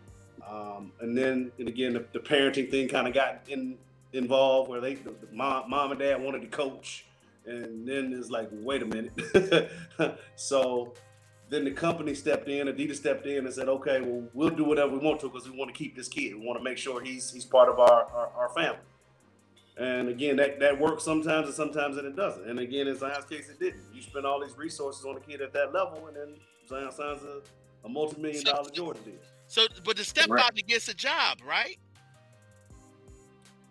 Um, 0.49 0.93
and 1.01 1.17
then, 1.17 1.53
and 1.59 1.69
again, 1.69 1.93
the, 1.93 2.05
the 2.13 2.19
parenting 2.19 2.71
thing 2.71 2.89
kind 2.89 3.07
of 3.07 3.15
got 3.15 3.43
in, 3.49 3.77
involved 4.13 4.71
where 4.71 4.81
they, 4.81 4.95
the, 4.95 5.11
the 5.11 5.29
mom, 5.33 5.69
mom 5.69 5.91
and 5.91 6.01
dad 6.01 6.21
wanted 6.21 6.41
to 6.41 6.49
coach, 6.49 7.05
and 7.47 7.87
then 7.87 8.13
it's 8.13 8.31
like, 8.31 8.49
wait 8.51 8.83
a 8.83 8.87
minute. 8.87 9.71
so 10.37 10.95
then 11.51 11.65
the 11.65 11.71
company 11.71 12.15
stepped 12.15 12.49
in, 12.49 12.69
Adidas 12.69 12.97
stepped 12.97 13.27
in 13.27 13.45
and 13.45 13.55
said, 13.55 13.69
okay, 13.69 14.01
well, 14.01 14.29
we'll 14.33 14.51
do 14.51 14.65
whatever 14.65 14.93
we 14.93 14.99
want 14.99 15.21
to 15.21 15.29
because 15.29 15.49
we 15.49 15.57
want 15.57 15.73
to 15.73 15.77
keep 15.77 15.95
this 15.97 16.09
kid. 16.09 16.35
We 16.35 16.47
want 16.47 16.59
to 16.59 16.65
make 16.65 16.79
sure 16.79 17.03
he's 17.03 17.31
he's 17.31 17.45
part 17.45 17.69
of 17.69 17.79
our, 17.79 18.05
our, 18.13 18.31
our 18.37 18.49
family. 18.51 18.79
And 19.81 20.11
again, 20.11 20.37
that, 20.37 20.61
that 20.61 20.79
works 20.79 21.05
sometimes 21.05 21.47
and 21.47 21.55
sometimes 21.55 21.97
and 21.97 22.07
it 22.07 22.15
doesn't. 22.15 22.47
And 22.47 22.59
again, 22.59 22.87
in 22.87 22.95
Zion's 22.99 23.25
case, 23.25 23.49
it 23.49 23.59
didn't. 23.59 23.81
You 23.95 24.03
spend 24.03 24.27
all 24.27 24.39
these 24.39 24.57
resources 24.59 25.07
on 25.07 25.17
a 25.17 25.21
kid 25.21 25.41
at 25.41 25.55
that 25.55 25.73
level, 25.73 26.07
and 26.07 26.15
then 26.15 26.35
Zion 26.69 26.93
signs 26.93 27.23
a, 27.23 27.41
a 27.87 27.89
multi-million 27.89 28.45
so, 28.45 28.53
dollar 28.53 28.71
Jordan 28.71 29.03
deal. 29.05 29.15
So, 29.47 29.67
but 29.83 29.97
the 29.97 30.05
stepfather 30.05 30.35
right. 30.35 30.67
gets 30.67 30.89
a 30.89 30.95
job, 30.95 31.39
right? 31.49 31.79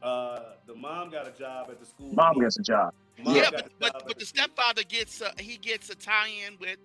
Uh, 0.01 0.53
the 0.65 0.73
mom 0.73 1.11
got 1.11 1.27
a 1.27 1.31
job 1.31 1.67
at 1.69 1.79
the 1.79 1.85
school. 1.85 2.11
Mom 2.11 2.39
gets 2.39 2.57
a 2.57 2.63
job. 2.63 2.91
Mom 3.23 3.35
yeah, 3.35 3.51
but, 3.51 3.69
but, 3.77 3.93
but 3.93 4.07
the, 4.07 4.15
the 4.15 4.25
stepfather 4.25 4.81
gets 4.83 5.21
a, 5.21 5.31
he 5.37 5.57
gets 5.57 5.91
a 5.91 5.95
tie-in 5.95 6.57
with 6.59 6.79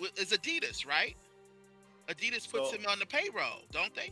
with 0.00 0.18
is 0.18 0.30
Adidas, 0.30 0.86
right? 0.86 1.16
Adidas 2.08 2.50
puts 2.50 2.70
so, 2.70 2.78
him 2.78 2.86
on 2.88 2.98
the 2.98 3.06
payroll, 3.06 3.60
don't 3.72 3.94
they? 3.94 4.10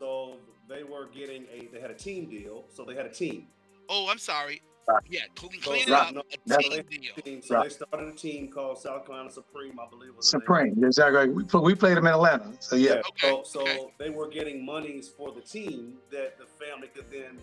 So 0.00 0.34
they 0.68 0.82
were 0.82 1.06
getting 1.14 1.44
a 1.54 1.68
they 1.72 1.80
had 1.80 1.92
a 1.92 1.94
team 1.94 2.28
deal, 2.28 2.64
so 2.74 2.84
they 2.84 2.96
had 2.96 3.06
a 3.06 3.10
team. 3.10 3.46
Oh, 3.90 4.08
I'm 4.08 4.18
sorry. 4.18 4.62
Yeah, 5.08 5.20
clean, 5.36 5.60
clean 5.60 5.86
so, 5.86 5.94
up. 5.94 6.14
No, 6.14 6.22
a 6.32 6.58
team 6.58 6.82
deal. 6.88 7.42
So 7.42 7.54
right. 7.54 7.64
they 7.64 7.68
started 7.70 8.08
a 8.08 8.12
team 8.12 8.48
called 8.48 8.78
South 8.78 9.06
Carolina 9.06 9.30
Supreme, 9.30 9.78
I 9.78 9.88
believe. 9.88 10.16
Was 10.16 10.28
Supreme, 10.28 10.82
exactly. 10.82 11.28
We, 11.28 11.44
we 11.60 11.74
played 11.74 11.96
them 11.96 12.06
in 12.06 12.12
Atlanta. 12.12 12.52
So 12.60 12.76
yeah. 12.76 12.94
yeah. 12.94 13.00
Okay. 13.00 13.28
So, 13.28 13.42
so 13.44 13.60
okay. 13.60 13.92
they 13.98 14.10
were 14.10 14.28
getting 14.28 14.64
monies 14.64 15.08
for 15.08 15.32
the 15.32 15.42
team 15.42 15.98
that 16.10 16.38
the 16.38 16.46
family 16.64 16.88
could 16.88 17.04
then 17.10 17.38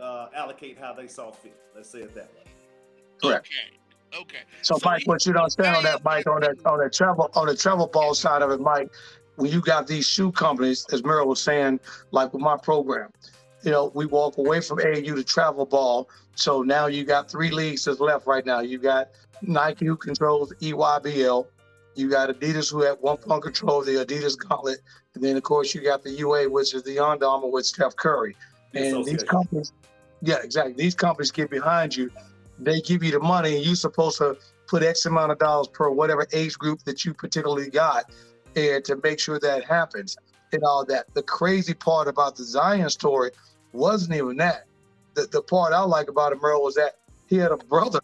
uh, 0.00 0.28
allocate 0.34 0.78
how 0.78 0.92
they 0.92 1.06
saw 1.06 1.30
fit. 1.30 1.56
Let's 1.74 1.90
say 1.90 2.00
it 2.00 2.14
that 2.14 2.30
way. 2.34 2.50
Correct. 3.22 3.46
Okay. 3.46 4.22
Okay. 4.22 4.38
So, 4.62 4.78
so 4.78 4.88
Mike, 4.88 5.06
what 5.06 5.24
you 5.26 5.32
don't 5.32 5.42
understand 5.42 5.76
on 5.76 5.84
that, 5.84 6.02
Mike, 6.02 6.26
on 6.26 6.40
that 6.40 6.56
on 6.64 6.78
the 6.78 6.90
travel 6.90 7.30
on 7.34 7.46
the 7.46 7.56
travel 7.56 7.86
ball 7.86 8.14
side 8.14 8.42
of 8.42 8.50
it, 8.50 8.60
Mike, 8.60 8.88
when 9.36 9.52
you 9.52 9.60
got 9.60 9.86
these 9.86 10.06
shoe 10.06 10.32
companies, 10.32 10.86
as 10.92 11.02
Merl 11.02 11.26
was 11.26 11.40
saying, 11.40 11.78
like 12.10 12.32
with 12.32 12.42
my 12.42 12.56
program, 12.56 13.10
you 13.62 13.70
know, 13.70 13.90
we 13.94 14.06
walk 14.06 14.38
away 14.38 14.60
from 14.60 14.78
AU 14.80 15.14
to 15.14 15.24
travel 15.24 15.66
ball. 15.66 16.08
So 16.34 16.62
now 16.62 16.86
you 16.86 17.04
got 17.04 17.30
three 17.30 17.50
leagues 17.50 17.84
that's 17.84 18.00
left 18.00 18.26
right 18.26 18.44
now. 18.44 18.60
You 18.60 18.78
got 18.78 19.08
Nike 19.42 19.86
who 19.86 19.96
controls 19.96 20.52
EYBL. 20.60 21.46
You 21.94 22.08
got 22.08 22.28
Adidas 22.28 22.70
who 22.70 22.84
at 22.84 23.00
one 23.02 23.16
point 23.16 23.42
control 23.42 23.82
the 23.82 24.04
Adidas 24.04 24.38
Gauntlet. 24.38 24.78
And 25.14 25.24
then 25.24 25.36
of 25.36 25.42
course 25.42 25.74
you 25.74 25.82
got 25.82 26.04
the 26.04 26.10
UA, 26.10 26.48
which 26.48 26.74
is 26.74 26.82
the 26.84 26.98
Under 26.98 27.26
Armour 27.26 27.50
with 27.50 27.66
Steph 27.66 27.96
Curry. 27.96 28.36
And 28.74 29.04
these 29.04 29.24
companies, 29.24 29.72
yeah, 30.22 30.36
exactly. 30.42 30.74
These 30.74 30.94
companies 30.94 31.30
get 31.32 31.50
behind 31.50 31.96
you. 31.96 32.10
They 32.58 32.80
give 32.80 33.02
you 33.02 33.10
the 33.10 33.20
money 33.20 33.56
and 33.56 33.64
you're 33.64 33.74
supposed 33.74 34.18
to 34.18 34.36
put 34.68 34.82
X 34.82 35.06
amount 35.06 35.32
of 35.32 35.38
dollars 35.38 35.68
per 35.68 35.90
whatever 35.90 36.26
age 36.32 36.56
group 36.58 36.82
that 36.84 37.04
you 37.04 37.14
particularly 37.14 37.70
got 37.70 38.04
and 38.54 38.84
to 38.84 39.00
make 39.02 39.18
sure 39.18 39.38
that 39.40 39.64
happens 39.64 40.16
and 40.52 40.62
all 40.64 40.84
that. 40.86 41.12
The 41.14 41.22
crazy 41.22 41.74
part 41.74 42.08
about 42.08 42.36
the 42.36 42.44
Zion 42.44 42.88
story 42.90 43.30
wasn't 43.72 44.16
even 44.16 44.36
that. 44.38 44.64
The, 45.14 45.26
the 45.26 45.42
part 45.42 45.72
I 45.72 45.80
like 45.82 46.08
about 46.08 46.32
him, 46.32 46.40
Merl, 46.40 46.62
was 46.62 46.74
that 46.76 46.96
he 47.26 47.36
had 47.36 47.52
a 47.52 47.56
brother 47.56 48.00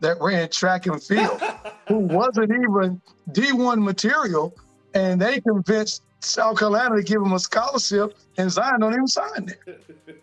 that 0.00 0.20
ran 0.20 0.48
track 0.50 0.86
and 0.86 1.02
field 1.02 1.40
who 1.88 1.98
wasn't 1.98 2.50
even 2.50 3.00
D1 3.30 3.82
material, 3.82 4.54
and 4.94 5.20
they 5.20 5.40
convinced 5.40 6.02
South 6.20 6.58
Carolina 6.58 6.96
to 6.96 7.02
give 7.02 7.22
him 7.22 7.32
a 7.32 7.38
scholarship, 7.38 8.16
and 8.36 8.50
Zion 8.50 8.80
don't 8.80 8.92
even 8.92 9.06
sign 9.06 9.46
there. 9.46 9.76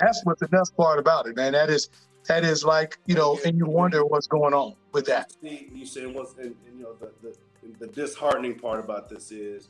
That's 0.00 0.24
what 0.24 0.38
the 0.38 0.48
best 0.48 0.76
part 0.76 0.98
about 0.98 1.26
it, 1.26 1.36
man. 1.36 1.52
That 1.52 1.70
is 1.70 1.88
that 2.28 2.44
is 2.44 2.64
like 2.64 2.98
you 3.06 3.14
know, 3.14 3.38
and 3.44 3.56
you 3.58 3.66
wonder 3.66 4.04
what's 4.04 4.26
going 4.26 4.54
on 4.54 4.74
with 4.92 5.06
that. 5.06 5.32
You 5.42 5.84
saying 5.84 6.14
what's 6.14 6.34
and, 6.34 6.54
and, 6.66 6.78
you 6.78 6.84
know 6.84 6.94
the, 7.00 7.10
the 7.22 7.36
the 7.80 7.86
disheartening 7.88 8.58
part 8.58 8.80
about 8.80 9.08
this 9.08 9.32
is 9.32 9.68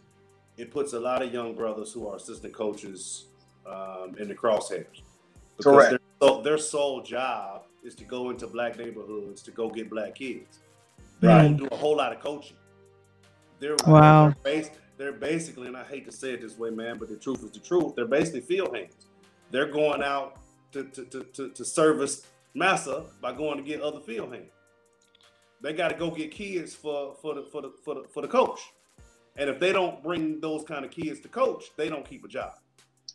it 0.58 0.72
puts 0.72 0.92
a 0.92 1.00
lot 1.00 1.22
of 1.22 1.32
young 1.32 1.54
brothers 1.54 1.92
who 1.92 2.08
are 2.08 2.16
assistant 2.16 2.52
coaches 2.52 3.26
um, 3.66 4.16
in 4.18 4.28
the 4.28 4.34
crosshairs. 4.34 5.02
Because 5.56 5.88
Correct. 5.90 6.02
Their, 6.20 6.42
their 6.42 6.58
sole 6.58 7.00
job 7.00 7.62
is 7.84 7.94
to 7.94 8.04
go 8.04 8.30
into 8.30 8.46
black 8.48 8.76
neighborhoods 8.76 9.40
to 9.42 9.52
go 9.52 9.70
get 9.70 9.88
black 9.88 10.16
kids. 10.16 10.58
They 11.20 11.28
right. 11.28 11.42
don't 11.42 11.56
do 11.56 11.68
a 11.70 11.76
whole 11.76 11.96
lot 11.96 12.12
of 12.12 12.20
coaching. 12.20 12.56
They're 13.60 13.76
wow. 13.86 14.34
They're, 14.42 14.62
bas- 14.62 14.70
they're 14.96 15.12
basically, 15.12 15.68
and 15.68 15.76
I 15.76 15.84
hate 15.84 16.04
to 16.06 16.12
say 16.12 16.32
it 16.32 16.40
this 16.40 16.58
way, 16.58 16.70
man, 16.70 16.98
but 16.98 17.08
the 17.08 17.16
truth 17.16 17.42
is 17.44 17.52
the 17.52 17.60
truth. 17.60 17.94
They're 17.94 18.06
basically 18.06 18.40
field 18.40 18.76
hands. 18.76 18.94
They're 19.50 19.70
going 19.70 20.02
out 20.02 20.38
to, 20.72 20.84
to, 20.84 21.04
to, 21.04 21.24
to, 21.24 21.48
to 21.50 21.64
service 21.64 22.26
massa 22.54 23.04
by 23.20 23.32
going 23.32 23.58
to 23.58 23.62
get 23.62 23.80
other 23.80 24.00
field 24.00 24.34
hands. 24.34 24.50
They 25.60 25.72
got 25.72 25.88
to 25.88 25.96
go 25.96 26.10
get 26.10 26.30
kids 26.30 26.74
for 26.74 27.16
for 27.20 27.34
the 27.34 27.42
for 27.50 27.62
the 27.62 27.72
for 27.84 27.94
the, 27.96 28.04
for 28.12 28.22
the 28.22 28.28
coach. 28.28 28.60
And 29.38 29.48
if 29.48 29.60
they 29.60 29.72
don't 29.72 30.02
bring 30.02 30.40
those 30.40 30.64
kind 30.64 30.84
of 30.84 30.90
kids 30.90 31.20
to 31.20 31.28
coach, 31.28 31.66
they 31.76 31.88
don't 31.88 32.08
keep 32.08 32.24
a 32.24 32.28
job. 32.28 32.54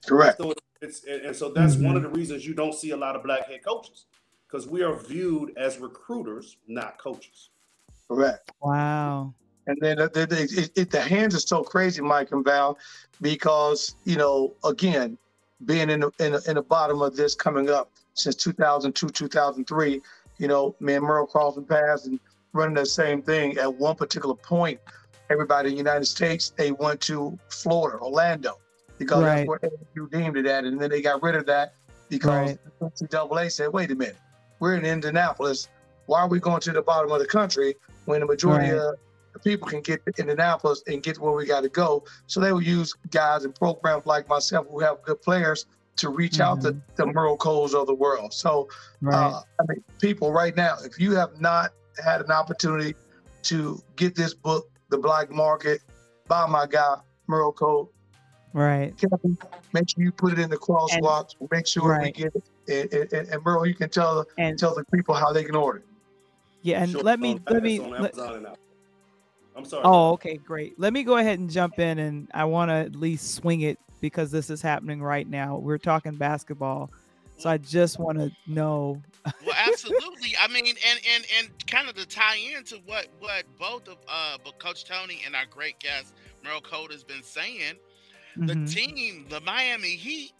Correct. 0.07 0.37
So 0.37 0.53
it's 0.81 1.05
and 1.05 1.35
so 1.35 1.49
that's 1.49 1.75
mm-hmm. 1.75 1.85
one 1.85 1.95
of 1.95 2.03
the 2.03 2.09
reasons 2.09 2.45
you 2.45 2.53
don't 2.53 2.73
see 2.73 2.91
a 2.91 2.97
lot 2.97 3.15
of 3.15 3.23
black 3.23 3.47
head 3.47 3.63
coaches 3.63 4.05
because 4.47 4.67
we 4.67 4.81
are 4.83 4.95
viewed 4.95 5.53
as 5.57 5.79
recruiters, 5.79 6.57
not 6.67 6.97
coaches. 6.97 7.49
Correct. 8.07 8.51
Wow. 8.61 9.33
And 9.65 9.77
then 9.81 9.97
the, 9.97 10.09
the, 10.09 10.61
it, 10.61 10.71
it, 10.75 10.91
the 10.91 10.99
hands 10.99 11.35
are 11.35 11.39
so 11.39 11.63
crazy, 11.63 12.01
Mike 12.01 12.31
and 12.33 12.43
Val, 12.43 12.77
because 13.21 13.95
you 14.03 14.17
know, 14.17 14.53
again, 14.65 15.17
being 15.65 15.89
in 15.89 16.01
the, 16.01 16.11
in 16.19 16.33
the, 16.33 16.43
in 16.47 16.55
the 16.55 16.61
bottom 16.61 17.01
of 17.01 17.15
this 17.15 17.33
coming 17.33 17.69
up 17.69 17.91
since 18.13 18.35
2002, 18.35 19.09
2003, 19.09 20.01
you 20.37 20.47
know, 20.47 20.75
me 20.79 20.95
and 20.95 21.05
Merl 21.05 21.27
Crosby 21.27 21.63
passed 21.63 22.07
and 22.07 22.19
running 22.51 22.75
the 22.75 22.85
same 22.85 23.21
thing. 23.21 23.57
At 23.57 23.73
one 23.73 23.95
particular 23.95 24.35
point, 24.35 24.79
everybody 25.33 25.69
in 25.69 25.75
the 25.75 25.79
United 25.79 26.05
States, 26.05 26.53
they 26.55 26.71
went 26.71 27.01
to 27.01 27.37
Florida, 27.49 27.97
Orlando 27.97 28.59
because 28.99 29.23
right. 29.23 29.35
that's 29.35 29.47
where 29.47 29.59
you 29.95 30.07
deemed 30.11 30.37
it 30.37 30.45
at. 30.45 30.63
And 30.63 30.79
then 30.79 30.89
they 30.89 31.01
got 31.01 31.21
rid 31.21 31.35
of 31.35 31.45
that 31.47 31.73
because 32.09 32.49
right. 32.49 32.59
the 32.79 33.07
NCAA 33.07 33.51
said, 33.51 33.73
wait 33.73 33.91
a 33.91 33.95
minute, 33.95 34.17
we're 34.59 34.75
in 34.75 34.85
Indianapolis. 34.85 35.67
Why 36.05 36.21
are 36.21 36.27
we 36.27 36.39
going 36.39 36.61
to 36.61 36.71
the 36.71 36.81
bottom 36.81 37.11
of 37.11 37.19
the 37.19 37.25
country 37.25 37.75
when 38.05 38.19
the 38.19 38.25
majority 38.25 38.71
right. 38.71 38.79
of 38.79 38.95
the 39.33 39.39
people 39.39 39.67
can 39.67 39.81
get 39.81 40.05
to 40.05 40.13
Indianapolis 40.19 40.83
and 40.87 41.01
get 41.01 41.17
where 41.17 41.33
we 41.33 41.45
got 41.45 41.61
to 41.61 41.69
go? 41.69 42.03
So 42.27 42.39
they 42.39 42.51
will 42.51 42.61
use 42.61 42.93
guys 43.09 43.45
and 43.45 43.55
programs 43.55 44.05
like 44.05 44.29
myself 44.29 44.67
who 44.69 44.79
have 44.79 45.01
good 45.03 45.21
players 45.21 45.65
to 45.95 46.09
reach 46.09 46.33
mm-hmm. 46.33 46.41
out 46.43 46.61
to 46.61 46.73
mm-hmm. 46.73 46.79
the 46.95 47.05
Merl 47.07 47.37
Codes 47.37 47.73
of 47.73 47.87
the 47.87 47.93
world. 47.93 48.33
So, 48.33 48.67
uh, 49.11 49.41
I 49.59 49.63
mean, 49.67 49.83
people 49.99 50.31
right 50.31 50.55
now, 50.55 50.77
if 50.83 50.99
you 50.99 51.15
have 51.15 51.39
not 51.39 51.71
had 52.03 52.21
an 52.21 52.31
opportunity 52.31 52.95
to 53.43 53.81
get 53.95 54.15
this 54.15 54.33
book, 54.33 54.69
The 54.93 54.99
Black 54.99 55.31
Market, 55.31 55.81
by 56.27 56.45
my 56.45 56.67
guy, 56.67 56.97
Merl 57.27 57.51
Code, 57.55 57.87
Right. 58.53 58.95
Kevin, 58.95 59.35
make 59.73 59.89
sure 59.89 60.03
you 60.03 60.11
put 60.11 60.33
it 60.33 60.37
in 60.37 60.51
the 60.51 60.57
crosswalks. 60.57 61.33
Make 61.49 61.65
sure 61.65 61.89
right. 61.89 62.03
we 62.03 62.11
get 62.11 62.33
it. 62.35 62.93
And, 62.93 63.11
and, 63.11 63.27
and 63.27 63.43
Merl, 63.43 63.67
you 63.67 63.73
can 63.73 63.89
tell 63.89 64.27
and, 64.37 64.55
tell 64.59 64.75
the 64.75 64.85
people 64.93 65.15
how 65.15 65.33
they 65.33 65.43
can 65.43 65.55
order. 65.55 65.81
Yeah, 66.61 66.83
and 66.83 66.91
sure. 66.91 67.01
let 67.01 67.19
me 67.19 67.39
let 67.49 67.63
me. 67.63 67.79
Let, 67.79 68.15
I'm 69.55 69.65
sorry. 69.65 69.81
Oh, 69.83 70.11
okay, 70.11 70.37
great. 70.37 70.79
Let 70.79 70.93
me 70.93 71.01
go 71.01 71.17
ahead 71.17 71.39
and 71.39 71.49
jump 71.49 71.79
in, 71.79 71.97
and 71.97 72.27
I 72.31 72.45
want 72.45 72.69
to 72.69 72.75
at 72.75 72.95
least 72.95 73.33
swing 73.33 73.61
it 73.61 73.79
because 73.99 74.29
this 74.29 74.51
is 74.51 74.61
happening 74.61 75.01
right 75.01 75.27
now. 75.27 75.57
We're 75.57 75.79
talking 75.79 76.13
basketball, 76.13 76.91
so 77.43 77.49
I 77.49 77.57
just 77.57 77.99
want 77.99 78.17
to 78.19 78.31
know. 78.47 79.01
well, 79.45 79.55
absolutely. 79.55 80.33
I 80.39 80.47
mean, 80.47 80.67
and 80.67 80.77
and 81.15 81.25
and 81.39 81.67
kind 81.67 81.87
of 81.87 81.95
to 81.95 82.07
tie 82.07 82.37
into 82.57 82.77
what 82.85 83.07
what 83.19 83.43
both 83.59 83.87
of 83.87 83.97
uh, 84.07 84.37
but 84.43 84.59
Coach 84.59 84.85
Tony 84.85 85.21
and 85.25 85.35
our 85.35 85.45
great 85.49 85.79
guest 85.79 86.13
Merl 86.43 86.61
Code 86.61 86.91
has 86.91 87.03
been 87.03 87.23
saying 87.23 87.75
Mm-hmm. 88.37 88.65
The 88.65 88.71
team, 88.71 89.25
the 89.29 89.41
Miami 89.41 89.95
Heat, 89.95 90.33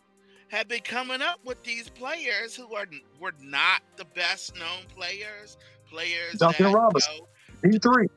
have 0.47 0.67
been 0.67 0.81
coming 0.81 1.21
up 1.21 1.39
with 1.45 1.63
these 1.63 1.89
players 1.89 2.55
who 2.55 2.73
are 2.75 2.85
were 3.19 3.33
not 3.41 3.81
the 3.97 4.05
best 4.05 4.55
known 4.55 4.85
players. 4.95 5.57
Players. 5.89 6.33
Duncan 6.39 6.71
that, 6.71 6.77
Robinson, 6.77 7.13
you 7.63 7.71
know, 7.71 7.77
three. 7.79 8.07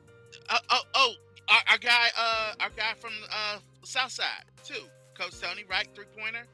Uh, 0.49 0.57
oh, 0.71 0.81
oh, 0.95 1.13
our, 1.49 1.59
our, 1.71 1.77
guy, 1.77 2.07
uh, 2.17 2.53
our 2.59 2.69
guy 2.75 2.93
from 2.97 3.11
uh, 3.31 3.59
South 3.83 4.11
Side 4.11 4.45
too, 4.63 4.81
Coach 5.17 5.39
Tony, 5.39 5.63
right? 5.69 5.87
Three 5.93 6.05
pointer. 6.19 6.45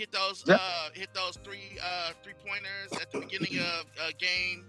Hit 0.00 0.12
those, 0.12 0.44
yep. 0.46 0.58
uh, 0.58 0.88
hit 0.94 1.12
those 1.12 1.36
three, 1.44 1.78
uh, 1.84 2.12
three 2.22 2.32
pointers 2.42 2.98
at 3.02 3.10
the 3.10 3.20
beginning 3.20 3.58
of 3.58 3.84
uh, 4.02 4.12
game, 4.18 4.64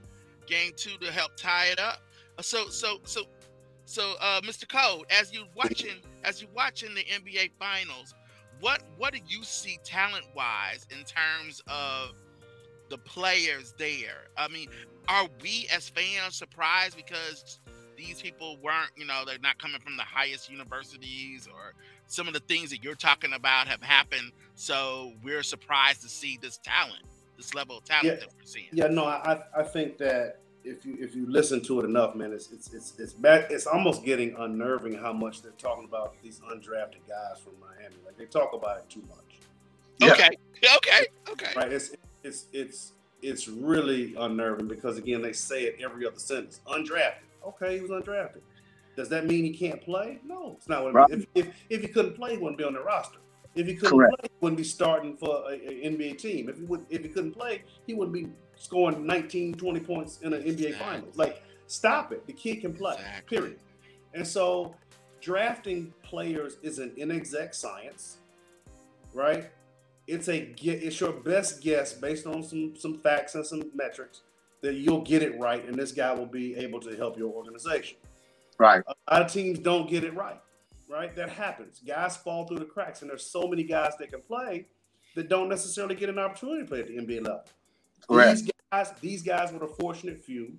game 0.45 0.73
two 0.75 0.97
to 0.97 1.09
help 1.09 1.38
tie 1.38 1.67
it 1.67 1.79
up. 1.79 2.01
Uh, 2.38 2.41
so, 2.41 2.67
so, 2.67 2.97
so 3.05 3.23
so 3.86 4.15
uh, 4.19 4.41
Mr. 4.41 4.67
Code, 4.67 5.05
as 5.09 5.34
you 5.34 5.45
watching 5.55 5.95
as 6.25 6.41
you 6.41 6.49
watching 6.53 6.93
the 6.93 7.03
NBA 7.03 7.51
Finals, 7.57 8.13
what 8.59 8.84
what 8.97 9.13
do 9.13 9.19
you 9.25 9.41
see 9.43 9.79
talent 9.86 10.25
wise 10.36 10.86
in 10.91 11.05
terms 11.05 11.61
of 11.67 12.11
the 12.89 12.97
players 12.97 13.73
there? 13.77 14.27
I 14.38 14.49
mean, 14.49 14.67
are 15.07 15.27
we 15.41 15.67
as 15.73 15.88
fans 15.88 16.36
surprised 16.36 16.97
because 16.97 17.61
these 17.97 18.21
people 18.21 18.57
weren't, 18.61 18.91
you 18.97 19.05
know, 19.05 19.23
they're 19.25 19.39
not 19.39 19.57
coming 19.59 19.79
from 19.79 19.95
the 19.95 20.03
highest 20.03 20.49
universities 20.49 21.47
or 21.47 21.73
some 22.12 22.28
of 22.28 22.34
the 22.34 22.41
things 22.41 22.70
that 22.72 22.84
you're 22.84 22.95
talking 22.95 23.34
about 23.34 23.68
have 23.68 23.82
happened. 23.82 24.32
So 24.55 25.14
we're 25.24 25.43
surprised 25.43 26.01
to 26.01 26.09
see 26.09 26.38
this 26.41 26.57
talent, 26.57 27.03
this 27.38 27.53
level 27.55 27.78
of 27.78 27.86
talent 27.86 28.05
Yeah. 28.05 28.16
that 28.16 28.28
we're 28.38 28.45
seeing. 28.45 28.68
Yeah, 28.74 28.88
no, 28.88 29.05
I 29.05 29.41
I 29.55 29.64
think 29.64 29.97
that 29.99 30.38
if 30.64 30.86
you 30.86 30.97
if 30.99 31.16
you 31.16 31.26
listen 31.30 31.62
to 31.62 31.80
it 31.80 31.86
enough, 31.86 32.16
man, 32.16 32.34
it's 32.34 32.51
it's 32.51 32.74
it's 32.74 32.93
it's 32.99 33.14
bad, 33.14 33.47
it's 33.49 33.66
almost 33.66 34.03
getting 34.03 34.36
unnerving 34.38 34.93
how 34.93 35.14
much 35.14 35.41
they're 35.41 35.53
talking 35.53 35.86
about 35.86 36.16
these 36.22 36.41
undrafted 36.41 37.01
guys 37.07 37.39
from 37.43 37.53
Miami. 37.62 37.95
Like 38.05 38.18
they 38.18 38.26
talk 38.26 38.53
about 38.53 38.78
it 38.80 38.89
too 38.89 39.03
much. 39.09 39.39
Yeah. 39.99 40.12
Okay. 40.12 40.30
Okay. 40.78 41.05
Okay. 41.30 41.51
Right? 41.55 41.72
It's 41.72 41.95
it's 42.24 42.45
it's 42.51 42.91
it's 43.22 43.47
really 43.47 44.16
unnerving 44.18 44.68
because 44.68 44.97
again 44.97 45.22
they 45.22 45.34
say 45.34 45.64
it 45.64 45.78
every 45.82 46.05
other 46.05 46.20
sentence. 46.20 46.59
Undrafted. 46.68 47.24
Okay, 47.47 47.76
he 47.76 47.82
was 47.82 47.89
undrafted. 47.91 48.41
Does 49.02 49.10
that 49.10 49.26
mean 49.26 49.43
he 49.43 49.49
can't 49.52 49.82
play? 49.82 50.20
No, 50.24 50.54
it's 50.58 50.70
not 50.70 50.84
what 50.84 50.89
it 50.89 50.93
Right. 50.93 51.10
means. 51.10 51.26
If, 51.34 51.47
if 51.47 51.56
if 51.72 51.82
he 51.82 51.88
couldn't 51.88 52.14
play, 52.14 52.34
he 52.34 52.38
wouldn't 52.38 52.60
be 52.60 52.64
on 52.64 52.74
the 52.74 52.82
roster. 52.82 53.18
If 53.56 53.66
he 53.66 53.74
couldn't 53.74 53.97
Correct. 53.97 54.14
play, 54.20 54.28
he 54.30 54.38
wouldn't 54.41 54.58
be 54.60 54.64
starting 54.64 55.18
for 55.18 55.52
an 55.52 55.60
NBA 55.60 56.20
team. 56.20 56.49
If 56.49 56.58
he 56.58 56.66
would 56.66 56.86
if 56.91 57.02
he 57.02 57.10
couldn't 57.10 57.32
play, 57.32 57.64
he 57.88 57.95
wouldn't 57.95 58.14
be 58.14 58.28
scoring 58.58 59.04
19, 59.08 59.56
20 59.56 59.80
points 59.80 60.20
in 60.22 60.34
an 60.34 60.43
NBA 60.43 60.68
Exactly. 60.68 60.74
finals. 60.74 61.18
Like, 61.18 61.41
stop 61.66 62.12
it. 62.12 62.28
The 62.28 62.34
kid 62.34 62.62
can 62.62 62.74
play. 62.76 62.93
Exactly. 62.93 63.38
Period. 63.39 63.60
And 64.14 64.28
so 64.28 64.76
drafting 65.20 65.91
players 66.04 66.58
is 66.62 66.78
an 66.78 66.93
inexact 66.95 67.56
science, 67.56 68.18
right? 69.16 69.49
It's 70.06 70.28
a 70.30 70.54
it's 70.62 70.99
your 70.99 71.12
best 71.14 71.62
guess 71.64 71.93
based 71.93 72.28
on 72.28 72.43
some 72.43 72.76
some 72.76 72.99
facts 72.99 73.34
and 73.34 73.43
some 73.45 73.64
metrics 73.74 74.22
that 74.62 74.76
you'll 74.76 75.02
get 75.02 75.24
it 75.24 75.39
right, 75.39 75.66
and 75.68 75.76
this 75.76 75.91
guy 75.91 76.14
will 76.14 76.28
be 76.28 76.56
able 76.56 76.80
to 76.82 76.95
help 76.95 77.18
your 77.18 77.32
organization. 77.34 77.97
Right. 78.62 78.84
A 78.86 79.14
lot 79.16 79.26
of 79.26 79.34
teams 79.34 79.57
don't 79.57 79.89
get 79.89 80.03
it 80.03 80.14
right, 80.14 80.39
right? 80.88 81.16
That 81.16 81.30
happens. 81.30 81.82
Guys 81.84 82.16
fall 82.16 82.45
through 82.45 82.59
the 82.59 82.66
cracks, 82.66 83.01
and 83.01 83.09
there's 83.09 83.26
so 83.26 83.47
many 83.47 83.64
guys 83.64 83.93
that 83.97 84.12
can 84.12 84.22
play 84.22 84.68
that 85.16 85.30
don't 85.30 85.49
necessarily 85.49 85.95
get 85.95 86.09
an 86.09 86.20
opportunity 86.20 86.62
to 86.62 86.68
play 86.68 86.82
at 86.82 86.88
the 86.88 86.97
NBA 86.97 87.24
level. 87.24 87.43
Correct. 88.07 88.41
These 88.41 88.51
guys, 88.72 88.93
these 89.01 89.24
guys 89.24 89.51
were 89.51 89.57
the 89.57 89.68
fortunate 89.68 90.24
few, 90.24 90.53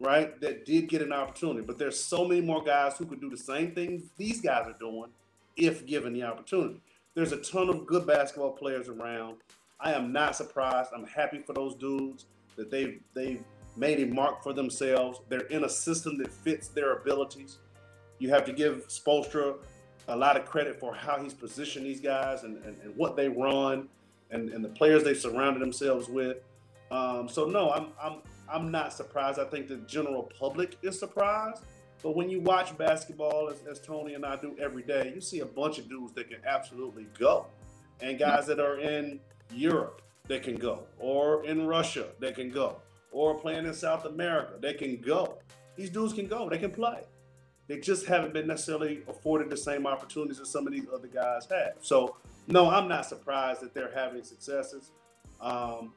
right, 0.00 0.40
that 0.40 0.64
did 0.64 0.88
get 0.88 1.02
an 1.02 1.12
opportunity. 1.12 1.64
But 1.64 1.78
there's 1.78 2.02
so 2.02 2.26
many 2.26 2.40
more 2.40 2.64
guys 2.64 2.98
who 2.98 3.06
could 3.06 3.20
do 3.20 3.30
the 3.30 3.36
same 3.36 3.76
things 3.76 4.02
these 4.16 4.40
guys 4.40 4.66
are 4.66 4.76
doing 4.80 5.10
if 5.56 5.86
given 5.86 6.14
the 6.14 6.24
opportunity. 6.24 6.80
There's 7.14 7.30
a 7.30 7.36
ton 7.36 7.68
of 7.68 7.86
good 7.86 8.08
basketball 8.08 8.50
players 8.50 8.88
around. 8.88 9.36
I 9.78 9.92
am 9.92 10.12
not 10.12 10.34
surprised. 10.34 10.90
I'm 10.92 11.06
happy 11.06 11.38
for 11.38 11.52
those 11.52 11.76
dudes 11.76 12.24
that 12.56 12.72
they've 12.72 13.00
they've 13.14 13.44
made 13.76 14.00
a 14.00 14.06
mark 14.06 14.42
for 14.42 14.52
themselves. 14.52 15.20
They're 15.28 15.40
in 15.40 15.64
a 15.64 15.68
system 15.68 16.18
that 16.18 16.32
fits 16.32 16.68
their 16.68 16.92
abilities. 16.92 17.58
You 18.18 18.30
have 18.30 18.44
to 18.46 18.52
give 18.52 18.88
Spoelstra 18.88 19.56
a 20.08 20.16
lot 20.16 20.36
of 20.36 20.44
credit 20.44 20.78
for 20.78 20.94
how 20.94 21.22
he's 21.22 21.34
positioned 21.34 21.86
these 21.86 22.00
guys 22.00 22.44
and, 22.44 22.62
and, 22.64 22.76
and 22.82 22.96
what 22.96 23.16
they 23.16 23.28
run 23.28 23.88
and, 24.30 24.50
and 24.50 24.64
the 24.64 24.68
players 24.68 25.02
they've 25.02 25.18
surrounded 25.18 25.60
themselves 25.60 26.08
with. 26.08 26.38
Um, 26.90 27.28
so 27.28 27.46
no, 27.46 27.70
I'm 27.70 27.88
I'm 28.00 28.18
I'm 28.48 28.70
not 28.70 28.92
surprised. 28.92 29.38
I 29.38 29.44
think 29.44 29.68
the 29.68 29.76
general 29.78 30.30
public 30.38 30.76
is 30.82 30.98
surprised. 30.98 31.62
But 32.02 32.14
when 32.14 32.28
you 32.28 32.40
watch 32.40 32.76
basketball, 32.76 33.48
as, 33.48 33.62
as 33.66 33.80
Tony 33.80 34.12
and 34.12 34.26
I 34.26 34.36
do 34.36 34.54
every 34.60 34.82
day, 34.82 35.10
you 35.14 35.22
see 35.22 35.40
a 35.40 35.46
bunch 35.46 35.78
of 35.78 35.88
dudes 35.88 36.12
that 36.12 36.28
can 36.28 36.38
absolutely 36.46 37.06
go, 37.18 37.46
and 38.00 38.18
guys 38.18 38.46
that 38.46 38.60
are 38.60 38.78
in 38.78 39.20
Europe 39.50 40.02
that 40.28 40.42
can 40.42 40.56
go, 40.56 40.80
or 40.98 41.44
in 41.46 41.66
Russia 41.66 42.08
that 42.20 42.34
can 42.34 42.50
go, 42.50 42.76
or 43.14 43.34
playing 43.38 43.64
in 43.64 43.72
South 43.72 44.04
America 44.04 44.54
they 44.60 44.74
can 44.74 45.00
go. 45.00 45.38
These 45.76 45.90
dudes 45.90 46.12
can 46.12 46.26
go. 46.26 46.48
They 46.48 46.58
can 46.58 46.70
play. 46.72 47.02
They 47.68 47.78
just 47.80 48.04
haven't 48.06 48.34
been 48.34 48.46
necessarily 48.46 49.02
afforded 49.08 49.48
the 49.48 49.56
same 49.56 49.86
opportunities 49.86 50.38
that 50.38 50.46
some 50.46 50.66
of 50.66 50.72
these 50.72 50.86
other 50.92 51.08
guys 51.08 51.46
have. 51.50 51.74
So 51.80 52.16
no, 52.48 52.68
I'm 52.68 52.88
not 52.88 53.06
surprised 53.06 53.62
that 53.62 53.72
they're 53.72 53.92
having 53.94 54.22
successes. 54.22 54.90
Um, 55.40 55.92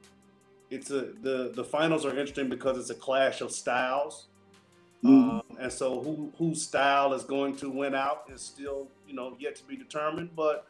it's 0.70 0.90
a 0.90 1.12
the 1.22 1.52
the 1.54 1.64
finals 1.64 2.06
are 2.06 2.10
interesting 2.10 2.48
because 2.48 2.78
it's 2.78 2.90
a 2.90 2.94
clash 2.94 3.40
of 3.40 3.50
styles, 3.50 4.28
Mhm. 5.04 5.30
um, 5.30 5.42
and 5.58 5.72
so 5.72 6.00
who 6.00 6.32
whose 6.38 6.62
style 6.62 7.12
is 7.14 7.24
going 7.24 7.56
to 7.56 7.68
win 7.70 7.94
out 7.94 8.24
is 8.32 8.40
still 8.40 8.88
you 9.06 9.14
know 9.14 9.36
yet 9.38 9.56
to 9.56 9.64
be 9.64 9.76
determined. 9.76 10.30
But 10.36 10.66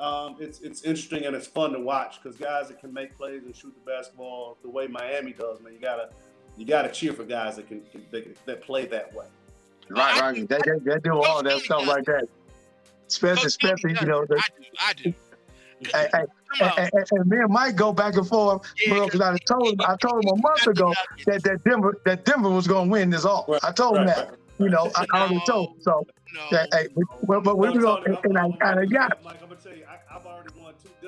um, 0.00 0.36
it's 0.40 0.60
it's 0.60 0.82
interesting 0.82 1.24
and 1.26 1.36
it's 1.36 1.46
fun 1.46 1.72
to 1.72 1.78
watch 1.80 2.20
because 2.22 2.36
guys 2.38 2.68
that 2.68 2.80
can 2.80 2.92
make 2.92 3.16
plays 3.16 3.44
and 3.44 3.54
shoot 3.54 3.74
the 3.74 3.90
basketball 3.90 4.56
the 4.62 4.68
way 4.70 4.86
Miami 4.86 5.32
does, 5.32 5.60
man, 5.60 5.72
you 5.74 5.78
gotta 5.78 6.10
you 6.56 6.64
gotta 6.66 6.88
cheer 6.90 7.12
for 7.12 7.24
guys 7.24 7.56
that 7.56 7.68
can, 7.68 7.82
can 7.92 8.04
that, 8.10 8.46
that 8.46 8.62
play 8.62 8.86
that 8.86 9.14
way. 9.14 9.26
Right, 9.88 10.20
right. 10.20 10.48
They, 10.48 10.58
they, 10.58 10.78
they 10.84 10.98
do 11.02 11.12
all 11.22 11.42
that 11.42 11.60
stuff 11.60 11.86
like 11.86 12.04
that. 12.04 12.26
Especially, 13.08 13.46
especially, 13.46 13.96
you 14.00 14.06
know, 14.06 14.24
the, 14.24 14.36
I 14.36 14.48
do. 14.56 14.64
I 14.80 14.92
do. 14.92 15.14
hey, 15.92 16.08
hey, 16.12 16.24
and, 16.60 16.90
and, 16.92 17.06
and 17.10 17.26
me 17.26 17.38
and 17.38 17.52
Mike 17.52 17.74
go 17.74 17.92
back 17.92 18.14
and 18.16 18.26
forth, 18.26 18.62
Yeah, 18.78 18.94
bro, 18.94 19.06
because 19.06 19.20
I 19.20 19.36
told 19.38 19.72
him, 19.72 19.80
I 19.80 19.96
told 19.96 20.24
him 20.24 20.30
a 20.30 20.36
month 20.36 20.66
ago 20.66 20.94
that, 21.26 21.42
that 21.42 21.64
Denver 21.64 21.96
that 22.04 22.24
Denver 22.24 22.50
was 22.50 22.68
going 22.68 22.86
to 22.88 22.92
win 22.92 23.10
this 23.10 23.24
all. 23.24 23.58
I 23.62 23.72
told 23.72 23.96
him 23.96 24.06
Right, 24.06 24.16
that. 24.16 24.28
right, 24.28 24.38
You 24.58 24.68
know, 24.68 24.92
I, 24.94 25.06
I 25.12 25.20
already 25.20 25.40
told 25.46 25.70
him. 25.70 25.74
So, 25.80 26.06
No. 26.34 26.40
that, 26.52 26.68
hey, 26.72 26.88
we- 26.94 27.04
well, 27.22 27.40
but 27.40 27.58
we're 27.58 27.72
going 27.72 28.04
Tony, 28.04 28.16
to, 28.16 28.28
and 28.28 28.38
I 28.38 28.50
kind 28.60 28.80
of 28.80 28.92
got 28.92 29.12
it. 29.12 29.18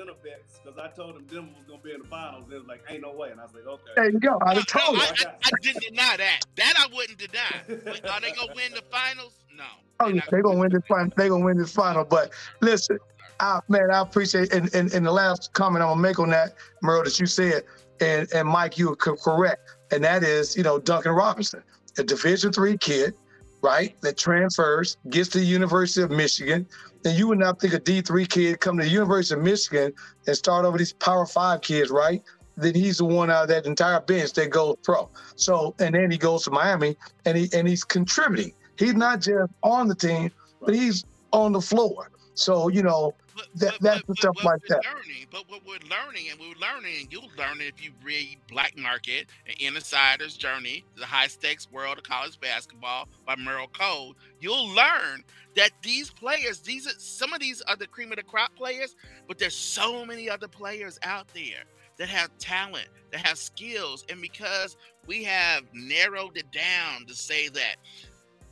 Won 0.05 0.15
bets 0.23 0.59
because 0.63 0.77
I 0.77 0.89
told 0.89 1.15
him 1.15 1.25
Denver 1.25 1.49
was 1.57 1.65
gonna 1.67 1.81
be 1.81 1.93
in 1.93 2.01
the 2.01 2.07
finals. 2.07 2.45
They 2.49 2.57
was 2.57 2.67
like, 2.67 2.81
"Ain't 2.89 3.01
no 3.01 3.13
way," 3.13 3.31
and 3.31 3.39
I 3.39 3.45
was 3.45 3.53
like, 3.53 3.65
"Okay." 3.65 3.91
There 3.95 4.09
you 4.09 4.19
go. 4.19 4.37
I 4.41 4.53
No, 4.55 4.61
told 4.61 4.97
no, 4.97 5.03
him. 5.03 5.15
I, 5.19 5.25
I, 5.29 5.35
I 5.45 5.49
didn't 5.61 5.83
deny 5.83 6.17
that. 6.17 6.39
That 6.55 6.73
I 6.77 6.95
wouldn't 6.95 7.17
deny. 7.17 7.81
But 7.85 8.09
are 8.09 8.21
they 8.21 8.31
gonna 8.31 8.53
win 8.55 8.73
the 8.73 8.83
finals? 8.91 9.33
No. 9.55 9.63
Oh, 9.99 10.05
They're 10.05 10.15
yeah, 10.15 10.19
not 10.19 10.31
they're 10.31 10.41
gonna 10.41 10.59
win 10.59 10.71
this 10.71 10.83
final. 10.87 11.13
They're 11.15 11.29
gonna 11.29 11.45
win 11.45 11.57
this 11.57 11.71
final. 11.73 12.03
But 12.03 12.31
listen, 12.61 12.99
I, 13.39 13.59
man, 13.69 13.91
I 13.91 14.01
appreciate 14.01 14.53
and, 14.53 14.73
and, 14.73 14.93
and 14.93 15.05
the 15.05 15.11
last 15.11 15.53
comment 15.53 15.83
I'm 15.83 15.89
gonna 15.89 16.01
make 16.01 16.19
on 16.19 16.29
that, 16.31 16.55
Merl, 16.83 17.03
that 17.03 17.19
you 17.19 17.25
said, 17.25 17.63
and 17.99 18.27
and 18.33 18.47
Mike, 18.47 18.77
you 18.77 18.89
were 18.89 18.95
correct, 18.95 19.61
and 19.91 20.03
that 20.03 20.23
is, 20.23 20.57
you 20.57 20.63
know, 20.63 20.79
Duncan 20.79 21.11
Robinson, 21.13 21.63
a 21.97 22.03
Division 22.03 22.51
three 22.51 22.77
kid, 22.77 23.13
right, 23.61 23.99
that 24.01 24.17
transfers, 24.17 24.97
gets 25.09 25.29
to 25.29 25.39
the 25.39 25.45
University 25.45 26.01
of 26.01 26.11
Michigan. 26.11 26.67
And 27.05 27.17
you 27.17 27.27
would 27.27 27.39
not 27.39 27.59
think 27.59 27.73
a 27.73 27.79
D3 27.79 28.29
kid 28.29 28.59
come 28.59 28.77
to 28.77 28.83
the 28.83 28.89
University 28.89 29.37
of 29.37 29.43
Michigan 29.43 29.93
and 30.27 30.35
start 30.35 30.65
over 30.65 30.77
these 30.77 30.93
Power 30.93 31.25
Five 31.25 31.61
kids, 31.61 31.91
right? 31.91 32.21
Then 32.55 32.75
he's 32.75 32.97
the 32.97 33.05
one 33.05 33.29
out 33.29 33.43
of 33.43 33.47
that 33.49 33.65
entire 33.65 33.99
bench 33.99 34.33
that 34.33 34.49
goes 34.49 34.77
pro. 34.83 35.09
So, 35.35 35.75
and 35.79 35.95
then 35.95 36.11
he 36.11 36.17
goes 36.17 36.43
to 36.43 36.51
Miami 36.51 36.95
and 37.25 37.37
he 37.37 37.49
and 37.53 37.67
he's 37.67 37.83
contributing. 37.83 38.53
He's 38.77 38.93
not 38.93 39.21
just 39.21 39.51
on 39.63 39.87
the 39.87 39.95
team, 39.95 40.31
but 40.61 40.73
he's 40.73 41.03
on 41.31 41.51
the 41.51 41.61
floor. 41.61 42.11
So, 42.35 42.69
you 42.69 42.83
know, 42.83 43.13
But, 43.35 43.47
That- 43.55 43.79
that's 43.81 44.03
the 44.07 44.15
stuff 44.15 44.43
like 44.43 44.61
that. 44.67 44.83
Learning, 44.85 45.25
but 45.31 45.49
what 45.49 45.65
we're 45.65 45.79
learning, 45.89 46.29
and 46.29 46.39
we're 46.39 46.55
learning, 46.59 46.95
and 47.01 47.11
you'll 47.11 47.31
learn 47.37 47.61
it 47.61 47.73
if 47.75 47.83
you 47.83 47.91
read 48.03 48.39
Black 48.47 48.77
Market 48.77 49.27
An 49.47 49.55
Insider's 49.59 50.37
Journey, 50.37 50.85
the 50.95 51.05
high 51.05 51.27
stakes 51.27 51.69
world 51.71 51.97
of 51.97 52.03
college 52.03 52.39
basketball 52.39 53.07
by 53.25 53.35
Merl 53.35 53.67
Code. 53.73 54.15
You'll 54.39 54.67
learn 54.69 55.23
that 55.55 55.71
these 55.81 56.09
players, 56.11 56.59
these 56.59 56.87
are 56.87 56.97
some 56.99 57.33
of 57.33 57.39
these 57.39 57.61
are 57.63 57.75
the 57.75 57.87
cream 57.87 58.11
of 58.11 58.17
the 58.17 58.23
crop 58.23 58.55
players, 58.55 58.95
but 59.27 59.37
there's 59.37 59.55
so 59.55 60.05
many 60.05 60.29
other 60.29 60.47
players 60.47 60.99
out 61.03 61.27
there 61.33 61.63
that 61.97 62.09
have 62.09 62.35
talent, 62.39 62.87
that 63.11 63.25
have 63.25 63.37
skills, 63.37 64.03
and 64.09 64.21
because 64.21 64.77
we 65.05 65.23
have 65.23 65.63
narrowed 65.73 66.37
it 66.37 66.51
down 66.51 67.05
to 67.07 67.13
say 67.13 67.49
that 67.49 67.75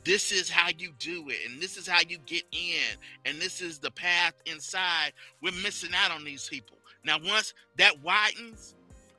this 0.04 0.32
is 0.32 0.50
how 0.50 0.68
you 0.78 0.92
do 0.98 1.28
it 1.28 1.36
and 1.48 1.60
this 1.60 1.76
is 1.76 1.86
how 1.86 2.00
you 2.08 2.18
get 2.26 2.42
in 2.52 2.96
and 3.24 3.40
this 3.40 3.60
is 3.60 3.78
the 3.78 3.90
path 3.90 4.34
inside 4.46 5.12
we're 5.42 5.52
missing 5.62 5.90
out 5.94 6.10
on 6.10 6.24
these 6.24 6.48
people 6.48 6.76
now 7.04 7.16
once 7.24 7.54
that 7.78 7.92
widens 8.02 8.74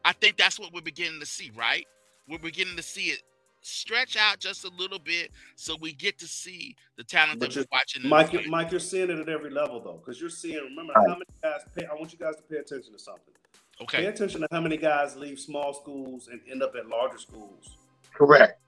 i 0.06 0.12
think 0.14 0.38
that's 0.38 0.60
what 0.60 0.74
we're 0.74 0.82
beginning 0.82 1.20
to 1.20 1.26
see 1.26 1.52
right 1.56 1.86
we're 2.28 2.38
beginning 2.40 2.76
to 2.76 2.84
see 2.84 3.06
it 3.08 3.22
stretch 3.62 4.18
out 4.18 4.40
just 4.40 4.66
a 4.66 4.70
little 4.78 5.00
bit 5.00 5.32
so 5.56 5.78
we 5.80 5.94
get 5.94 6.18
to 6.20 6.28
see 6.28 6.76
the 6.98 7.04
talent 7.04 7.40
But 7.40 7.50
that 7.52 7.56
we're 7.56 7.62
you're- 7.62 7.68
watching 7.72 8.00
in 8.04 8.10
the 8.10 8.16
Mike, 8.16 8.34
you're. 8.34 8.50
Mike, 8.50 8.72
you're 8.72 8.80
seeing 8.82 9.10
it 9.10 9.18
at 9.20 9.30
every 9.30 9.50
level 9.52 9.80
though, 9.80 10.02
because 10.04 10.20
you're 10.20 10.30
seeing. 10.30 10.62
Remember 10.62 10.92
how 10.96 11.04
many 11.14 11.24
guys? 11.42 11.62
Pay, 11.74 11.86
I 11.86 11.94
want 11.94 12.12
you 12.12 12.20
guys 12.20 12.36
to 12.36 12.42
pay 12.44 12.58
attention 12.58 12.92
to 12.92 13.00
something. 13.00 13.34
okay 13.82 14.00
Pay 14.00 14.06
attention 14.08 14.42
to 14.42 14.48
how 14.52 14.60
many 14.60 14.76
guys 14.76 15.16
leave 15.16 15.40
small 15.40 15.74
schools 15.74 16.28
and 16.30 16.42
end 16.52 16.62
up 16.62 16.76
at 16.76 16.88
larger 16.90 17.18
schools 17.18 17.78
correct. 18.14 18.60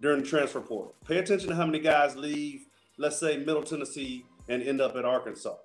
During 0.00 0.20
the 0.20 0.26
transfer 0.26 0.60
portal. 0.60 0.94
Pay 1.06 1.18
attention 1.18 1.48
to 1.48 1.56
how 1.56 1.66
many 1.66 1.78
guys 1.78 2.16
leave, 2.16 2.66
let's 2.98 3.18
say, 3.18 3.38
Middle 3.38 3.62
Tennessee 3.62 4.24
and 4.48 4.62
end 4.62 4.80
up 4.80 4.96
at 4.96 5.04
Arkansas, 5.04 5.56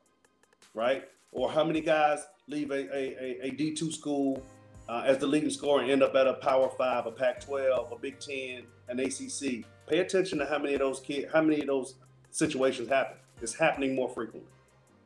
right? 0.73 1.03
Or 1.31 1.51
how 1.51 1.63
many 1.63 1.81
guys 1.81 2.25
leave 2.47 2.71
a, 2.71 2.95
a, 2.95 3.45
a, 3.45 3.47
a 3.47 3.51
D2 3.51 3.93
school 3.93 4.43
uh, 4.89 5.03
as 5.05 5.17
the 5.17 5.27
leading 5.27 5.49
scorer 5.49 5.81
and 5.81 5.91
end 5.91 6.03
up 6.03 6.15
at 6.15 6.27
a 6.27 6.33
Power 6.33 6.69
Five, 6.77 7.05
a 7.05 7.11
Pac-12, 7.11 7.93
a 7.93 7.99
Big 7.99 8.19
Ten, 8.19 8.63
an 8.89 8.99
ACC. 8.99 9.65
Pay 9.87 9.99
attention 9.99 10.39
to 10.39 10.45
how 10.45 10.57
many 10.57 10.73
of 10.73 10.79
those 10.79 10.99
kids, 10.99 11.31
how 11.31 11.41
many 11.41 11.61
of 11.61 11.67
those 11.67 11.95
situations 12.31 12.89
happen. 12.89 13.17
It's 13.41 13.53
happening 13.53 13.95
more 13.95 14.09
frequently. 14.09 14.49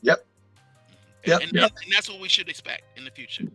Yep. 0.01 0.25
And, 1.23 1.27
Yep, 1.27 1.41
and, 1.41 1.51
yep. 1.53 1.71
and 1.83 1.93
that's 1.93 2.09
what 2.09 2.19
we 2.19 2.29
should 2.29 2.49
expect 2.49 2.83
in 2.97 3.03
the 3.03 3.11
future. 3.11 3.45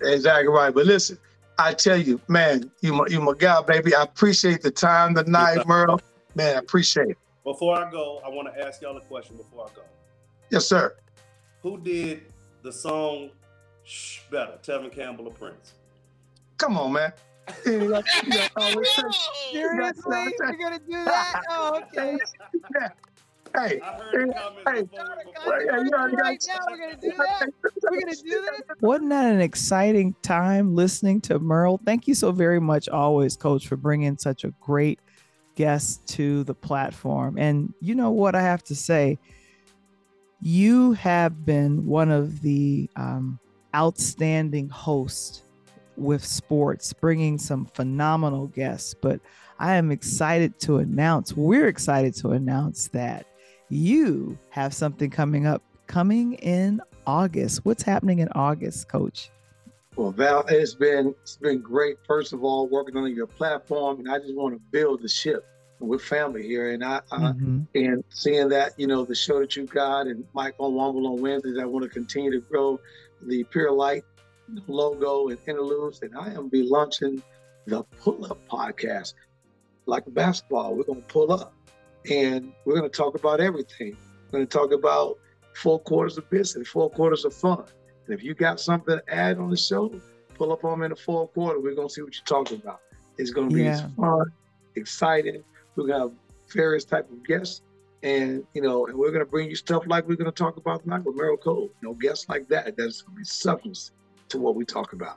Exactly 0.00 0.48
right. 0.48 0.72
But 0.72 0.86
listen, 0.86 1.18
I 1.58 1.72
tell 1.74 1.96
you, 1.96 2.20
man, 2.28 2.70
you 2.82 2.92
my, 2.92 3.06
you 3.08 3.20
my 3.20 3.32
guy, 3.36 3.62
baby. 3.62 3.94
I 3.94 4.02
appreciate 4.02 4.60
the 4.62 4.70
time 4.70 5.14
tonight, 5.14 5.66
Merl. 5.66 6.00
Man, 6.34 6.56
I 6.56 6.58
appreciate 6.58 7.08
it. 7.10 7.18
Before 7.44 7.76
I 7.76 7.90
go, 7.90 8.20
I 8.24 8.28
want 8.28 8.52
to 8.54 8.66
ask 8.66 8.82
y'all 8.82 8.96
a 8.96 9.00
question. 9.00 9.36
Before 9.36 9.64
I 9.70 9.74
go, 9.74 9.82
Yes, 10.50 10.66
sir. 10.66 10.94
who 11.62 11.78
did 11.78 12.22
the 12.62 12.72
song 12.72 13.30
"Shh" 13.84 14.20
better, 14.30 14.58
Tevin 14.62 14.92
Campbell 14.92 15.28
or 15.28 15.32
Prince? 15.32 15.72
Come 16.58 16.76
on, 16.76 16.92
man. 16.92 17.12
You 17.64 17.88
got- 17.90 18.04
you 18.26 18.32
got 18.32 18.50
always 18.56 18.88
say- 18.90 19.02
Seriously, 19.52 20.34
you're 20.40 20.56
gonna 20.58 20.78
do 20.80 21.04
that? 21.04 21.42
Oh, 21.48 21.80
okay. 21.96 22.18
Hey, 23.56 23.80
I 23.80 23.92
heard 24.12 24.28
the 24.28 24.34
comments 24.34 24.62
Hey. 24.66 24.82
before. 24.82 25.06
Well, 25.46 25.64
yeah, 25.64 25.78
you 25.78 25.90
know, 25.90 26.06
you 26.06 26.16
right 26.16 26.44
now, 26.48 26.54
we're 26.68 26.76
gonna 26.78 26.96
do 27.00 27.12
that. 27.16 27.48
We're 27.90 28.00
gonna 28.00 28.14
do 28.14 28.22
this. 28.22 28.60
Wasn't 28.80 29.10
that 29.10 29.32
an 29.32 29.40
exciting 29.40 30.14
time 30.22 30.74
listening 30.74 31.20
to 31.22 31.38
Merl? 31.38 31.78
Thank 31.84 32.06
you 32.06 32.14
so 32.14 32.32
very 32.32 32.60
much, 32.60 32.88
always, 32.88 33.36
Coach, 33.36 33.66
for 33.66 33.76
bringing 33.76 34.18
such 34.18 34.44
a 34.44 34.50
great 34.60 35.00
guest 35.54 36.06
to 36.08 36.44
the 36.44 36.54
platform. 36.54 37.38
And 37.38 37.72
you 37.80 37.94
know 37.94 38.10
what 38.10 38.34
I 38.34 38.42
have 38.42 38.62
to 38.64 38.74
say? 38.74 39.18
You 40.42 40.92
have 40.92 41.46
been 41.46 41.86
one 41.86 42.10
of 42.10 42.42
the 42.42 42.90
um, 42.96 43.38
outstanding 43.74 44.68
hosts 44.68 45.42
with 45.96 46.22
sports, 46.22 46.92
bringing 46.92 47.38
some 47.38 47.64
phenomenal 47.64 48.48
guests. 48.48 48.92
But 48.94 49.20
I 49.58 49.76
am 49.76 49.90
excited 49.90 50.58
to 50.60 50.78
announce, 50.78 51.32
we're 51.32 51.68
excited 51.68 52.14
to 52.16 52.32
announce 52.32 52.88
that 52.88 53.26
you 53.68 54.38
have 54.50 54.72
something 54.74 55.10
coming 55.10 55.46
up 55.46 55.62
coming 55.86 56.34
in 56.34 56.80
August. 57.06 57.64
What's 57.64 57.82
happening 57.82 58.18
in 58.18 58.28
August, 58.34 58.88
coach? 58.88 59.30
Well, 59.96 60.10
Val, 60.10 60.44
it's 60.48 60.74
been 60.74 61.14
it's 61.22 61.36
been 61.36 61.60
great. 61.60 61.96
First 62.06 62.32
of 62.32 62.44
all, 62.44 62.68
working 62.68 62.96
on 62.96 63.14
your 63.14 63.26
platform, 63.26 63.98
and 64.00 64.10
I 64.10 64.18
just 64.18 64.34
want 64.34 64.54
to 64.54 64.60
build 64.70 65.02
the 65.02 65.08
ship. 65.08 65.44
We're 65.78 65.98
family 65.98 66.42
here, 66.42 66.72
and 66.72 66.82
I, 66.84 67.00
I 67.12 67.18
Mhm. 67.32 67.66
and 67.74 68.04
seeing 68.10 68.48
that 68.50 68.72
you 68.78 68.86
know 68.86 69.04
the 69.04 69.14
show 69.14 69.40
that 69.40 69.56
you 69.56 69.66
got 69.66 70.06
and 70.06 70.24
Mike 70.34 70.54
on 70.58 70.72
Womble 70.72 71.06
on 71.06 71.20
Wednesdays, 71.20 71.58
I 71.58 71.64
want 71.64 71.82
to 71.84 71.88
continue 71.88 72.30
to 72.32 72.40
grow 72.40 72.80
the 73.22 73.44
Pure 73.44 73.72
Light 73.72 74.04
logo 74.66 75.28
and 75.28 75.38
interludes, 75.46 76.00
and 76.02 76.16
I 76.16 76.32
am 76.32 76.48
be 76.48 76.62
launching 76.62 77.22
the 77.66 77.82
Pull 78.00 78.24
Up 78.26 78.38
podcast, 78.48 79.14
like 79.86 80.04
basketball. 80.08 80.74
We're 80.76 80.84
gonna 80.84 81.00
pull 81.02 81.32
up, 81.32 81.52
and 82.10 82.52
we're 82.64 82.74
gonna 82.76 82.88
talk 82.88 83.14
about 83.14 83.40
everything. 83.40 83.96
We're 84.26 84.38
gonna 84.40 84.46
talk 84.46 84.72
about 84.72 85.18
four 85.54 85.78
quarters 85.80 86.18
of 86.18 86.28
business, 86.30 86.68
four 86.68 86.90
quarters 86.90 87.24
of 87.24 87.34
fun. 87.34 87.64
And 88.06 88.14
if 88.14 88.22
you 88.22 88.34
got 88.34 88.60
something 88.60 88.96
to 88.98 89.02
add 89.14 89.38
on 89.38 89.50
the 89.50 89.56
show, 89.56 89.92
pull 90.34 90.52
up 90.52 90.64
on 90.64 90.80
me 90.80 90.86
in 90.86 90.90
the 90.90 90.96
fourth 90.96 91.32
quarter. 91.32 91.60
We're 91.60 91.74
gonna 91.74 91.88
see 91.90 92.02
what 92.02 92.14
you're 92.14 92.24
talking 92.24 92.60
about. 92.60 92.80
It's 93.18 93.30
gonna 93.30 93.48
be 93.48 93.62
Yeah. 93.64 93.88
fun, 93.96 94.26
exciting. 94.76 95.42
We're 95.74 95.86
gonna 95.86 96.00
have 96.08 96.12
various 96.52 96.84
type 96.84 97.10
of 97.10 97.24
guests, 97.24 97.62
and 98.02 98.46
you 98.54 98.62
know, 98.62 98.86
and 98.86 98.96
we're 98.96 99.10
gonna 99.10 99.24
bring 99.24 99.48
you 99.48 99.56
stuff 99.56 99.84
like 99.86 100.06
we're 100.06 100.16
gonna 100.16 100.30
talk 100.30 100.56
about 100.56 100.82
tonight 100.82 101.04
with 101.04 101.16
Merl 101.16 101.36
Code. 101.38 101.70
You 101.80 101.88
know, 101.88 101.94
guests 101.94 102.28
like 102.28 102.48
that. 102.48 102.76
That's 102.76 103.02
gonna 103.02 103.16
be 103.16 103.24
substance 103.24 103.90
to 104.28 104.38
what 104.38 104.54
we 104.54 104.64
talk 104.64 104.92
about. 104.92 105.16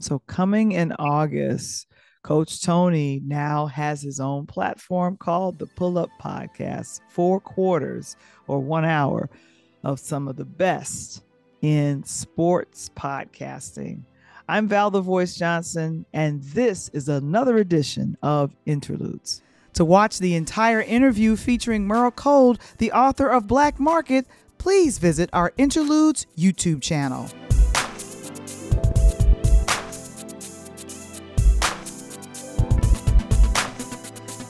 So, 0.00 0.20
coming 0.28 0.72
in 0.72 0.92
August, 0.92 1.87
Coach 2.28 2.60
Tony 2.60 3.22
now 3.24 3.64
has 3.64 4.02
his 4.02 4.20
own 4.20 4.44
platform 4.44 5.16
called 5.16 5.58
the 5.58 5.64
Pull 5.64 5.96
Up 5.96 6.10
Podcast, 6.20 7.00
four 7.08 7.40
quarters 7.40 8.16
or 8.46 8.60
one 8.60 8.84
hour 8.84 9.30
of 9.82 9.98
some 9.98 10.28
of 10.28 10.36
the 10.36 10.44
best 10.44 11.22
in 11.62 12.04
sports 12.04 12.90
podcasting. 12.94 14.02
I'm 14.46 14.68
Val 14.68 14.90
the 14.90 15.00
Voice 15.00 15.38
Johnson, 15.38 16.04
and 16.12 16.42
this 16.42 16.90
is 16.90 17.08
another 17.08 17.56
edition 17.56 18.18
of 18.22 18.54
Interludes. 18.66 19.40
To 19.72 19.86
watch 19.86 20.18
the 20.18 20.34
entire 20.34 20.82
interview 20.82 21.34
featuring 21.34 21.88
Merl 21.88 22.14
Code, 22.14 22.58
the 22.76 22.92
author 22.92 23.28
of 23.28 23.46
Black 23.46 23.80
Market, 23.80 24.26
please 24.58 24.98
visit 24.98 25.30
our 25.32 25.54
Interludes 25.56 26.26
YouTube 26.36 26.82
channel. 26.82 27.30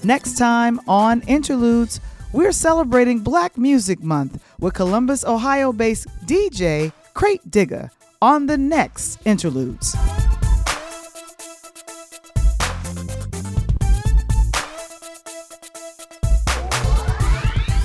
Next 0.05 0.39
time 0.39 0.81
on 0.87 1.23
Interludes, 1.23 2.01
we're 2.33 2.53
celebrating 2.53 3.19
Black 3.19 3.59
Music 3.59 4.01
Month 4.01 4.41
with 4.61 4.75
Columbus, 4.75 5.25
Ohio 5.25 5.73
based 5.73 6.07
DJ 6.25 6.93
Crate 7.15 7.51
Digger 7.51 7.91
on 8.23 8.47
the 8.47 8.57
next 8.57 9.19
Interludes. 9.25 9.95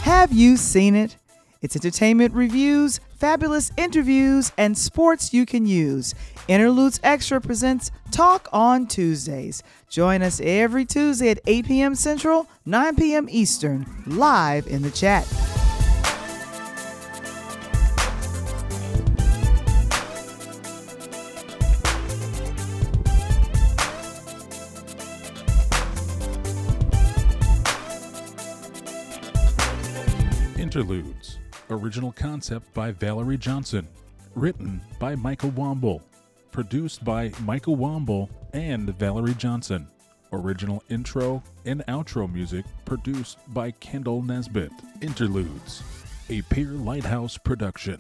Have 0.03 0.32
you 0.32 0.55
seen 0.55 0.95
it? 0.95 1.18
It's 1.64 1.76
entertainment 1.76 2.34
reviews, 2.36 2.99
fabulous 3.18 3.72
interviews, 3.76 4.51
and 4.57 4.78
sports 4.78 5.34
you 5.34 5.45
can 5.45 5.66
use. 5.66 6.14
Interludes 6.50 7.00
Extra 7.04 7.39
presents 7.39 7.89
Talk 8.12 8.50
on 8.52 8.86
Tuesdays. 8.86 9.64
Join 9.88 10.22
us 10.22 10.41
every 10.44 10.84
Tuesday 10.84 11.30
at 11.30 11.39
8 11.48 11.66
p.m. 11.66 11.96
Central, 11.96 12.48
9 12.66 12.98
p.m. 12.98 13.28
Eastern, 13.30 13.86
live 14.06 14.68
in 14.68 14.82
the 14.82 14.91
chat. 14.91 15.26
Interludes. 30.58 31.39
Original 31.70 32.12
concept 32.12 32.74
by 32.74 32.91
Valerie 32.91 33.38
Johnson. 33.38 33.88
Written 34.36 34.82
by 35.00 35.16
Michael 35.16 35.52
Womble. 35.52 36.02
Produced 36.54 37.04
by 37.04 37.32
Michael 37.41 37.76
Womble 37.78 38.30
and 38.54 38.88
Valerie 38.99 39.34
Johnson. 39.34 39.88
Original 40.32 40.84
intro 40.88 41.41
and 41.66 41.84
outro 41.88 42.32
music 42.32 42.64
produced 42.86 43.39
by 43.56 43.72
Kendall 43.72 44.22
Nesbitt. 44.22 44.72
Interludes. 45.01 45.82
A 46.30 46.43
Peer 46.43 46.70
Lighthouse 46.70 47.39
production. 47.39 47.99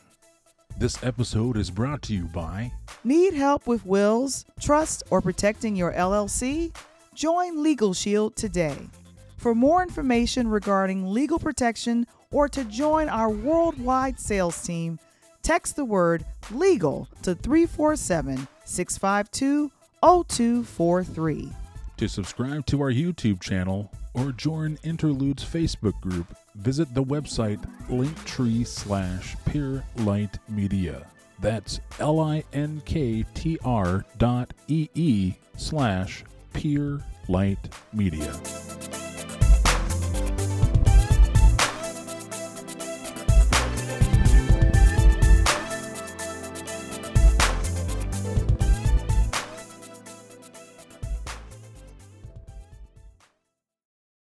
This 0.77 1.03
episode 1.03 1.57
is 1.57 1.71
brought 1.71 2.03
to 2.03 2.13
you 2.13 2.25
by 2.25 2.71
Need 3.03 3.33
help 3.33 3.65
with 3.65 3.87
wills, 3.87 4.45
trust, 4.61 5.01
or 5.09 5.19
protecting 5.19 5.75
your 5.75 5.91
LLC? 5.91 6.75
Join 7.15 7.63
Legal 7.63 7.95
Shield 7.95 8.35
today. 8.35 8.77
For 9.37 9.55
more 9.55 9.81
information 9.81 10.47
regarding 10.47 11.11
legal 11.11 11.39
protection 11.39 12.05
or 12.29 12.47
to 12.49 12.63
join 12.65 13.09
our 13.09 13.31
worldwide 13.31 14.19
sales 14.19 14.61
team, 14.61 14.99
text 15.43 15.75
the 15.75 15.85
word 15.85 16.25
legal 16.51 17.07
to 17.21 17.35
347 17.35 18.47
652 18.65 19.71
0243. 20.01 21.49
To 21.97 22.07
subscribe 22.09 22.65
to 22.65 22.81
our 22.81 22.91
YouTube 22.91 23.39
channel 23.39 23.91
or 24.13 24.31
join 24.31 24.77
Interludes 24.83 25.43
Facebook 25.43 25.99
group, 26.01 26.35
visit 26.55 26.93
the 26.93 27.03
website 27.03 27.63
linktree 27.87 28.65
slash 28.65 29.35
Peer 29.45 29.83
Light 29.97 30.37
Media. 30.49 31.05
That's 31.39 31.79
L-I-N-K-T-R 31.99 32.45
dot 34.17 34.53
E-E 34.67 35.33
slash 35.57 36.23
Peer 36.53 36.99
Light 37.27 37.69
Media. 37.91 38.33